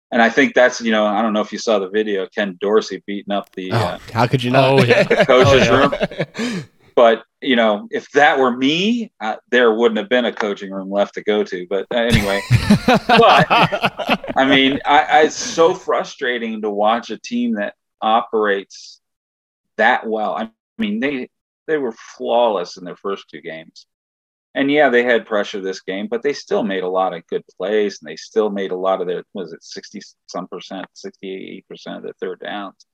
and 0.09 0.21
I 0.21 0.29
think 0.29 0.53
that's 0.53 0.79
you 0.79 0.93
know 0.93 1.05
I 1.05 1.21
don't 1.21 1.33
know 1.33 1.41
if 1.41 1.51
you 1.51 1.59
saw 1.59 1.79
the 1.79 1.89
video 1.89 2.25
Ken 2.27 2.57
Dorsey 2.61 3.03
beating 3.05 3.33
up 3.33 3.51
the 3.51 3.73
oh, 3.73 3.75
uh, 3.75 3.99
how 4.13 4.25
could 4.25 4.41
you 4.41 4.51
know 4.51 4.77
oh, 4.79 4.83
yeah. 4.85 5.03
coach's 5.25 5.67
oh, 5.67 5.91
yeah. 5.97 6.47
room. 6.47 6.63
But 6.95 7.23
you 7.41 7.55
know, 7.55 7.87
if 7.91 8.09
that 8.11 8.39
were 8.39 8.55
me, 8.55 9.11
uh, 9.19 9.35
there 9.49 9.73
wouldn't 9.73 9.97
have 9.97 10.09
been 10.09 10.25
a 10.25 10.33
coaching 10.33 10.71
room 10.71 10.89
left 10.89 11.15
to 11.15 11.23
go 11.23 11.43
to. 11.43 11.67
But 11.69 11.87
uh, 11.93 11.97
anyway, 11.97 12.41
but 12.87 13.47
I 13.49 14.45
mean, 14.47 14.79
I, 14.85 14.99
I, 14.99 15.21
it's 15.23 15.35
so 15.35 15.73
frustrating 15.73 16.61
to 16.61 16.69
watch 16.69 17.09
a 17.09 17.17
team 17.17 17.55
that 17.55 17.75
operates 18.01 19.01
that 19.77 20.07
well. 20.07 20.35
I 20.35 20.51
mean, 20.77 20.99
they 20.99 21.29
they 21.67 21.77
were 21.77 21.93
flawless 21.93 22.77
in 22.77 22.85
their 22.85 22.97
first 22.97 23.25
two 23.29 23.41
games, 23.41 23.87
and 24.55 24.71
yeah, 24.71 24.89
they 24.89 25.03
had 25.03 25.25
pressure 25.25 25.61
this 25.61 25.81
game, 25.81 26.07
but 26.07 26.23
they 26.23 26.33
still 26.33 26.63
made 26.63 26.83
a 26.83 26.89
lot 26.89 27.13
of 27.13 27.27
good 27.27 27.43
plays, 27.57 27.99
and 28.01 28.09
they 28.09 28.15
still 28.15 28.49
made 28.49 28.71
a 28.71 28.77
lot 28.77 29.01
of 29.01 29.07
their 29.07 29.23
was 29.33 29.53
it 29.53 29.63
sixty 29.63 30.01
some 30.27 30.47
percent, 30.47 30.85
sixty 30.93 31.57
eight 31.57 31.67
percent 31.67 31.97
of 31.97 32.03
their 32.03 32.13
third 32.19 32.39
downs 32.39 32.85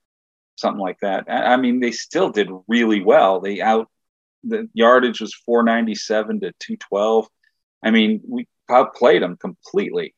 something 0.59 0.81
like 0.81 0.99
that. 1.01 1.25
I 1.29 1.57
mean, 1.57 1.79
they 1.79 1.91
still 1.91 2.29
did 2.29 2.49
really 2.67 3.01
well. 3.01 3.39
They 3.39 3.61
out 3.61 3.87
the 4.43 4.69
yardage 4.73 5.21
was 5.21 5.33
497 5.33 6.41
to 6.41 6.51
212. 6.59 7.27
I 7.83 7.91
mean, 7.91 8.21
we 8.27 8.47
outplayed 8.69 9.21
them 9.21 9.37
completely. 9.37 10.15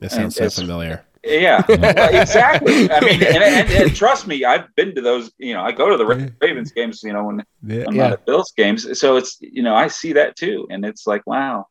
This 0.00 0.12
sounds 0.12 0.36
so 0.36 0.50
familiar. 0.50 1.04
Yeah, 1.22 1.62
exactly. 1.68 2.90
I 2.90 3.00
mean, 3.00 3.22
and, 3.22 3.42
and, 3.42 3.70
and, 3.70 3.96
trust 3.96 4.26
me, 4.26 4.44
I've 4.44 4.74
been 4.74 4.94
to 4.94 5.00
those. 5.00 5.32
You 5.38 5.54
know, 5.54 5.62
I 5.62 5.72
go 5.72 5.88
to 5.88 5.96
the 5.96 6.34
Ravens 6.40 6.72
games. 6.72 7.02
You 7.02 7.14
know, 7.14 7.24
when 7.24 7.42
yeah, 7.62 7.84
I'm 7.88 7.94
yeah. 7.94 8.02
not 8.02 8.12
at 8.12 8.26
Bills 8.26 8.52
games, 8.54 8.98
so 8.98 9.16
it's 9.16 9.38
you 9.40 9.62
know 9.62 9.74
I 9.74 9.88
see 9.88 10.12
that 10.14 10.36
too, 10.36 10.66
and 10.70 10.84
it's 10.84 11.06
like, 11.06 11.26
wow, 11.26 11.66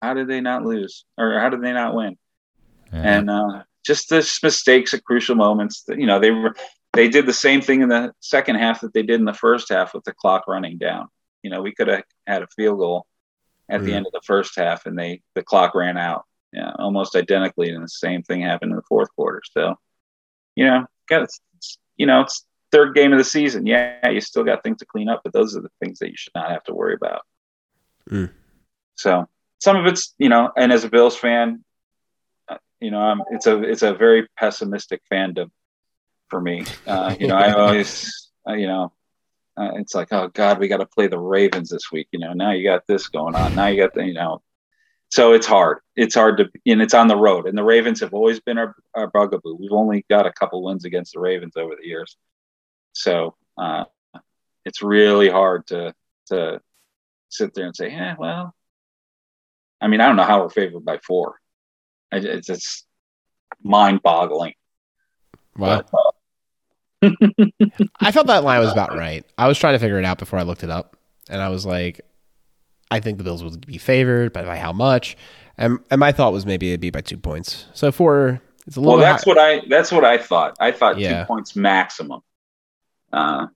how 0.00 0.14
did 0.14 0.28
they 0.28 0.40
not 0.40 0.64
lose, 0.64 1.04
or 1.18 1.38
how 1.38 1.50
did 1.50 1.62
they 1.62 1.74
not 1.74 1.94
win? 1.94 2.16
Yeah. 2.90 3.02
And 3.02 3.30
uh, 3.30 3.62
just 3.84 4.08
the 4.08 4.38
mistakes 4.42 4.94
at 4.94 5.04
crucial 5.04 5.34
moments. 5.34 5.82
That, 5.84 5.98
you 5.98 6.06
know, 6.06 6.18
they 6.18 6.30
were 6.30 6.54
they 6.92 7.08
did 7.08 7.26
the 7.26 7.32
same 7.32 7.60
thing 7.60 7.82
in 7.82 7.88
the 7.88 8.12
second 8.20 8.56
half 8.56 8.80
that 8.80 8.92
they 8.92 9.02
did 9.02 9.20
in 9.20 9.24
the 9.24 9.32
first 9.32 9.68
half 9.68 9.94
with 9.94 10.04
the 10.04 10.12
clock 10.12 10.48
running 10.48 10.78
down. 10.78 11.08
You 11.42 11.50
know, 11.50 11.62
we 11.62 11.72
could 11.72 11.88
have 11.88 12.02
had 12.26 12.42
a 12.42 12.48
field 12.48 12.78
goal 12.78 13.06
at 13.68 13.80
mm. 13.80 13.84
the 13.84 13.94
end 13.94 14.06
of 14.06 14.12
the 14.12 14.20
first 14.24 14.56
half, 14.56 14.86
and 14.86 14.98
they 14.98 15.22
the 15.34 15.42
clock 15.42 15.74
ran 15.74 15.96
out. 15.96 16.24
Yeah, 16.52 16.72
almost 16.78 17.14
identically, 17.14 17.70
and 17.70 17.84
the 17.84 17.88
same 17.88 18.22
thing 18.22 18.42
happened 18.42 18.72
in 18.72 18.76
the 18.76 18.82
fourth 18.82 19.08
quarter. 19.14 19.40
So, 19.52 19.76
you 20.56 20.64
know, 20.64 20.86
got 21.08 21.28
you 21.96 22.06
know, 22.06 22.22
it's 22.22 22.44
third 22.72 22.94
game 22.94 23.12
of 23.12 23.18
the 23.18 23.24
season. 23.24 23.66
Yeah, 23.66 24.08
you 24.08 24.20
still 24.20 24.44
got 24.44 24.62
things 24.62 24.78
to 24.78 24.86
clean 24.86 25.08
up, 25.08 25.20
but 25.22 25.32
those 25.32 25.56
are 25.56 25.60
the 25.60 25.70
things 25.80 26.00
that 26.00 26.08
you 26.08 26.16
should 26.16 26.34
not 26.34 26.50
have 26.50 26.64
to 26.64 26.74
worry 26.74 26.94
about. 26.94 27.22
Mm. 28.10 28.30
So 28.96 29.28
some 29.60 29.76
of 29.76 29.86
it's 29.86 30.14
you 30.18 30.28
know, 30.28 30.50
and 30.56 30.72
as 30.72 30.84
a 30.84 30.90
Bills 30.90 31.16
fan, 31.16 31.64
you 32.80 32.90
know, 32.90 33.00
I'm, 33.00 33.22
it's 33.30 33.46
a 33.46 33.62
it's 33.62 33.82
a 33.82 33.94
very 33.94 34.26
pessimistic 34.38 35.02
fandom 35.12 35.50
for 36.28 36.40
me. 36.40 36.64
Uh, 36.86 37.14
you 37.18 37.26
know, 37.26 37.36
I 37.36 37.52
always, 37.52 38.30
uh, 38.48 38.54
you 38.54 38.66
know, 38.66 38.92
uh, 39.56 39.72
it's 39.74 39.94
like, 39.94 40.08
oh 40.12 40.28
God, 40.28 40.58
we 40.58 40.68
got 40.68 40.78
to 40.78 40.86
play 40.86 41.06
the 41.06 41.18
Ravens 41.18 41.70
this 41.70 41.92
week. 41.92 42.08
You 42.12 42.20
know, 42.20 42.32
now 42.32 42.52
you 42.52 42.64
got 42.64 42.86
this 42.86 43.08
going 43.08 43.34
on. 43.34 43.54
Now 43.54 43.66
you 43.66 43.80
got 43.82 43.94
the, 43.94 44.04
you 44.04 44.14
know, 44.14 44.42
so 45.10 45.32
it's 45.32 45.46
hard. 45.46 45.78
It's 45.96 46.14
hard 46.14 46.38
to, 46.38 46.48
and 46.66 46.80
it's 46.80 46.94
on 46.94 47.08
the 47.08 47.16
road. 47.16 47.46
And 47.46 47.58
the 47.58 47.64
Ravens 47.64 48.00
have 48.00 48.14
always 48.14 48.40
been 48.40 48.58
our, 48.58 48.74
our 48.94 49.08
bugaboo. 49.08 49.56
We've 49.56 49.72
only 49.72 50.06
got 50.08 50.26
a 50.26 50.32
couple 50.32 50.62
wins 50.62 50.84
against 50.84 51.12
the 51.14 51.20
Ravens 51.20 51.56
over 51.56 51.74
the 51.76 51.86
years, 51.86 52.16
so 52.92 53.34
uh, 53.58 53.84
it's 54.64 54.82
really 54.82 55.28
hard 55.28 55.66
to 55.68 55.94
to 56.28 56.60
sit 57.28 57.54
there 57.54 57.66
and 57.66 57.76
say, 57.76 57.90
yeah, 57.90 58.14
well, 58.18 58.54
I 59.80 59.88
mean, 59.88 60.00
I 60.00 60.06
don't 60.06 60.16
know 60.16 60.24
how 60.24 60.42
we're 60.42 60.50
favored 60.50 60.84
by 60.84 60.98
four. 60.98 61.40
It's 62.12 62.46
just 62.46 62.86
mind-boggling. 63.62 64.54
Wow. 65.56 65.82
But, 65.82 65.90
uh, 65.92 66.10
I 68.00 68.12
felt 68.12 68.26
that 68.26 68.44
line 68.44 68.60
was 68.60 68.72
about 68.72 68.94
right. 68.94 69.24
I 69.38 69.48
was 69.48 69.58
trying 69.58 69.74
to 69.74 69.78
figure 69.78 69.98
it 69.98 70.04
out 70.04 70.18
before 70.18 70.38
I 70.38 70.42
looked 70.42 70.64
it 70.64 70.70
up, 70.70 70.96
and 71.28 71.40
I 71.40 71.48
was 71.48 71.64
like, 71.64 72.00
I 72.90 73.00
think 73.00 73.18
the 73.18 73.24
Bills 73.24 73.42
would 73.42 73.66
be 73.66 73.78
favored, 73.78 74.32
but 74.32 74.44
by 74.44 74.58
how 74.58 74.72
much? 74.72 75.16
And 75.56 75.78
and 75.90 75.98
my 75.98 76.12
thought 76.12 76.32
was 76.32 76.44
maybe 76.44 76.70
it'd 76.70 76.80
be 76.80 76.90
by 76.90 77.00
two 77.00 77.16
points. 77.16 77.66
So 77.72 77.92
for 77.92 78.40
it's 78.66 78.76
a 78.76 78.80
little. 78.80 78.98
Well, 78.98 79.00
that's 79.00 79.24
high. 79.24 79.30
what 79.30 79.38
I 79.38 79.62
that's 79.68 79.92
what 79.92 80.04
I 80.04 80.18
thought. 80.18 80.56
I 80.60 80.72
thought 80.72 80.98
yeah. 80.98 81.22
two 81.22 81.26
points 81.26 81.56
maximum. 81.56 82.20
Uh, 83.12 83.46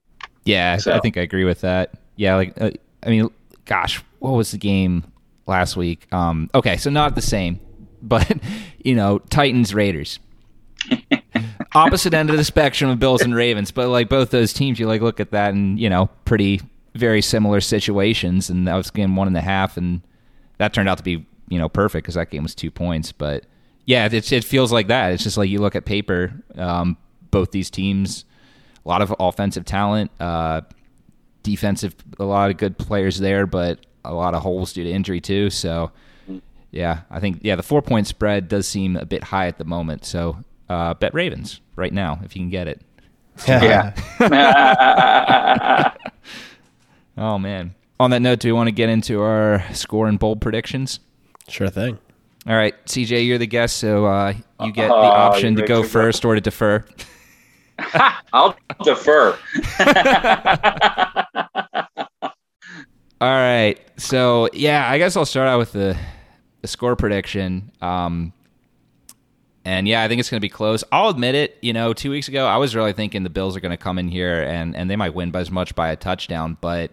yeah, 0.43 0.77
so. 0.77 0.93
I 0.93 0.99
think 0.99 1.17
I 1.17 1.21
agree 1.21 1.45
with 1.45 1.61
that. 1.61 1.93
Yeah, 2.15 2.35
like 2.35 2.59
uh, 2.59 2.71
I 3.03 3.09
mean, 3.09 3.29
gosh, 3.65 4.03
what 4.19 4.31
was 4.31 4.51
the 4.51 4.57
game 4.57 5.03
last 5.47 5.75
week? 5.75 6.07
Um, 6.13 6.49
okay, 6.53 6.77
so 6.77 6.89
not 6.89 7.15
the 7.15 7.21
same, 7.21 7.59
but 8.01 8.39
you 8.83 8.95
know, 8.95 9.19
Titans 9.19 9.73
Raiders. 9.73 10.19
opposite 11.75 12.13
end 12.13 12.29
of 12.29 12.37
the 12.37 12.43
spectrum 12.43 12.89
of 12.89 12.99
Bills 12.99 13.21
and 13.21 13.35
Ravens, 13.35 13.71
but 13.71 13.89
like 13.89 14.09
both 14.09 14.31
those 14.31 14.53
teams, 14.53 14.79
you 14.79 14.87
like 14.87 15.01
look 15.01 15.19
at 15.19 15.31
that 15.31 15.53
and 15.53 15.79
you 15.79 15.89
know 15.89 16.07
pretty 16.23 16.61
very 16.95 17.21
similar 17.21 17.61
situations, 17.61 18.49
and 18.49 18.67
that 18.67 18.75
was 18.75 18.89
game 18.89 19.15
one 19.15 19.27
and 19.27 19.37
a 19.37 19.41
half, 19.41 19.77
and 19.77 20.01
that 20.57 20.73
turned 20.73 20.89
out 20.89 20.97
to 20.97 21.03
be 21.03 21.25
you 21.49 21.59
know 21.59 21.69
perfect 21.69 22.05
because 22.05 22.15
that 22.15 22.31
game 22.31 22.43
was 22.43 22.55
two 22.55 22.71
points. 22.71 23.11
But 23.11 23.45
yeah, 23.85 24.05
it, 24.05 24.31
it 24.31 24.43
feels 24.43 24.71
like 24.71 24.87
that. 24.87 25.11
It's 25.11 25.23
just 25.23 25.37
like 25.37 25.49
you 25.49 25.59
look 25.59 25.75
at 25.75 25.85
paper, 25.85 26.33
um, 26.55 26.97
both 27.31 27.51
these 27.51 27.69
teams, 27.69 28.25
a 28.85 28.89
lot 28.89 29.01
of 29.01 29.13
offensive 29.19 29.65
talent, 29.65 30.11
uh, 30.19 30.61
defensive, 31.43 31.95
a 32.19 32.25
lot 32.25 32.49
of 32.49 32.57
good 32.57 32.77
players 32.77 33.19
there, 33.19 33.45
but 33.45 33.85
a 34.03 34.13
lot 34.13 34.33
of 34.33 34.41
holes 34.41 34.73
due 34.73 34.83
to 34.83 34.89
injury 34.89 35.21
too. 35.21 35.49
So. 35.49 35.91
Yeah, 36.75 37.01
I 37.09 37.21
think 37.21 37.39
yeah 37.41 37.55
the 37.55 37.63
four 37.63 37.81
point 37.81 38.05
spread 38.05 38.49
does 38.49 38.67
seem 38.67 38.97
a 38.97 39.05
bit 39.05 39.23
high 39.23 39.47
at 39.47 39.57
the 39.57 39.63
moment. 39.63 40.03
So 40.05 40.37
uh, 40.67 40.93
bet 40.95 41.13
Ravens 41.13 41.61
right 41.75 41.93
now 41.93 42.19
if 42.23 42.35
you 42.35 42.41
can 42.41 42.49
get 42.49 42.67
it. 42.67 42.81
Yeah. 43.47 43.93
oh 47.17 47.39
man. 47.39 47.75
On 47.97 48.11
that 48.11 48.19
note, 48.19 48.39
do 48.39 48.49
we 48.49 48.51
want 48.51 48.67
to 48.67 48.73
get 48.73 48.89
into 48.89 49.21
our 49.21 49.63
score 49.73 50.07
and 50.07 50.19
bold 50.19 50.41
predictions? 50.41 50.99
Sure 51.47 51.69
thing. 51.69 51.97
All 52.47 52.55
right, 52.55 52.75
CJ, 52.85 53.25
you're 53.25 53.37
the 53.37 53.47
guest, 53.47 53.77
so 53.77 54.05
uh, 54.05 54.33
you 54.61 54.71
get 54.71 54.89
the 54.89 54.93
uh, 54.93 54.97
option 54.97 55.55
to 55.55 55.65
go 55.65 55.81
first 55.81 56.25
or 56.25 56.35
to 56.35 56.41
defer. 56.41 56.85
I'll 58.33 58.55
defer. 58.83 59.37
All 63.21 63.31
right, 63.31 63.79
so 63.97 64.49
yeah, 64.53 64.87
I 64.89 64.97
guess 64.97 65.15
I'll 65.15 65.25
start 65.25 65.47
out 65.47 65.57
with 65.57 65.71
the 65.71 65.97
the 66.65 66.71
score 66.71 66.95
prediction. 66.95 67.71
Um, 67.79 68.33
and 69.63 69.87
yeah, 69.87 70.01
I 70.01 70.07
think 70.07 70.19
it's 70.19 70.31
going 70.31 70.39
to 70.39 70.45
be 70.45 70.49
close. 70.49 70.83
I'll 70.91 71.09
admit 71.09 71.35
it. 71.35 71.59
You 71.61 71.73
know, 71.73 71.93
two 71.93 72.09
weeks 72.09 72.27
ago, 72.27 72.47
I 72.47 72.57
was 72.57 72.75
really 72.75 72.91
thinking 72.91 73.21
the 73.21 73.29
Bills 73.29 73.55
are 73.55 73.59
going 73.59 73.69
to 73.71 73.77
come 73.77 73.99
in 73.99 74.07
here 74.07 74.41
and, 74.41 74.75
and 74.75 74.89
they 74.89 74.95
might 74.95 75.13
win 75.13 75.29
by 75.29 75.41
as 75.41 75.51
much 75.51 75.75
by 75.75 75.89
a 75.89 75.95
touchdown. 75.95 76.57
But, 76.59 76.89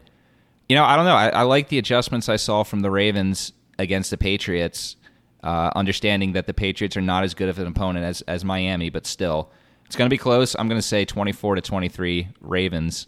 you 0.68 0.76
know, 0.76 0.84
I 0.84 0.96
don't 0.96 1.06
know. 1.06 1.16
I, 1.16 1.28
I 1.30 1.42
like 1.42 1.68
the 1.68 1.78
adjustments 1.78 2.28
I 2.28 2.36
saw 2.36 2.64
from 2.64 2.80
the 2.80 2.90
Ravens 2.90 3.54
against 3.78 4.10
the 4.10 4.18
Patriots, 4.18 4.96
uh, 5.42 5.70
understanding 5.74 6.32
that 6.32 6.46
the 6.46 6.54
Patriots 6.54 6.94
are 6.94 7.02
not 7.02 7.24
as 7.24 7.32
good 7.32 7.48
of 7.48 7.58
an 7.58 7.66
opponent 7.66 8.04
as, 8.04 8.20
as 8.22 8.44
Miami, 8.44 8.90
but 8.90 9.06
still, 9.06 9.50
it's 9.86 9.96
going 9.96 10.06
to 10.06 10.12
be 10.12 10.18
close. 10.18 10.54
I'm 10.58 10.68
going 10.68 10.80
to 10.80 10.86
say 10.86 11.06
24 11.06 11.54
to 11.54 11.60
23 11.62 12.28
Ravens. 12.42 13.06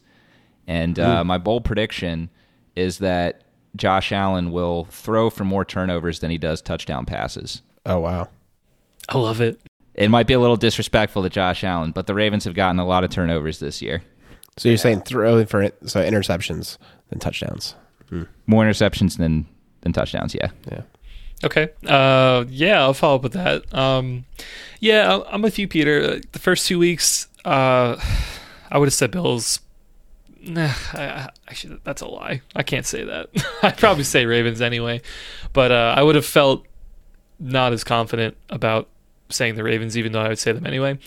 And 0.66 0.98
uh, 0.98 1.24
my 1.24 1.36
bold 1.36 1.66
prediction 1.66 2.30
is 2.74 2.98
that 2.98 3.43
Josh 3.76 4.12
Allen 4.12 4.52
will 4.52 4.84
throw 4.86 5.30
for 5.30 5.44
more 5.44 5.64
turnovers 5.64 6.20
than 6.20 6.30
he 6.30 6.38
does 6.38 6.62
touchdown 6.62 7.06
passes. 7.06 7.62
Oh, 7.86 8.00
wow. 8.00 8.28
I 9.08 9.18
love 9.18 9.40
it. 9.40 9.60
It 9.94 10.10
might 10.10 10.26
be 10.26 10.34
a 10.34 10.40
little 10.40 10.56
disrespectful 10.56 11.22
to 11.22 11.30
Josh 11.30 11.62
Allen, 11.62 11.92
but 11.92 12.06
the 12.06 12.14
Ravens 12.14 12.44
have 12.44 12.54
gotten 12.54 12.78
a 12.78 12.86
lot 12.86 13.04
of 13.04 13.10
turnovers 13.10 13.58
this 13.58 13.80
year. 13.80 14.02
So 14.56 14.68
you're 14.68 14.78
saying 14.78 15.02
throw 15.02 15.44
for 15.44 15.70
so 15.84 16.00
interceptions 16.00 16.78
than 17.10 17.18
touchdowns? 17.18 17.74
Hmm. 18.08 18.24
More 18.46 18.64
interceptions 18.64 19.18
than 19.18 19.46
than 19.80 19.92
touchdowns. 19.92 20.34
Yeah. 20.34 20.50
Yeah. 20.70 20.82
Okay. 21.42 21.70
Uh, 21.86 22.44
yeah, 22.48 22.80
I'll 22.80 22.94
follow 22.94 23.16
up 23.16 23.22
with 23.22 23.32
that. 23.32 23.72
Um, 23.74 24.24
yeah, 24.80 25.20
I'm 25.28 25.42
with 25.42 25.58
you, 25.58 25.68
Peter. 25.68 26.20
The 26.20 26.38
first 26.38 26.66
two 26.66 26.78
weeks, 26.78 27.28
uh, 27.44 27.96
I 28.70 28.78
would 28.78 28.86
have 28.86 28.94
said 28.94 29.10
Bills. 29.10 29.60
Nah, 30.40 30.72
I, 30.92 31.28
actually, 31.48 31.78
that's 31.84 32.02
a 32.02 32.06
lie. 32.06 32.42
I 32.54 32.62
can't 32.62 32.86
say 32.86 33.04
that. 33.04 33.30
I'd 33.62 33.76
probably 33.76 34.04
say 34.04 34.26
Ravens 34.26 34.60
anyway, 34.60 35.02
but 35.52 35.72
uh, 35.72 35.94
I 35.96 36.02
would 36.02 36.14
have 36.14 36.26
felt 36.26 36.66
not 37.38 37.72
as 37.72 37.84
confident 37.84 38.36
about 38.50 38.88
saying 39.28 39.56
the 39.56 39.64
Ravens, 39.64 39.96
even 39.96 40.12
though 40.12 40.20
I 40.20 40.28
would 40.28 40.38
say 40.38 40.52
them 40.52 40.66
anyway. 40.66 40.98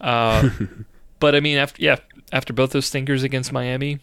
Uh, 0.00 0.50
but 1.20 1.34
I 1.34 1.40
mean, 1.40 1.58
after 1.58 1.82
yeah, 1.82 1.96
after 2.32 2.52
both 2.52 2.70
those 2.70 2.86
stinkers 2.86 3.22
against 3.22 3.52
Miami, 3.52 4.00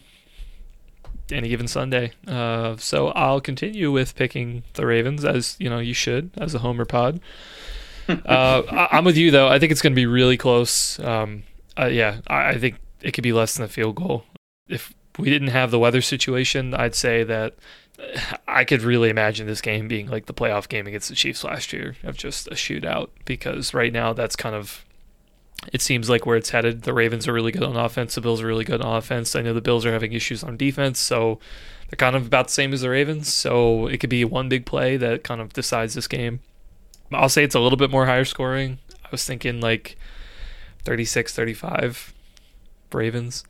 any 1.32 1.48
given 1.48 1.68
Sunday. 1.68 2.12
Uh, 2.26 2.76
so 2.76 3.08
I'll 3.08 3.40
continue 3.40 3.90
with 3.90 4.14
picking 4.14 4.62
the 4.74 4.86
Ravens 4.86 5.24
as 5.24 5.56
you 5.58 5.70
know 5.70 5.78
you 5.78 5.94
should 5.94 6.30
as 6.36 6.54
a 6.54 6.58
homer 6.58 6.84
pod. 6.84 7.20
Uh, 8.10 8.88
I, 8.90 8.98
am 8.98 9.04
with 9.04 9.16
you 9.16 9.30
though. 9.30 9.46
I 9.46 9.60
think 9.60 9.70
it's 9.70 9.80
going 9.80 9.92
to 9.92 9.96
be 9.96 10.06
really 10.06 10.36
close. 10.36 10.98
Um, 10.98 11.44
uh, 11.78 11.86
yeah, 11.86 12.18
I, 12.26 12.48
I, 12.48 12.58
think 12.58 12.74
it 13.02 13.12
could 13.12 13.22
be 13.22 13.32
less 13.32 13.54
than 13.54 13.64
a 13.64 13.68
field 13.68 13.94
goal. 13.94 14.24
If 14.68 14.92
we 15.20 15.30
didn't 15.30 15.48
have 15.48 15.70
the 15.70 15.78
weather 15.78 16.00
situation, 16.00 16.74
I'd 16.74 16.94
say 16.94 17.22
that 17.24 17.54
uh, 17.98 18.36
I 18.48 18.64
could 18.64 18.82
really 18.82 19.10
imagine 19.10 19.46
this 19.46 19.60
game 19.60 19.88
being 19.88 20.08
like 20.08 20.26
the 20.26 20.34
playoff 20.34 20.68
game 20.68 20.86
against 20.86 21.08
the 21.08 21.14
Chiefs 21.14 21.44
last 21.44 21.72
year 21.72 21.96
of 22.02 22.16
just 22.16 22.46
a 22.48 22.54
shootout 22.54 23.10
because 23.24 23.74
right 23.74 23.92
now 23.92 24.12
that's 24.12 24.36
kind 24.36 24.54
of 24.54 24.84
it 25.72 25.82
seems 25.82 26.08
like 26.08 26.24
where 26.24 26.38
it's 26.38 26.50
headed. 26.50 26.82
The 26.82 26.94
Ravens 26.94 27.28
are 27.28 27.34
really 27.34 27.52
good 27.52 27.62
on 27.62 27.76
offense, 27.76 28.14
the 28.14 28.20
Bills 28.20 28.40
are 28.40 28.46
really 28.46 28.64
good 28.64 28.80
on 28.80 28.96
offense. 28.96 29.36
I 29.36 29.42
know 29.42 29.52
the 29.52 29.60
Bills 29.60 29.84
are 29.84 29.92
having 29.92 30.12
issues 30.12 30.42
on 30.42 30.56
defense, 30.56 30.98
so 30.98 31.38
they're 31.88 31.96
kind 31.96 32.16
of 32.16 32.26
about 32.26 32.46
the 32.46 32.52
same 32.54 32.72
as 32.72 32.80
the 32.80 32.90
Ravens. 32.90 33.32
So 33.32 33.86
it 33.86 33.98
could 33.98 34.10
be 34.10 34.24
one 34.24 34.48
big 34.48 34.64
play 34.64 34.96
that 34.96 35.24
kind 35.24 35.40
of 35.40 35.52
decides 35.52 35.94
this 35.94 36.08
game. 36.08 36.40
I'll 37.12 37.28
say 37.28 37.44
it's 37.44 37.54
a 37.54 37.60
little 37.60 37.76
bit 37.76 37.90
more 37.90 38.06
higher 38.06 38.24
scoring. 38.24 38.78
I 39.04 39.08
was 39.10 39.24
thinking 39.24 39.60
like 39.60 39.98
36 40.84 41.34
35 41.34 42.14
Ravens. 42.92 43.44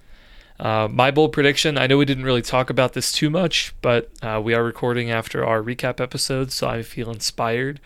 Uh, 0.60 0.86
my 0.90 1.10
bold 1.10 1.32
prediction 1.32 1.78
I 1.78 1.86
know 1.86 1.96
we 1.96 2.04
didn't 2.04 2.24
really 2.24 2.42
talk 2.42 2.68
about 2.68 2.92
this 2.92 3.12
too 3.12 3.30
much, 3.30 3.72
but 3.80 4.10
uh, 4.20 4.40
we 4.44 4.52
are 4.52 4.62
recording 4.62 5.10
after 5.10 5.44
our 5.44 5.62
recap 5.62 6.00
episode, 6.00 6.52
so 6.52 6.68
I 6.68 6.82
feel 6.82 7.10
inspired. 7.10 7.80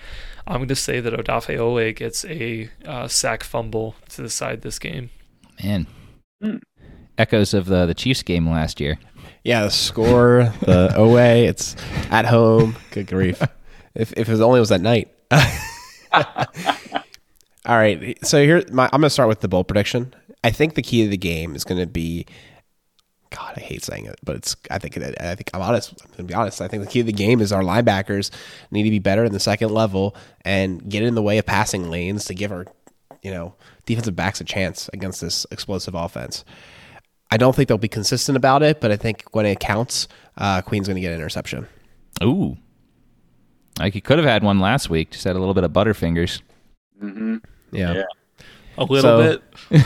I'm 0.44 0.56
going 0.56 0.68
to 0.68 0.74
say 0.74 0.98
that 0.98 1.12
Odafe 1.12 1.56
Oweh 1.56 1.94
gets 1.94 2.24
a 2.24 2.68
uh, 2.84 3.06
sack 3.06 3.44
fumble 3.44 3.94
to 4.08 4.22
decide 4.22 4.62
this 4.62 4.80
game. 4.80 5.10
Man. 5.62 5.86
Mm. 6.42 6.62
Echoes 7.16 7.54
of 7.54 7.66
the, 7.66 7.86
the 7.86 7.94
Chiefs 7.94 8.24
game 8.24 8.50
last 8.50 8.80
year. 8.80 8.98
Yeah, 9.44 9.62
the 9.62 9.70
score, 9.70 10.52
the 10.62 10.90
Oweh, 10.96 11.46
it's 11.46 11.76
at 12.10 12.26
home. 12.26 12.76
Good 12.90 13.06
grief. 13.06 13.40
If, 13.96 14.12
if 14.16 14.28
it 14.28 14.40
only 14.40 14.58
was 14.58 14.72
at 14.72 14.80
night. 14.80 15.14
All 15.32 15.40
right. 17.68 18.26
So 18.26 18.42
here, 18.42 18.64
my, 18.72 18.86
I'm 18.86 19.00
going 19.00 19.02
to 19.02 19.10
start 19.10 19.28
with 19.28 19.38
the 19.38 19.46
bold 19.46 19.68
prediction. 19.68 20.12
I 20.42 20.50
think 20.50 20.74
the 20.74 20.82
key 20.82 21.04
to 21.04 21.08
the 21.08 21.16
game 21.16 21.54
is 21.54 21.62
going 21.62 21.80
to 21.80 21.86
be 21.86 22.26
God, 23.34 23.54
I 23.56 23.60
hate 23.60 23.82
saying 23.82 24.06
it, 24.06 24.16
but 24.22 24.36
it's. 24.36 24.54
I 24.70 24.78
think. 24.78 24.96
I 24.96 25.34
think 25.34 25.50
I'm 25.52 25.60
honest. 25.60 25.92
I'm 26.04 26.10
gonna 26.12 26.28
be 26.28 26.34
honest. 26.34 26.60
I 26.60 26.68
think 26.68 26.84
the 26.84 26.88
key 26.88 27.00
to 27.00 27.06
the 27.06 27.12
game 27.12 27.40
is 27.40 27.50
our 27.52 27.62
linebackers 27.62 28.30
need 28.70 28.84
to 28.84 28.90
be 28.90 29.00
better 29.00 29.24
in 29.24 29.32
the 29.32 29.40
second 29.40 29.70
level 29.70 30.14
and 30.42 30.88
get 30.88 31.02
in 31.02 31.16
the 31.16 31.22
way 31.22 31.38
of 31.38 31.46
passing 31.46 31.90
lanes 31.90 32.26
to 32.26 32.34
give 32.34 32.52
our, 32.52 32.64
you 33.22 33.32
know, 33.32 33.56
defensive 33.86 34.14
backs 34.14 34.40
a 34.40 34.44
chance 34.44 34.88
against 34.92 35.20
this 35.20 35.46
explosive 35.50 35.96
offense. 35.96 36.44
I 37.32 37.36
don't 37.36 37.56
think 37.56 37.68
they'll 37.68 37.76
be 37.76 37.88
consistent 37.88 38.36
about 38.36 38.62
it, 38.62 38.80
but 38.80 38.92
I 38.92 38.96
think 38.96 39.24
when 39.32 39.46
it 39.46 39.58
counts, 39.58 40.06
uh, 40.38 40.62
Queen's 40.62 40.86
going 40.86 40.94
to 40.94 41.00
get 41.00 41.10
an 41.10 41.18
interception. 41.18 41.66
Ooh, 42.22 42.56
like 43.80 43.96
you 43.96 44.02
could 44.02 44.18
have 44.18 44.26
had 44.28 44.44
one 44.44 44.60
last 44.60 44.88
week. 44.88 45.10
Just 45.10 45.24
had 45.24 45.34
a 45.34 45.40
little 45.40 45.54
bit 45.54 45.64
of 45.64 45.72
butterfingers. 45.72 46.40
Mm-hmm. 47.02 47.38
Yeah. 47.72 47.94
yeah. 47.94 48.04
a 48.78 48.84
little 48.84 49.02
so, 49.02 49.40
bit. 49.70 49.80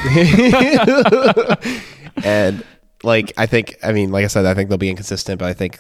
and 2.24 2.62
like 3.03 3.32
I 3.36 3.46
think 3.46 3.76
I 3.82 3.92
mean 3.92 4.11
like 4.11 4.24
I 4.24 4.28
said 4.28 4.46
I 4.46 4.55
think 4.55 4.68
they'll 4.68 4.78
be 4.78 4.90
inconsistent, 4.90 5.38
but 5.38 5.49
I 5.49 5.55
think 5.55 5.78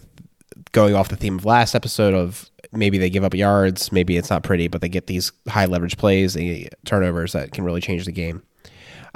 going 0.72 0.94
off 0.94 1.08
the 1.08 1.16
theme 1.16 1.38
of 1.38 1.44
last 1.44 1.74
episode 1.74 2.14
of 2.14 2.50
maybe 2.72 2.98
they 2.98 3.10
give 3.10 3.24
up 3.24 3.34
yards, 3.34 3.92
maybe 3.92 4.16
it's 4.16 4.30
not 4.30 4.42
pretty, 4.42 4.68
but 4.68 4.80
they 4.80 4.88
get 4.88 5.06
these 5.06 5.32
high 5.48 5.66
leverage 5.66 5.96
plays, 5.96 6.36
turnovers 6.84 7.32
that 7.32 7.52
can 7.52 7.64
really 7.64 7.80
change 7.80 8.04
the 8.04 8.12
game. 8.12 8.42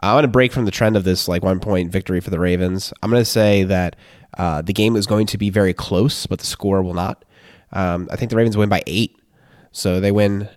I'm 0.03 0.15
going 0.15 0.23
to 0.23 0.29
break 0.29 0.53
from 0.53 0.65
the 0.65 0.71
trend 0.71 0.97
of 0.97 1.05
this 1.05 1.29
like 1.29 1.43
one 1.43 1.61
point 1.61 1.93
victory 1.93 2.21
for 2.21 2.31
the 2.31 2.41
Ravens. 2.41 2.93
I'm 3.03 3.11
going 3.11 3.21
to 3.21 3.25
say 3.25 3.63
that 3.65 3.97
uh, 4.37 4.63
the 4.63 4.73
game 4.73 4.97
is 4.97 5.07
going 5.07 5.27
to 5.27 5.39
be 5.39 5.51
very 5.51 5.73
close, 5.75 6.27
but 6.27 6.41
the 6.41 6.47
score 6.47 6.83
will 6.83 6.95
not. 6.95 7.25
Um, 7.73 8.09
I 8.11 8.17
think 8.17 8.31
the 8.31 8.37
Ravens 8.37 8.57
win 8.57 8.69
by 8.69 8.83
eight, 8.87 9.17
so 9.71 10.01
they 10.01 10.11
win 10.11 10.49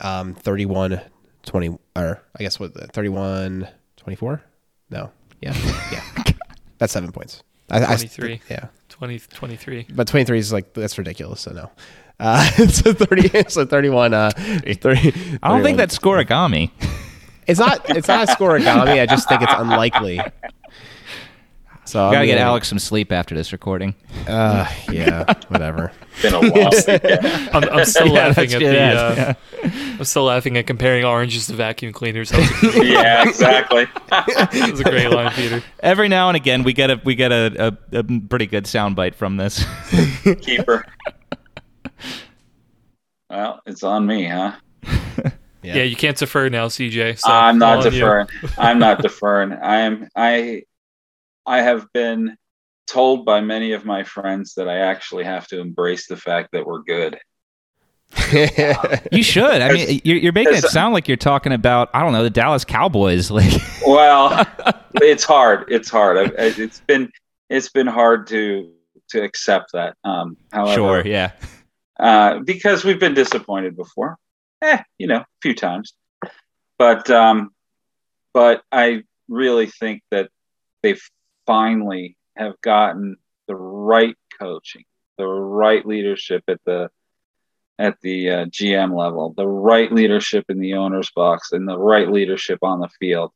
um, 0.00 0.34
31 0.34 1.00
20, 1.42 1.78
or 1.96 2.22
I 2.38 2.42
guess 2.42 2.58
what 2.58 2.74
31 2.92 3.68
24? 3.96 4.42
No, 4.90 5.10
yeah, 5.40 5.54
yeah, 5.92 6.22
that's 6.80 6.92
seven 6.92 7.12
points. 7.12 7.44
I, 7.70 7.84
23. 7.84 8.32
I, 8.32 8.40
yeah, 8.50 8.66
20, 8.88 9.20
23. 9.20 9.86
But 9.94 10.08
23 10.08 10.38
is 10.38 10.52
like 10.52 10.74
that's 10.74 10.98
ridiculous. 10.98 11.42
So 11.42 11.52
no. 11.52 11.70
Uh, 12.18 12.44
so 12.68 12.92
30, 12.92 13.48
so 13.48 13.64
31. 13.64 14.12
Uh, 14.12 14.30
30, 14.34 15.38
I 15.42 15.48
don't 15.48 15.62
think 15.62 15.76
that's 15.76 15.96
scorigami. 15.96 16.70
It's 17.46 17.60
not. 17.60 17.88
It's 17.90 18.08
not 18.08 18.28
a 18.28 18.32
scorigami. 18.32 19.00
I 19.00 19.06
just 19.06 19.28
think 19.28 19.42
it's 19.42 19.52
unlikely. 19.56 20.20
So 21.90 22.08
gotta 22.12 22.26
get 22.26 22.38
Alex 22.38 22.68
some 22.68 22.78
sleep 22.78 23.10
after 23.10 23.34
this 23.34 23.50
recording. 23.50 23.96
Uh, 24.28 24.72
yeah, 24.92 25.24
whatever. 25.48 25.90
Been 26.22 26.34
a 26.34 26.38
while. 26.38 26.70
I'm, 27.52 27.68
I'm, 27.68 27.84
still 27.84 28.06
yeah, 28.06 28.28
laughing 28.28 28.52
at 28.54 28.60
the. 28.60 28.68
Uh, 28.68 29.14
yeah. 29.16 29.34
I'm 29.98 30.04
still 30.04 30.22
laughing 30.22 30.56
at 30.56 30.68
comparing 30.68 31.04
oranges 31.04 31.48
to 31.48 31.54
vacuum 31.54 31.92
cleaners. 31.92 32.30
yeah, 32.76 33.28
exactly. 33.28 33.88
that 34.08 34.68
was 34.70 34.78
a 34.78 34.84
great 34.84 35.08
line, 35.08 35.32
Peter. 35.32 35.64
Every 35.80 36.06
now 36.06 36.28
and 36.28 36.36
again, 36.36 36.62
we 36.62 36.74
get 36.74 36.92
a 36.92 37.00
we 37.04 37.16
get 37.16 37.32
a, 37.32 37.76
a, 37.92 37.98
a 37.98 38.04
pretty 38.04 38.46
good 38.46 38.66
soundbite 38.66 39.16
from 39.16 39.36
this. 39.36 39.66
Keeper. 40.42 40.86
Well, 43.28 43.62
it's 43.66 43.82
on 43.82 44.06
me, 44.06 44.26
huh? 44.26 44.52
Yeah. 45.62 45.74
yeah. 45.76 45.82
you 45.82 45.96
can't 45.96 46.16
defer 46.16 46.48
now, 46.48 46.68
CJ. 46.68 47.18
So 47.18 47.32
I'm 47.32 47.58
not 47.58 47.82
deferring. 47.82 48.28
I'm 48.56 48.78
not 48.78 49.02
deferring. 49.02 49.54
I 49.54 49.80
am. 49.80 50.08
I 50.14 50.62
I 51.46 51.62
have 51.62 51.86
been 51.92 52.36
told 52.86 53.24
by 53.24 53.40
many 53.40 53.72
of 53.72 53.84
my 53.84 54.02
friends 54.02 54.54
that 54.54 54.68
I 54.68 54.78
actually 54.78 55.24
have 55.24 55.46
to 55.48 55.60
embrace 55.60 56.06
the 56.08 56.16
fact 56.16 56.50
that 56.52 56.66
we're 56.66 56.82
good. 56.82 57.18
you 59.12 59.22
should. 59.22 59.62
I 59.62 59.72
mean, 59.72 60.00
you're, 60.02 60.16
you're 60.16 60.32
making 60.32 60.54
it 60.54 60.64
sound 60.64 60.94
like 60.94 61.06
you're 61.06 61.16
talking 61.16 61.52
about 61.52 61.90
I 61.94 62.02
don't 62.02 62.12
know 62.12 62.24
the 62.24 62.30
Dallas 62.30 62.64
Cowboys. 62.64 63.30
Like, 63.40 63.52
well, 63.86 64.44
it's 64.94 65.24
hard. 65.24 65.70
It's 65.70 65.88
hard. 65.88 66.32
It's 66.36 66.80
been 66.80 67.10
it's 67.48 67.68
been 67.68 67.86
hard 67.86 68.26
to 68.28 68.72
to 69.10 69.22
accept 69.22 69.72
that. 69.72 69.96
Um, 70.02 70.36
however, 70.52 70.74
sure, 70.74 71.06
yeah, 71.06 71.32
uh, 72.00 72.40
because 72.40 72.84
we've 72.84 72.98
been 72.98 73.14
disappointed 73.14 73.76
before. 73.76 74.16
Eh, 74.62 74.82
you 74.98 75.06
know, 75.06 75.18
a 75.18 75.26
few 75.40 75.54
times, 75.54 75.94
but 76.78 77.08
um, 77.08 77.50
but 78.34 78.62
I 78.72 79.04
really 79.28 79.66
think 79.66 80.02
that 80.10 80.28
they've 80.82 81.00
finally 81.50 82.16
have 82.36 82.60
gotten 82.60 83.16
the 83.48 83.56
right 83.56 84.14
coaching, 84.38 84.84
the 85.18 85.26
right 85.26 85.84
leadership 85.84 86.44
at 86.46 86.60
the 86.64 86.88
at 87.76 87.96
the 88.02 88.30
uh, 88.30 88.44
GM 88.44 88.96
level, 88.96 89.34
the 89.36 89.48
right 89.48 89.90
leadership 89.90 90.44
in 90.48 90.60
the 90.60 90.74
owner's 90.74 91.10
box, 91.10 91.50
and 91.50 91.66
the 91.66 91.76
right 91.76 92.08
leadership 92.08 92.60
on 92.62 92.78
the 92.78 92.88
field, 93.00 93.32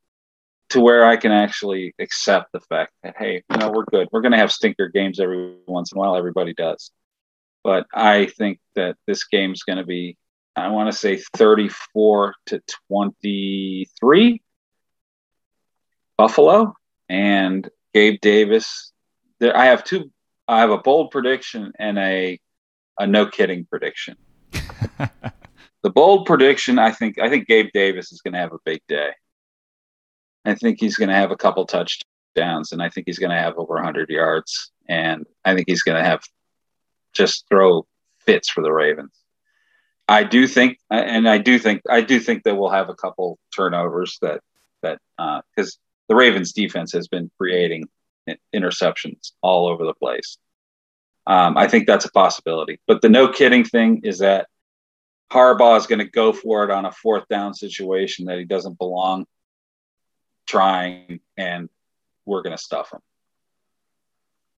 to 0.68 0.80
where 0.80 1.04
I 1.04 1.16
can 1.16 1.32
actually 1.32 1.92
accept 1.98 2.52
the 2.52 2.60
fact 2.60 2.92
that 3.02 3.16
hey, 3.18 3.42
you 3.50 3.56
know, 3.56 3.72
we're 3.72 3.84
good. 3.84 4.06
We're 4.12 4.20
going 4.20 4.36
to 4.36 4.38
have 4.38 4.52
stinker 4.52 4.88
games 4.88 5.18
every 5.18 5.56
once 5.66 5.90
in 5.90 5.98
a 5.98 6.00
while. 6.00 6.16
Everybody 6.16 6.54
does, 6.54 6.92
but 7.64 7.86
I 7.92 8.26
think 8.26 8.60
that 8.76 8.96
this 9.08 9.24
game's 9.24 9.64
going 9.64 9.78
to 9.78 9.86
be, 9.86 10.16
I 10.54 10.68
want 10.68 10.92
to 10.92 10.96
say, 10.96 11.16
thirty-four 11.16 12.34
to 12.46 12.62
twenty-three, 12.88 14.40
Buffalo, 16.16 16.74
and 17.08 17.68
Gabe 17.94 18.20
Davis. 18.20 18.92
There, 19.40 19.56
I 19.56 19.66
have 19.66 19.84
two. 19.84 20.10
I 20.46 20.60
have 20.60 20.70
a 20.70 20.78
bold 20.78 21.10
prediction 21.10 21.72
and 21.78 21.98
a 21.98 22.38
a 22.98 23.06
no 23.06 23.26
kidding 23.26 23.64
prediction. 23.64 24.16
the 24.52 25.90
bold 25.90 26.26
prediction, 26.26 26.78
I 26.78 26.90
think, 26.90 27.18
I 27.18 27.28
think 27.28 27.46
Gabe 27.46 27.70
Davis 27.72 28.12
is 28.12 28.20
going 28.20 28.34
to 28.34 28.40
have 28.40 28.52
a 28.52 28.58
big 28.64 28.80
day. 28.88 29.10
I 30.44 30.54
think 30.54 30.78
he's 30.80 30.96
going 30.96 31.08
to 31.08 31.14
have 31.14 31.30
a 31.30 31.36
couple 31.36 31.64
touchdowns, 31.66 32.72
and 32.72 32.82
I 32.82 32.88
think 32.88 33.06
he's 33.06 33.18
going 33.18 33.30
to 33.30 33.38
have 33.38 33.56
over 33.56 33.74
100 33.74 34.10
yards, 34.10 34.70
and 34.88 35.26
I 35.44 35.54
think 35.54 35.68
he's 35.68 35.82
going 35.82 35.96
to 35.96 36.08
have 36.08 36.22
just 37.12 37.46
throw 37.48 37.86
fits 38.20 38.50
for 38.50 38.62
the 38.62 38.72
Ravens. 38.72 39.12
I 40.06 40.24
do 40.24 40.46
think, 40.46 40.78
and 40.90 41.26
I 41.28 41.38
do 41.38 41.58
think, 41.58 41.82
I 41.88 42.02
do 42.02 42.20
think 42.20 42.44
that 42.44 42.56
we'll 42.56 42.70
have 42.70 42.90
a 42.90 42.94
couple 42.94 43.38
turnovers 43.54 44.18
that 44.20 44.40
that 44.82 44.98
because 45.16 45.78
uh, 45.78 45.80
the 46.08 46.14
Ravens 46.14 46.52
defense 46.52 46.92
has 46.92 47.08
been 47.08 47.30
creating 47.38 47.88
interceptions 48.54 49.32
all 49.42 49.66
over 49.66 49.84
the 49.84 49.94
place. 49.94 50.38
Um, 51.26 51.56
I 51.56 51.68
think 51.68 51.86
that's 51.86 52.04
a 52.04 52.10
possibility. 52.10 52.80
But 52.86 53.00
the 53.02 53.08
no 53.08 53.28
kidding 53.28 53.64
thing 53.64 54.02
is 54.04 54.18
that 54.18 54.48
Harbaugh 55.32 55.78
is 55.78 55.86
going 55.86 56.00
to 56.00 56.04
go 56.04 56.32
for 56.32 56.64
it 56.64 56.70
on 56.70 56.84
a 56.84 56.92
fourth 56.92 57.26
down 57.28 57.54
situation 57.54 58.26
that 58.26 58.38
he 58.38 58.44
doesn't 58.44 58.78
belong 58.78 59.26
trying, 60.46 61.20
and 61.36 61.68
we're 62.26 62.42
going 62.42 62.56
to 62.56 62.62
stuff 62.62 62.92
him. 62.92 63.00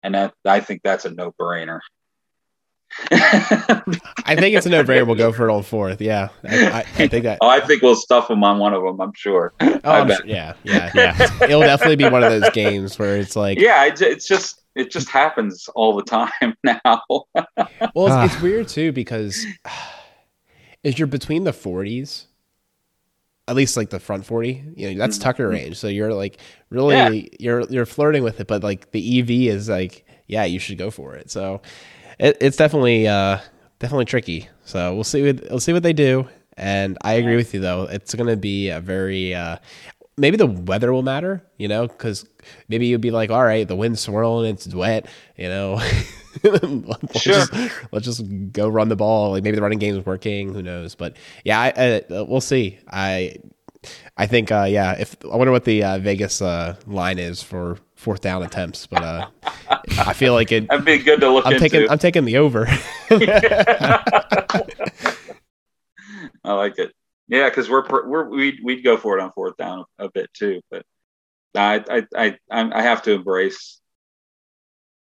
And 0.03 0.14
that 0.14 0.34
I 0.45 0.61
think 0.61 0.82
that's 0.82 1.05
a 1.05 1.11
no 1.11 1.32
brainer. 1.32 1.80
I 3.11 4.36
think 4.36 4.57
it's 4.57 4.66
a 4.66 4.70
no-brainer. 4.70 5.07
We'll 5.07 5.16
go 5.16 5.32
for 5.32 5.49
it 5.49 5.53
on 5.53 5.62
fourth. 5.62 6.01
Yeah, 6.01 6.28
I, 6.45 6.66
I, 6.66 6.78
I, 6.78 7.09
think 7.09 7.24
that. 7.24 7.38
Oh, 7.40 7.49
I 7.49 7.61
think 7.61 7.82
we'll 7.82 7.97
stuff 7.97 8.28
them 8.28 8.45
on 8.45 8.59
one 8.59 8.72
of 8.72 8.82
them. 8.82 9.01
I'm 9.01 9.12
sure. 9.14 9.53
Oh, 9.61 9.80
I'm 9.84 10.09
sure. 10.09 10.24
yeah, 10.24 10.55
yeah, 10.62 10.90
yeah. 10.95 11.28
It'll 11.42 11.61
definitely 11.61 11.97
be 11.97 12.09
one 12.09 12.22
of 12.22 12.30
those 12.30 12.51
games 12.53 12.99
where 12.99 13.16
it's 13.16 13.36
like, 13.36 13.59
yeah, 13.59 13.84
it's 13.86 14.26
just 14.26 14.62
it 14.74 14.90
just 14.90 15.09
happens 15.09 15.68
all 15.74 15.95
the 15.95 16.03
time 16.03 16.55
now. 16.64 17.03
well, 17.95 18.24
it's, 18.24 18.34
it's, 18.34 18.42
weird 18.42 18.68
too 18.68 18.92
because 18.92 19.47
if 20.82 20.99
you're 20.99 21.09
between 21.09 21.45
the 21.45 21.53
40s, 21.53 22.26
at 23.47 23.57
least 23.57 23.76
like 23.76 23.90
the 23.90 24.01
front 24.01 24.24
40, 24.24 24.72
you 24.76 24.90
know, 24.90 24.99
that's 24.99 25.16
mm-hmm. 25.16 25.24
Tucker 25.24 25.49
range. 25.49 25.76
So 25.76 25.88
you're 25.88 26.14
like 26.14 26.38
really 26.70 26.95
yeah. 26.95 27.28
you're 27.38 27.61
you're 27.62 27.86
flirting 27.86 28.22
with 28.22 28.40
it, 28.40 28.47
but 28.47 28.62
like 28.62 28.90
the 28.90 29.20
EV 29.20 29.55
is 29.55 29.68
like, 29.68 30.07
yeah, 30.26 30.45
you 30.45 30.59
should 30.59 30.78
go 30.78 30.90
for 30.90 31.14
it. 31.14 31.30
So 31.30 31.61
it, 32.19 32.37
it's 32.41 32.57
definitely 32.57 33.09
uh, 33.09 33.39
definitely 33.79 34.05
tricky. 34.07 34.49
So 34.65 34.95
we'll 34.95 35.05
see. 35.05 35.23
What, 35.23 35.43
we'll 35.51 35.61
see 35.61 35.73
what 35.73 35.83
they 35.83 35.93
do. 35.93 36.29
And 36.57 36.97
I 37.03 37.15
agree 37.15 37.37
with 37.37 37.53
you 37.55 37.61
though. 37.61 37.83
It's 37.85 38.15
going 38.15 38.29
to 38.29 38.37
be 38.37 38.69
a 38.69 38.81
very 38.81 39.35
uh, 39.35 39.59
maybe 40.17 40.37
the 40.37 40.47
weather 40.47 40.93
will 40.93 41.03
matter. 41.03 41.43
You 41.59 41.69
know, 41.69 41.87
because 41.87 42.29
maybe 42.69 42.87
you'd 42.87 43.01
be 43.01 43.11
like, 43.11 43.31
all 43.31 43.45
right, 43.45 43.67
the 43.67 43.77
wind's 43.77 44.01
swirling, 44.01 44.55
it's 44.55 44.73
wet. 44.75 45.07
You 45.37 45.49
know. 45.49 45.75
let's, 46.43 47.21
sure. 47.21 47.35
just, 47.35 47.53
let's 47.93 48.05
just 48.05 48.53
go 48.53 48.69
run 48.69 48.89
the 48.89 48.97
ball. 48.97 49.33
Like 49.33 49.45
maybe 49.45 49.57
the 49.57 49.62
running 49.62 49.79
game 49.79 49.97
is 49.97 50.05
working. 50.05 50.53
Who 50.53 50.62
knows? 50.62 50.95
But 50.95 51.17
yeah, 51.45 51.61
I, 51.61 51.71
uh, 52.12 52.25
we'll 52.25 52.41
see. 52.41 52.79
I 52.89 53.37
I 54.17 54.27
think 54.27 54.51
uh, 54.51 54.67
yeah. 54.69 54.93
If 54.93 55.17
I 55.25 55.37
wonder 55.37 55.53
what 55.53 55.65
the 55.65 55.83
uh, 55.83 55.99
Vegas 55.99 56.41
uh, 56.43 56.77
line 56.87 57.19
is 57.19 57.43
for 57.43 57.79
fourth 58.05 58.21
down 58.21 58.43
attempts, 58.43 58.87
but 58.87 59.03
uh, 59.03 59.27
I 59.99 60.13
feel 60.13 60.35
like 60.35 60.53
it. 60.53 60.69
That'd 60.69 60.85
be 60.85 60.99
good 60.99 61.21
to 61.21 61.31
look 61.31 61.47
I'm 61.47 61.55
into. 61.55 61.69
Taking, 61.69 61.91
I'm 61.91 61.99
taking 61.99 62.27
the 62.27 62.37
over. 62.37 62.67
I 66.45 66.53
like 66.53 66.79
it. 66.79 66.93
Yeah, 67.29 67.49
because 67.49 67.71
we're 67.71 67.85
we're 68.07 68.29
we'd 68.29 68.61
we'd 68.63 68.85
go 68.85 68.99
for 68.99 69.19
it 69.19 69.23
on 69.23 69.33
fourth 69.33 69.57
down 69.57 69.87
a 69.99 70.11
bit 70.11 70.31
too, 70.35 70.61
but 70.71 70.85
I 71.55 71.83
I 71.89 72.07
I 72.15 72.39
I 72.51 72.83
have 72.83 73.03
to 73.05 73.13
embrace. 73.13 73.81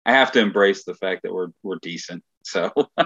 I 0.07 0.13
have 0.13 0.31
to 0.33 0.41
embrace 0.41 0.85
the 0.85 0.95
fact 0.95 1.25
that 1.25 1.35
we're 1.35 1.49
we're 1.65 1.79
decent. 1.83 2.23
So 2.45 2.71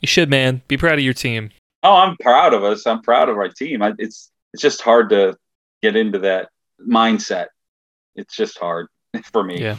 you 0.00 0.06
should, 0.06 0.30
man. 0.30 0.62
Be 0.68 0.76
proud 0.76 0.94
of 0.94 1.04
your 1.04 1.14
team. 1.14 1.50
Oh, 1.82 1.96
I'm 1.96 2.16
proud 2.18 2.54
of 2.54 2.62
us. 2.62 2.86
I'm 2.86 3.02
proud 3.02 3.28
of 3.28 3.36
our 3.36 3.48
team. 3.48 3.82
I, 3.82 3.94
it's 3.98 4.30
it's 4.52 4.62
just 4.62 4.82
hard 4.82 5.10
to 5.10 5.36
get 5.82 5.96
into 5.96 6.20
that 6.20 6.50
mindset 6.80 7.48
it's 8.18 8.36
just 8.36 8.58
hard 8.58 8.88
for 9.32 9.42
me. 9.42 9.60
Yeah. 9.60 9.76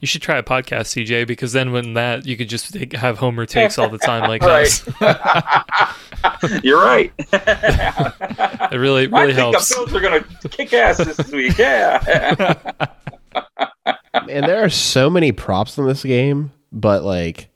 You 0.00 0.06
should 0.06 0.20
try 0.22 0.36
a 0.36 0.42
podcast, 0.42 0.92
CJ, 0.92 1.26
because 1.26 1.52
then 1.52 1.72
when 1.72 1.94
that 1.94 2.26
you 2.26 2.36
could 2.36 2.48
just 2.48 2.74
have 2.94 3.16
Homer 3.18 3.46
takes 3.46 3.78
all 3.78 3.88
the 3.88 3.96
time 3.98 4.28
like 4.28 4.42
us. 4.42 4.84
You're 6.62 6.82
right. 6.84 7.10
it 7.32 8.76
really 8.78 9.06
really 9.06 9.32
I 9.32 9.36
helps. 9.36 9.68
The 9.68 9.76
Bills 9.76 9.94
are 9.94 10.00
gonna 10.00 10.24
kick 10.50 10.74
ass 10.74 10.98
this 10.98 11.30
week. 11.30 11.56
Yeah. 11.56 12.64
and 14.28 14.44
there 14.44 14.62
are 14.62 14.68
so 14.68 15.08
many 15.08 15.32
props 15.32 15.78
in 15.78 15.86
this 15.86 16.02
game, 16.02 16.52
but 16.70 17.02
like 17.02 17.48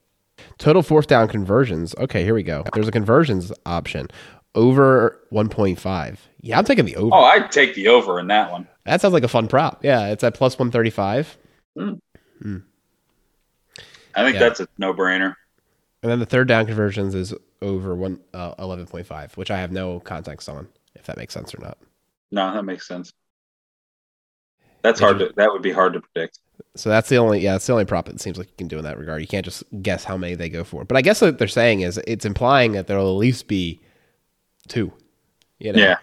total 0.56 0.82
fourth 0.82 1.06
down 1.06 1.28
conversions. 1.28 1.94
Okay, 1.98 2.24
here 2.24 2.34
we 2.34 2.42
go. 2.42 2.64
There's 2.72 2.88
a 2.88 2.92
conversions 2.92 3.52
option 3.66 4.08
over 4.54 5.20
1.5. 5.32 6.16
Yeah, 6.40 6.58
I'm 6.58 6.64
taking 6.64 6.84
the 6.84 6.96
over. 6.96 7.14
Oh, 7.14 7.24
I'd 7.24 7.52
take 7.52 7.74
the 7.74 7.88
over 7.88 8.18
in 8.18 8.28
that 8.28 8.50
one. 8.50 8.66
That 8.88 9.00
sounds 9.00 9.12
like 9.12 9.22
a 9.22 9.28
fun 9.28 9.48
prop. 9.48 9.84
Yeah, 9.84 10.08
it's 10.08 10.24
at 10.24 10.34
plus 10.34 10.58
135. 10.58 11.36
Mm. 11.76 12.00
Mm. 12.42 12.62
I 14.14 14.24
think 14.24 14.34
yeah. 14.34 14.40
that's 14.40 14.60
a 14.60 14.68
no 14.78 14.94
brainer. 14.94 15.34
And 16.02 16.10
then 16.10 16.20
the 16.20 16.26
third 16.26 16.48
down 16.48 16.66
conversions 16.66 17.14
is 17.14 17.34
over 17.60 17.94
one 17.94 18.20
uh, 18.32 18.54
11.5, 18.54 19.36
which 19.36 19.50
I 19.50 19.58
have 19.58 19.72
no 19.72 20.00
context 20.00 20.48
on 20.48 20.68
if 20.94 21.04
that 21.06 21.16
makes 21.16 21.34
sense 21.34 21.54
or 21.54 21.60
not. 21.60 21.76
No, 22.30 22.52
that 22.52 22.62
makes 22.62 22.88
sense. 22.88 23.12
That's 24.82 25.00
hard 25.00 25.18
to. 25.18 25.32
That 25.36 25.52
would 25.52 25.62
be 25.62 25.72
hard 25.72 25.92
to 25.92 26.00
predict. 26.00 26.38
So 26.74 26.88
that's 26.88 27.08
the 27.08 27.18
only 27.18 27.40
yeah, 27.40 27.52
that's 27.52 27.66
the 27.66 27.72
only 27.72 27.84
prop 27.84 28.08
it 28.08 28.20
seems 28.20 28.38
like 28.38 28.48
you 28.48 28.56
can 28.56 28.68
do 28.68 28.78
in 28.78 28.84
that 28.84 28.98
regard. 28.98 29.20
You 29.20 29.28
can't 29.28 29.44
just 29.44 29.64
guess 29.82 30.04
how 30.04 30.16
many 30.16 30.34
they 30.34 30.48
go 30.48 30.64
for. 30.64 30.84
But 30.84 30.96
I 30.96 31.02
guess 31.02 31.20
what 31.20 31.38
they're 31.38 31.48
saying 31.48 31.82
is 31.82 31.98
it's 32.06 32.24
implying 32.24 32.72
that 32.72 32.86
there'll 32.86 33.10
at 33.10 33.18
least 33.18 33.48
be 33.48 33.80
two. 34.66 34.92
You 35.58 35.72
know? 35.72 35.82
Yeah. 35.82 35.96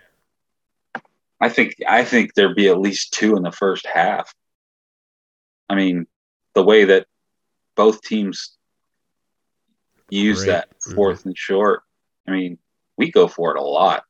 I 1.46 1.50
think 1.50 1.76
I 1.88 2.04
think 2.04 2.34
there'd 2.34 2.56
be 2.56 2.70
at 2.70 2.80
least 2.80 3.14
two 3.14 3.36
in 3.36 3.44
the 3.44 3.52
first 3.52 3.86
half. 3.86 4.34
I 5.70 5.76
mean, 5.76 6.08
the 6.56 6.64
way 6.64 6.86
that 6.86 7.06
both 7.76 8.02
teams 8.02 8.58
use 10.10 10.40
Great. 10.40 10.48
that 10.48 10.70
4th 10.80 11.26
and 11.26 11.38
short. 11.38 11.84
I 12.28 12.32
mean, 12.32 12.58
we 12.98 13.12
go 13.12 13.28
for 13.28 13.56
it 13.56 13.60
a 13.60 13.64
lot. 13.64 14.06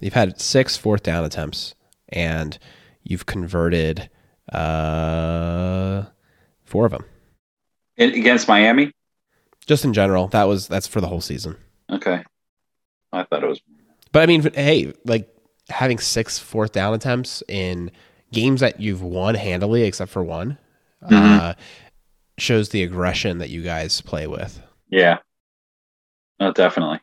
You've 0.00 0.14
had 0.14 0.40
six 0.40 0.74
fourth 0.74 1.02
down 1.02 1.22
attempts, 1.22 1.74
and 2.08 2.58
you've 3.02 3.26
converted 3.26 4.08
uh, 4.50 6.04
four 6.64 6.86
of 6.86 6.92
them. 6.92 7.04
In, 7.98 8.14
against 8.14 8.48
Miami. 8.48 8.92
Just 9.66 9.84
in 9.84 9.92
general, 9.92 10.28
that 10.28 10.44
was 10.44 10.66
that's 10.66 10.86
for 10.86 11.02
the 11.02 11.08
whole 11.08 11.20
season. 11.20 11.56
Okay, 11.90 12.24
I 13.12 13.24
thought 13.24 13.44
it 13.44 13.48
was. 13.48 13.60
But 14.12 14.22
I 14.22 14.26
mean, 14.26 14.50
hey, 14.54 14.94
like 15.04 15.28
having 15.70 15.98
six 15.98 16.38
fourth 16.38 16.72
down 16.72 16.94
attempts 16.94 17.42
in 17.48 17.90
games 18.32 18.60
that 18.60 18.80
you've 18.80 19.02
won 19.02 19.34
handily, 19.34 19.82
except 19.84 20.10
for 20.10 20.22
one, 20.22 20.58
uh, 21.10 21.54
shows 22.38 22.68
the 22.70 22.82
aggression 22.82 23.38
that 23.38 23.50
you 23.50 23.62
guys 23.62 24.00
play 24.00 24.26
with. 24.26 24.60
Yeah, 24.88 25.18
no, 26.38 26.52
definitely, 26.52 27.00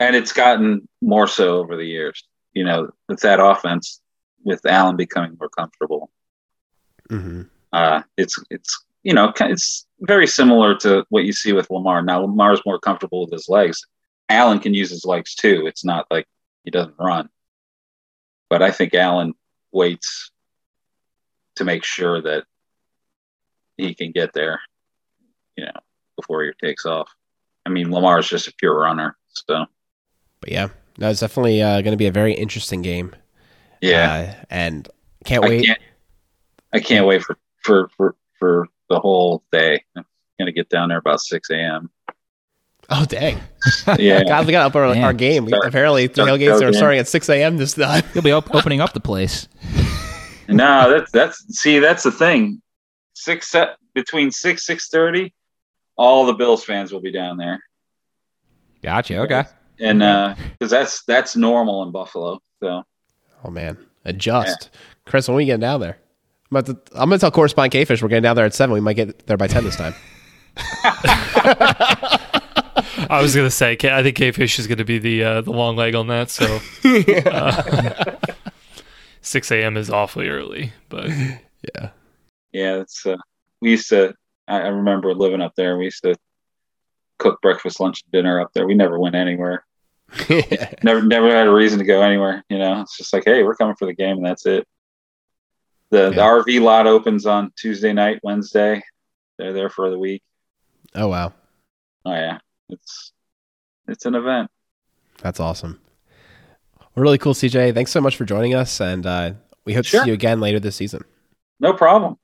and 0.00 0.16
it's 0.16 0.32
gotten 0.32 0.88
more 1.00 1.26
so 1.26 1.58
over 1.58 1.76
the 1.76 1.86
years. 1.86 2.24
You 2.52 2.64
know, 2.64 2.90
with 3.08 3.20
that 3.20 3.40
offense, 3.40 4.00
with 4.44 4.64
Allen 4.66 4.96
becoming 4.96 5.36
more 5.38 5.50
comfortable, 5.50 6.10
hmm 7.08 7.42
uh, 7.72 8.02
it's 8.16 8.42
it's 8.50 8.84
you 9.02 9.12
know 9.12 9.32
it's 9.40 9.86
very 10.00 10.26
similar 10.26 10.74
to 10.76 11.04
what 11.10 11.24
you 11.24 11.32
see 11.32 11.52
with 11.52 11.70
Lamar. 11.70 12.02
Now 12.02 12.20
Lamar's 12.22 12.62
more 12.64 12.78
comfortable 12.78 13.22
with 13.22 13.32
his 13.32 13.48
legs. 13.48 13.80
Allen 14.28 14.58
can 14.60 14.74
use 14.74 14.90
his 14.90 15.04
legs 15.04 15.34
too. 15.34 15.66
It's 15.66 15.84
not 15.84 16.06
like 16.10 16.26
he 16.64 16.70
doesn't 16.70 16.94
run, 16.98 17.28
but 18.50 18.62
I 18.62 18.70
think 18.70 18.94
Allen 18.94 19.34
waits 19.72 20.30
to 21.56 21.64
make 21.64 21.84
sure 21.84 22.20
that 22.22 22.44
he 23.76 23.94
can 23.94 24.12
get 24.12 24.32
there, 24.32 24.60
you 25.56 25.64
know, 25.64 25.72
before 26.16 26.44
he 26.44 26.50
takes 26.64 26.86
off. 26.86 27.08
I 27.66 27.70
mean, 27.70 27.90
Lamar 27.90 28.18
is 28.20 28.28
just 28.28 28.48
a 28.48 28.54
pure 28.54 28.78
runner, 28.78 29.16
so 29.28 29.66
But 30.40 30.50
yeah, 30.50 30.68
no, 30.98 31.10
it's 31.10 31.20
definitely 31.20 31.62
uh, 31.62 31.80
going 31.82 31.92
to 31.92 31.96
be 31.98 32.06
a 32.06 32.12
very 32.12 32.32
interesting 32.32 32.82
game. 32.82 33.14
yeah. 33.80 34.34
uh, 34.40 34.44
and 34.50 34.88
can't 35.24 35.44
I 35.44 35.48
wait. 35.48 35.66
can't. 35.66 35.80
I 36.72 36.80
can't 36.80 37.06
wait 37.06 37.22
for 37.22 37.36
for 37.62 37.88
for 37.96 38.16
for 38.38 38.68
the 38.88 39.00
whole 39.00 39.42
day. 39.52 39.84
I'm 39.96 40.04
gonna 40.38 40.52
get 40.52 40.68
down 40.68 40.88
there 40.88 40.98
about 40.98 41.20
six 41.20 41.50
a.m. 41.50 41.90
Oh 42.90 43.04
dang! 43.04 43.40
Yeah, 43.98 44.24
God, 44.24 44.46
we 44.46 44.52
got 44.52 44.66
up 44.66 44.76
our, 44.76 44.94
Man. 44.94 45.04
our 45.04 45.12
game. 45.12 45.46
Start- 45.48 45.66
Apparently, 45.66 46.06
the 46.06 46.14
start 46.14 46.28
tailgates 46.30 46.56
are 46.56 46.60
joking. 46.60 46.72
starting 46.74 46.98
at 47.00 47.08
six 47.08 47.28
a.m. 47.28 47.56
this 47.56 47.74
time. 47.74 48.02
You'll 48.14 48.24
be 48.24 48.32
op- 48.32 48.54
opening 48.54 48.80
up 48.80 48.92
the 48.92 49.00
place. 49.00 49.46
no, 50.48 50.90
that's 50.90 51.10
that's 51.10 51.58
see, 51.58 51.78
that's 51.78 52.02
the 52.04 52.10
thing. 52.12 52.62
Six 53.14 53.48
set 53.48 53.76
between 53.94 54.30
six 54.30 54.64
six 54.64 54.88
thirty, 54.88 55.34
all 55.96 56.24
the 56.26 56.32
Bills 56.32 56.64
fans 56.64 56.92
will 56.92 57.00
be 57.00 57.12
down 57.12 57.36
there, 57.36 57.60
Gotcha. 58.82 59.18
Okay. 59.22 59.44
and 59.80 60.02
uh, 60.02 60.34
because 60.58 60.70
that's 60.70 61.02
that's 61.04 61.36
normal 61.36 61.82
in 61.82 61.90
Buffalo. 61.92 62.40
So 62.62 62.84
Oh 63.44 63.50
man, 63.50 63.76
adjust, 64.04 64.70
Chris. 65.04 65.28
When 65.28 65.36
we 65.36 65.44
get 65.44 65.60
down 65.60 65.80
there, 65.80 65.98
I'm, 66.50 66.56
about 66.56 66.66
to, 66.66 66.92
I'm 66.98 67.08
gonna 67.10 67.18
tell 67.18 67.30
correspondent 67.30 67.72
K-Fish 67.72 68.02
we're 68.02 68.08
getting 68.08 68.22
down 68.22 68.36
there 68.36 68.46
at 68.46 68.54
seven. 68.54 68.72
We 68.72 68.80
might 68.80 68.94
get 68.94 69.26
there 69.26 69.36
by 69.36 69.46
ten 69.48 69.64
this 69.64 69.76
time. 69.76 69.94
I 73.10 73.22
was 73.22 73.34
gonna 73.34 73.50
say, 73.50 73.76
I 73.80 74.02
think 74.02 74.16
K 74.16 74.32
Fish 74.32 74.58
is 74.58 74.66
gonna 74.66 74.84
be 74.84 74.98
the 74.98 75.24
uh, 75.24 75.40
the 75.40 75.52
long 75.52 75.76
leg 75.76 75.94
on 75.94 76.08
that. 76.08 76.30
So 76.30 76.60
uh, 76.84 78.16
six 79.20 79.50
a.m. 79.52 79.76
is 79.76 79.90
awfully 79.90 80.28
early, 80.28 80.72
but 80.88 81.08
yeah, 81.08 81.90
yeah, 82.52 82.80
it's 82.80 83.06
uh, 83.06 83.16
we 83.60 83.70
used 83.70 83.88
to. 83.90 84.14
I, 84.48 84.62
I 84.62 84.68
remember 84.68 85.14
living 85.14 85.40
up 85.40 85.54
there. 85.56 85.78
We 85.78 85.84
used 85.84 86.02
to 86.02 86.16
cook 87.18 87.40
breakfast, 87.40 87.80
lunch, 87.80 88.02
dinner 88.12 88.40
up 88.40 88.52
there. 88.52 88.66
We 88.66 88.74
never 88.74 88.98
went 88.98 89.14
anywhere. 89.14 89.64
never 90.82 91.02
never 91.02 91.30
had 91.30 91.46
a 91.46 91.52
reason 91.52 91.78
to 91.78 91.84
go 91.84 92.02
anywhere. 92.02 92.42
You 92.48 92.58
know, 92.58 92.80
it's 92.80 92.96
just 92.96 93.12
like, 93.12 93.24
hey, 93.26 93.42
we're 93.42 93.56
coming 93.56 93.76
for 93.76 93.86
the 93.86 93.94
game, 93.94 94.16
and 94.16 94.26
that's 94.26 94.46
it. 94.46 94.66
The, 95.90 96.10
the 96.10 96.16
RV 96.16 96.60
lot 96.60 96.86
opens 96.86 97.26
on 97.26 97.50
Tuesday 97.56 97.92
night, 97.92 98.20
Wednesday. 98.22 98.82
They're 99.38 99.52
there 99.52 99.70
for 99.70 99.88
the 99.90 99.98
week. 99.98 100.22
oh 100.94 101.08
wow, 101.08 101.32
Oh 102.04 102.12
yeah, 102.12 102.38
it's 102.68 103.12
it's 103.86 104.04
an 104.06 104.14
event. 104.14 104.50
that's 105.22 105.40
awesome. 105.40 105.80
Well, 106.78 106.88
really 107.04 107.18
cool, 107.18 107.34
CJ. 107.34 107.74
Thanks 107.74 107.90
so 107.90 108.00
much 108.00 108.16
for 108.16 108.24
joining 108.24 108.54
us, 108.54 108.80
and 108.80 109.06
uh, 109.06 109.32
we 109.64 109.74
hope 109.74 109.84
to 109.86 110.00
see 110.00 110.06
you 110.06 110.12
again 110.12 110.40
later 110.40 110.60
this 110.60 110.76
season. 110.76 111.02
No 111.60 111.72
problem. 111.72 112.16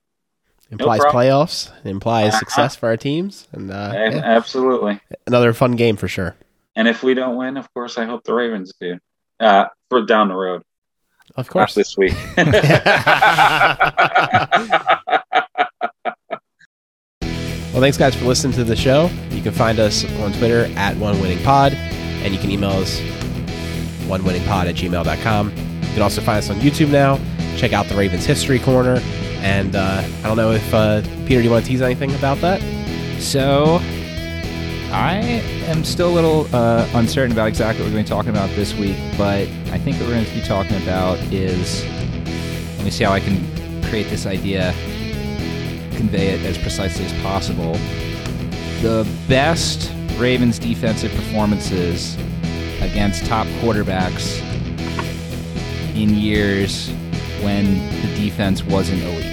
Implies 0.70 1.00
problem. 1.00 1.24
playoffs, 1.26 1.70
implies 1.84 2.28
Uh-huh. 2.30 2.38
success 2.38 2.76
for 2.76 2.88
our 2.88 2.96
teams, 2.96 3.46
and 3.52 3.70
uh, 3.70 3.90
yeah, 3.94 4.20
Absolutely. 4.24 5.00
another 5.26 5.52
fun 5.52 5.72
game 5.76 5.96
for 5.96 6.08
sure. 6.08 6.34
And 6.76 6.88
if 6.88 7.02
we 7.02 7.14
don't 7.14 7.36
win, 7.36 7.56
of 7.56 7.72
course, 7.74 7.98
I 7.98 8.04
hope 8.04 8.24
the 8.24 8.34
Ravens 8.34 8.72
do. 8.80 8.98
Uh, 9.38 9.66
for 9.90 10.02
down 10.06 10.28
the 10.28 10.34
road, 10.34 10.62
Of 11.36 11.46
not 11.46 11.52
course. 11.52 11.74
this 11.74 11.96
week. 11.96 12.14
Well, 17.72 17.82
thanks 17.82 17.98
guys 17.98 18.14
for 18.14 18.24
listening 18.26 18.52
to 18.54 18.62
the 18.62 18.76
show. 18.76 19.10
You 19.44 19.50
can 19.50 19.58
find 19.58 19.78
us 19.78 20.06
on 20.20 20.32
Twitter 20.32 20.72
at 20.74 20.96
One 20.96 21.20
Winning 21.20 21.36
Pod, 21.44 21.74
and 21.74 22.32
you 22.32 22.40
can 22.40 22.50
email 22.50 22.70
us 22.70 22.98
onewinningpod 24.08 24.70
at 24.70 24.74
gmail.com. 24.74 25.50
You 25.50 25.92
can 25.92 26.00
also 26.00 26.22
find 26.22 26.38
us 26.38 26.48
on 26.48 26.56
YouTube 26.60 26.88
now. 26.88 27.20
Check 27.58 27.74
out 27.74 27.84
the 27.84 27.94
Ravens 27.94 28.24
History 28.24 28.58
Corner. 28.58 29.02
And 29.42 29.76
uh, 29.76 30.02
I 30.02 30.22
don't 30.22 30.38
know 30.38 30.52
if, 30.52 30.72
uh, 30.72 31.02
Peter, 31.26 31.40
do 31.40 31.42
you 31.42 31.50
want 31.50 31.62
to 31.62 31.70
tease 31.70 31.82
anything 31.82 32.14
about 32.14 32.38
that? 32.38 32.62
So, 33.20 33.80
I 34.90 35.18
am 35.66 35.84
still 35.84 36.08
a 36.08 36.14
little 36.14 36.48
uh, 36.56 36.88
uncertain 36.94 37.32
about 37.32 37.48
exactly 37.48 37.82
what 37.84 37.88
we're 37.88 37.96
going 37.96 38.04
to 38.06 38.10
be 38.10 38.16
talking 38.16 38.30
about 38.30 38.48
this 38.56 38.72
week, 38.72 38.96
but 39.18 39.46
I 39.72 39.78
think 39.78 39.98
what 39.98 40.06
we're 40.06 40.14
going 40.14 40.24
to 40.24 40.34
be 40.34 40.40
talking 40.40 40.82
about 40.82 41.18
is 41.30 41.84
let 42.76 42.84
me 42.86 42.90
see 42.90 43.04
how 43.04 43.12
I 43.12 43.20
can 43.20 43.44
create 43.90 44.08
this 44.08 44.24
idea, 44.24 44.72
convey 45.96 46.28
it 46.28 46.46
as 46.46 46.56
precisely 46.56 47.04
as 47.04 47.12
possible. 47.20 47.76
The 48.84 49.10
best 49.28 49.90
Ravens 50.18 50.58
defensive 50.58 51.10
performances 51.12 52.16
against 52.82 53.24
top 53.24 53.46
quarterbacks 53.62 54.42
in 55.96 56.10
years 56.10 56.90
when 57.40 57.78
the 58.02 58.14
defense 58.14 58.62
wasn't 58.62 59.00
elite. 59.02 59.24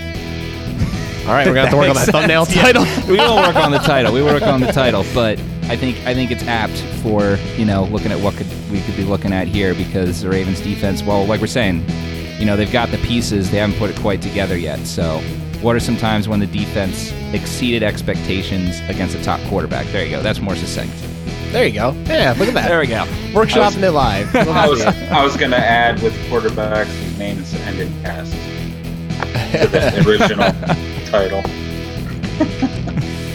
All 1.27 1.33
right, 1.33 1.45
we're 1.45 1.53
going 1.53 1.55
to 1.55 1.61
have 1.63 1.69
to 1.71 1.75
work 1.75 1.89
on 1.89 1.95
that 1.97 2.07
thumbnail 2.07 2.45
title. 2.45 2.85
we 3.09 3.17
will 3.17 3.35
work 3.35 3.57
on 3.57 3.71
the 3.71 3.79
title. 3.79 4.13
We 4.13 4.21
will 4.21 4.31
work 4.31 4.43
on 4.43 4.61
the 4.61 4.71
title, 4.71 5.03
but 5.13 5.37
I 5.63 5.75
think 5.75 5.97
I 6.05 6.13
think 6.13 6.31
it's 6.31 6.43
apt 6.43 6.77
for 7.03 7.35
you 7.57 7.65
know 7.65 7.83
looking 7.83 8.13
at 8.13 8.21
what 8.21 8.35
could 8.35 8.47
we 8.71 8.79
could 8.79 8.95
be 8.95 9.03
looking 9.03 9.33
at 9.33 9.49
here 9.49 9.75
because 9.75 10.21
the 10.21 10.29
Ravens 10.29 10.61
defense. 10.61 11.03
Well, 11.03 11.25
like 11.25 11.41
we're 11.41 11.47
saying, 11.47 11.85
you 12.39 12.45
know 12.45 12.55
they've 12.55 12.71
got 12.71 12.89
the 12.89 12.99
pieces. 12.99 13.51
They 13.51 13.57
haven't 13.57 13.77
put 13.77 13.89
it 13.89 13.97
quite 13.97 14.21
together 14.21 14.55
yet. 14.57 14.79
So, 14.87 15.21
what 15.61 15.75
are 15.75 15.79
some 15.79 15.97
times 15.97 16.27
when 16.27 16.39
the 16.39 16.47
defense 16.47 17.11
exceeded 17.33 17.83
expectations 17.83 18.79
against 18.89 19.15
a 19.15 19.23
top 19.23 19.39
quarterback? 19.47 19.85
There 19.87 20.03
you 20.03 20.11
go. 20.11 20.21
That's 20.21 20.39
more 20.39 20.55
succinct. 20.55 20.93
There 21.51 21.65
you 21.67 21.73
go. 21.73 21.91
Yeah, 22.05 22.33
look 22.37 22.47
at 22.47 22.53
that. 22.55 22.67
There 22.69 22.79
we 22.79 22.87
go. 22.87 23.03
Workshopping 23.33 23.83
it 23.83 23.91
live. 23.91 24.33
We'll 24.33 24.49
I 24.49 24.61
have 24.61 24.69
was. 24.69 24.81
I 24.81 25.23
was 25.23 25.37
gonna 25.37 25.57
add 25.57 26.01
with 26.01 26.13
quarterbacks 26.29 26.85
whose 26.85 27.17
names 27.19 27.53
ended 27.53 27.91
cast 28.01 28.31
to 28.31 29.67
the 29.67 30.03
original 30.07 30.51
title. 31.05 31.41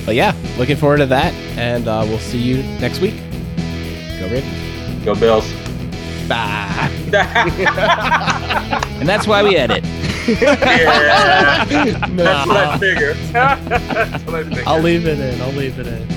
But 0.05 0.15
yeah, 0.15 0.35
looking 0.57 0.77
forward 0.77 0.99
to 0.99 1.07
that. 1.07 1.35
And 1.59 1.87
uh, 1.89 2.05
we'll 2.09 2.19
see 2.19 2.39
you 2.39 2.63
next 2.81 3.01
week. 3.01 3.15
Go 4.19 4.29
Ravens. 4.29 5.05
Go 5.05 5.15
Bills. 5.15 5.53
Bye. 6.29 6.91
And 8.97 9.07
that's 9.07 9.27
why 9.27 9.43
we 9.43 9.57
edit. 9.57 9.85
Yeah, 10.29 11.65
that's 12.11 12.49
what 12.49 12.57
I 12.57 12.79
figured. 12.79 13.17
that's 13.33 14.25
what 14.25 14.35
I 14.35 14.45
figured. 14.45 14.67
I'll 14.67 14.83
leave 14.83 15.07
it 15.07 15.19
in. 15.19 15.41
I'll 15.41 15.53
leave 15.53 15.79
it 15.79 15.87
in. 15.87 16.16